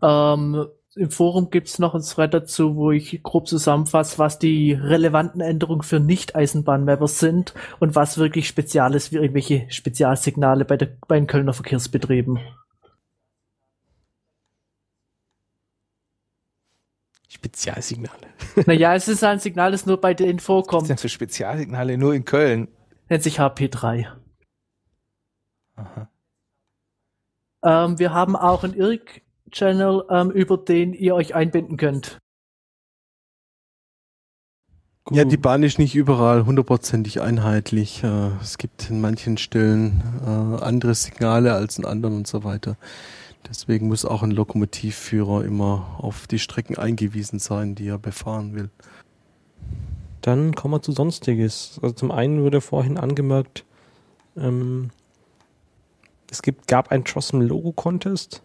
Ähm, 0.00 0.66
im 0.96 1.10
Forum 1.10 1.50
gibt's 1.50 1.78
noch 1.78 1.94
ein 1.94 2.02
Thread 2.02 2.34
dazu, 2.34 2.76
wo 2.76 2.90
ich 2.92 3.22
grob 3.22 3.48
zusammenfasse, 3.48 4.18
was 4.18 4.38
die 4.38 4.72
relevanten 4.72 5.40
Änderungen 5.40 5.82
für 5.82 5.98
Nicht-Eisenbahnmapper 5.98 7.08
sind 7.08 7.54
und 7.80 7.94
was 7.94 8.18
wirklich 8.18 8.46
spezial 8.46 8.94
ist, 8.94 9.12
wie 9.12 9.16
irgendwelche 9.16 9.66
Spezialsignale 9.70 10.64
bei, 10.64 10.76
der, 10.76 10.96
bei 11.08 11.16
den 11.16 11.26
Kölner 11.26 11.52
Verkehrsbetrieben. 11.52 12.38
Spezialsignale. 17.28 18.28
naja, 18.66 18.94
es 18.94 19.08
ist 19.08 19.24
ein 19.24 19.40
Signal, 19.40 19.72
das 19.72 19.86
nur 19.86 20.00
bei 20.00 20.14
denen 20.14 20.38
Was 20.38 20.44
vorkommt. 20.44 20.88
denn 20.88 20.96
für 20.96 21.08
Spezialsignale 21.08 21.98
nur 21.98 22.14
in 22.14 22.24
Köln? 22.24 22.68
Nennt 23.08 23.22
sich 23.22 23.40
HP3. 23.40 24.06
Aha. 25.76 26.08
Ähm, 27.64 27.98
wir 27.98 28.12
haben 28.12 28.36
auch 28.36 28.62
einen 28.62 28.74
IRC-Channel, 29.54 30.04
ähm, 30.10 30.30
über 30.30 30.56
den 30.58 30.92
ihr 30.92 31.14
euch 31.14 31.34
einbinden 31.34 31.76
könnt. 31.76 32.18
Ja, 35.10 35.24
die 35.24 35.36
Bahn 35.36 35.62
ist 35.62 35.78
nicht 35.78 35.94
überall 35.94 36.46
hundertprozentig 36.46 37.20
einheitlich. 37.20 38.02
Äh, 38.02 38.30
Es 38.40 38.56
gibt 38.58 38.88
in 38.90 39.00
manchen 39.00 39.36
Stellen 39.36 40.02
äh, 40.24 40.64
andere 40.64 40.94
Signale 40.94 41.52
als 41.54 41.78
in 41.78 41.84
anderen 41.84 42.16
und 42.16 42.26
so 42.26 42.42
weiter. 42.42 42.76
Deswegen 43.46 43.88
muss 43.88 44.06
auch 44.06 44.22
ein 44.22 44.30
Lokomotivführer 44.30 45.44
immer 45.44 45.98
auf 45.98 46.26
die 46.26 46.38
Strecken 46.38 46.78
eingewiesen 46.78 47.38
sein, 47.38 47.74
die 47.74 47.88
er 47.88 47.98
befahren 47.98 48.54
will. 48.54 48.70
Dann 50.22 50.54
kommen 50.54 50.72
wir 50.72 50.80
zu 50.80 50.92
Sonstiges. 50.92 51.78
Also 51.82 51.94
zum 51.94 52.10
einen 52.10 52.42
wurde 52.42 52.62
vorhin 52.62 52.96
angemerkt, 52.96 53.66
ähm, 54.38 54.90
es 56.30 56.40
gibt, 56.40 56.66
gab 56.66 56.90
einen 56.90 57.04
Trossum 57.04 57.42
Logo 57.42 57.72
Contest. 57.72 58.42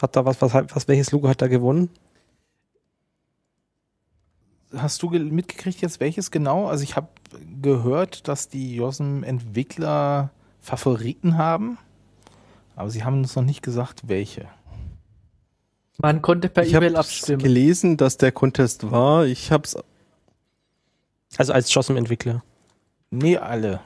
Hat 0.00 0.14
da 0.16 0.24
was, 0.24 0.40
was, 0.40 0.52
was, 0.54 0.88
welches 0.88 1.10
Logo 1.12 1.28
hat 1.28 1.42
da 1.42 1.48
gewonnen? 1.48 1.90
Hast 4.76 5.02
du 5.02 5.08
ge- 5.08 5.20
mitgekriegt 5.20 5.80
jetzt 5.80 5.98
welches 6.00 6.30
genau? 6.30 6.66
Also 6.68 6.84
ich 6.84 6.94
habe 6.96 7.08
gehört, 7.62 8.28
dass 8.28 8.48
die 8.48 8.76
JOSM-Entwickler 8.76 10.30
Favoriten 10.60 11.38
haben, 11.38 11.78
aber 12.76 12.90
sie 12.90 13.02
haben 13.04 13.18
uns 13.18 13.34
noch 13.34 13.42
nicht 13.44 13.62
gesagt, 13.62 14.08
welche. 14.08 14.46
Man 16.00 16.20
konnte 16.22 16.48
per 16.48 16.64
ich 16.64 16.74
habe 16.74 16.86
E-Mail 16.86 16.96
abstimmen. 16.98 17.42
gelesen, 17.42 17.96
dass 17.96 18.18
der 18.18 18.30
Contest 18.30 18.90
war. 18.90 19.24
Ich 19.26 19.50
habe 19.50 19.64
es 19.64 19.76
Also 21.38 21.52
als 21.52 21.72
Jossem-Entwickler. 21.72 22.42
Nee, 23.10 23.38
alle. 23.38 23.80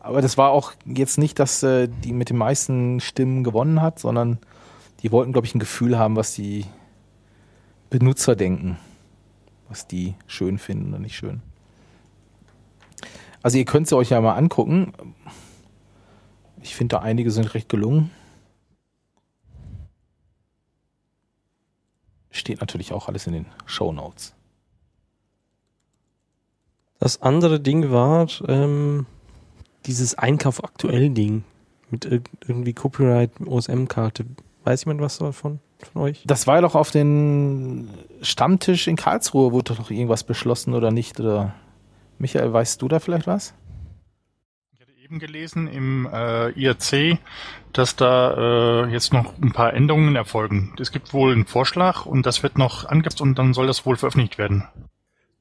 Aber 0.00 0.22
das 0.22 0.38
war 0.38 0.50
auch 0.50 0.72
jetzt 0.86 1.18
nicht, 1.18 1.38
dass 1.38 1.62
äh, 1.62 1.88
die 1.88 2.12
mit 2.14 2.30
den 2.30 2.38
meisten 2.38 3.00
Stimmen 3.00 3.44
gewonnen 3.44 3.82
hat, 3.82 3.98
sondern 3.98 4.38
die 5.02 5.12
wollten, 5.12 5.32
glaube 5.32 5.46
ich, 5.46 5.54
ein 5.54 5.60
Gefühl 5.60 5.98
haben, 5.98 6.16
was 6.16 6.34
die 6.34 6.66
Benutzer 7.88 8.36
denken. 8.36 8.78
Was 9.68 9.86
die 9.86 10.14
schön 10.26 10.58
finden 10.58 10.90
oder 10.90 10.98
nicht 10.98 11.16
schön. 11.16 11.42
Also 13.42 13.56
ihr 13.56 13.64
könnt 13.64 13.88
sie 13.88 13.96
euch 13.96 14.10
ja 14.10 14.20
mal 14.20 14.34
angucken. 14.34 14.92
Ich 16.62 16.74
finde, 16.74 16.96
da 16.96 17.02
einige 17.02 17.30
sind 17.30 17.54
recht 17.54 17.68
gelungen. 17.68 18.10
Steht 22.30 22.60
natürlich 22.60 22.92
auch 22.92 23.08
alles 23.08 23.26
in 23.26 23.32
den 23.32 23.46
Show 23.66 23.92
Notes. 23.92 24.34
Das 26.98 27.22
andere 27.22 27.60
Ding 27.60 27.90
war 27.90 28.28
ähm, 28.46 29.06
dieses 29.86 30.16
Einkauf 30.16 30.62
aktuell 30.62 31.10
Ding 31.10 31.44
mit 31.90 32.04
irg 32.04 32.28
irgendwie 32.46 32.74
Copyright 32.74 33.30
OSM-Karte. 33.40 34.26
Weiß 34.64 34.84
jemand 34.84 35.00
was 35.00 35.18
davon 35.18 35.60
von 35.92 36.02
euch? 36.02 36.22
Das 36.26 36.46
war 36.46 36.60
doch 36.60 36.74
auf 36.74 36.90
den 36.90 37.90
Stammtisch 38.22 38.86
in 38.88 38.96
Karlsruhe, 38.96 39.52
wurde 39.52 39.72
doch 39.72 39.78
noch 39.78 39.90
irgendwas 39.90 40.24
beschlossen 40.24 40.74
oder 40.74 40.90
nicht? 40.90 41.18
Oder 41.20 41.54
Michael, 42.18 42.52
weißt 42.52 42.80
du 42.82 42.88
da 42.88 43.00
vielleicht 43.00 43.26
was? 43.26 43.54
Ich 44.72 44.80
hatte 44.80 44.92
eben 45.02 45.18
gelesen 45.18 45.66
im 45.66 46.08
äh, 46.12 46.50
IRC, 46.50 47.18
dass 47.72 47.96
da 47.96 48.84
äh, 48.84 48.92
jetzt 48.92 49.12
noch 49.12 49.38
ein 49.38 49.52
paar 49.52 49.72
Änderungen 49.72 50.16
erfolgen. 50.16 50.74
Es 50.78 50.92
gibt 50.92 51.14
wohl 51.14 51.32
einen 51.32 51.46
Vorschlag 51.46 52.04
und 52.04 52.26
das 52.26 52.42
wird 52.42 52.58
noch 52.58 52.84
angepasst 52.84 53.20
und 53.20 53.38
dann 53.38 53.54
soll 53.54 53.66
das 53.66 53.86
wohl 53.86 53.96
veröffentlicht 53.96 54.36
werden. 54.36 54.68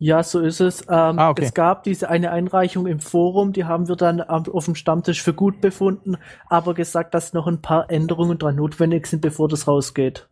Ja, 0.01 0.23
so 0.23 0.39
ist 0.39 0.61
es. 0.61 0.81
Ähm, 0.83 1.19
Ah, 1.19 1.29
okay. 1.29 1.43
Es 1.43 1.53
gab 1.53 1.83
diese 1.83 2.09
eine 2.09 2.31
Einreichung 2.31 2.87
im 2.87 3.01
Forum, 3.01 3.51
die 3.51 3.65
haben 3.65 3.89
wir 3.89 3.97
dann 3.97 4.21
auf 4.21 4.63
dem 4.65 4.75
Stammtisch 4.75 5.21
für 5.21 5.33
gut 5.33 5.59
befunden, 5.59 6.15
aber 6.47 6.73
gesagt, 6.73 7.13
dass 7.13 7.33
noch 7.33 7.47
ein 7.47 7.61
paar 7.61 7.91
Änderungen 7.91 8.37
dran 8.37 8.55
notwendig 8.55 9.07
sind, 9.07 9.21
bevor 9.21 9.49
das 9.49 9.67
rausgeht. 9.67 10.29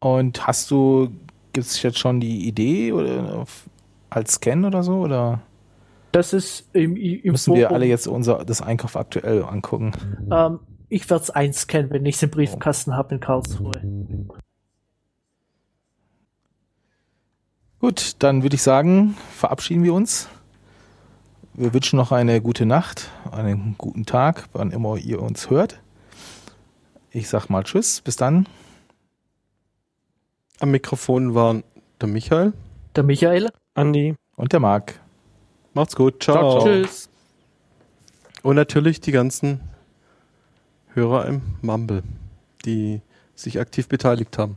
Und 0.00 0.46
hast 0.46 0.70
du, 0.70 1.10
gibt 1.52 1.66
es 1.66 1.82
jetzt 1.82 1.98
schon 1.98 2.18
die 2.18 2.48
Idee 2.48 2.92
oder 2.92 3.44
als 4.08 4.32
Scan 4.32 4.64
oder 4.64 4.82
so? 4.82 4.94
Oder 4.94 5.42
Das 6.12 6.32
ist 6.32 6.74
im, 6.74 6.96
im 6.96 7.32
müssen 7.32 7.54
wir 7.54 7.70
alle 7.70 7.86
jetzt 7.86 8.08
unser 8.08 8.44
das 8.46 8.62
Einkauf 8.62 8.96
aktuell 8.96 9.44
angucken? 9.44 9.92
Ähm, 10.30 10.60
ich 10.88 11.08
werde 11.10 11.24
es 11.24 11.30
einscannen, 11.30 11.90
wenn 11.90 12.06
ich 12.06 12.16
es 12.16 12.22
im 12.22 12.30
Briefkasten 12.30 12.96
habe 12.96 13.14
in 13.14 13.20
Karlsruhe. 13.20 13.80
Gut, 17.82 18.14
dann 18.20 18.44
würde 18.44 18.54
ich 18.54 18.62
sagen, 18.62 19.16
verabschieden 19.36 19.82
wir 19.82 19.92
uns. 19.92 20.28
Wir 21.52 21.74
wünschen 21.74 21.96
noch 21.96 22.12
eine 22.12 22.40
gute 22.40 22.64
Nacht, 22.64 23.10
einen 23.32 23.74
guten 23.76 24.06
Tag, 24.06 24.48
wann 24.52 24.70
immer 24.70 24.98
ihr 24.98 25.20
uns 25.20 25.50
hört. 25.50 25.80
Ich 27.10 27.28
sag 27.28 27.48
mal 27.48 27.64
Tschüss, 27.64 28.00
bis 28.00 28.14
dann. 28.14 28.46
Am 30.60 30.70
Mikrofon 30.70 31.34
waren 31.34 31.64
der 32.00 32.08
Michael. 32.08 32.52
Der 32.94 33.02
Michael. 33.02 33.50
Andi. 33.74 34.14
Und 34.36 34.52
der 34.52 34.60
Marc. 34.60 35.00
Macht's 35.74 35.96
gut. 35.96 36.22
Ciao. 36.22 36.36
Ciao, 36.36 36.60
ciao. 36.60 36.82
Tschüss. 36.84 37.10
Und 38.44 38.54
natürlich 38.54 39.00
die 39.00 39.10
ganzen 39.10 39.60
Hörer 40.94 41.26
im 41.26 41.42
Mumble, 41.62 42.04
die 42.64 43.00
sich 43.34 43.58
aktiv 43.58 43.88
beteiligt 43.88 44.38
haben. 44.38 44.56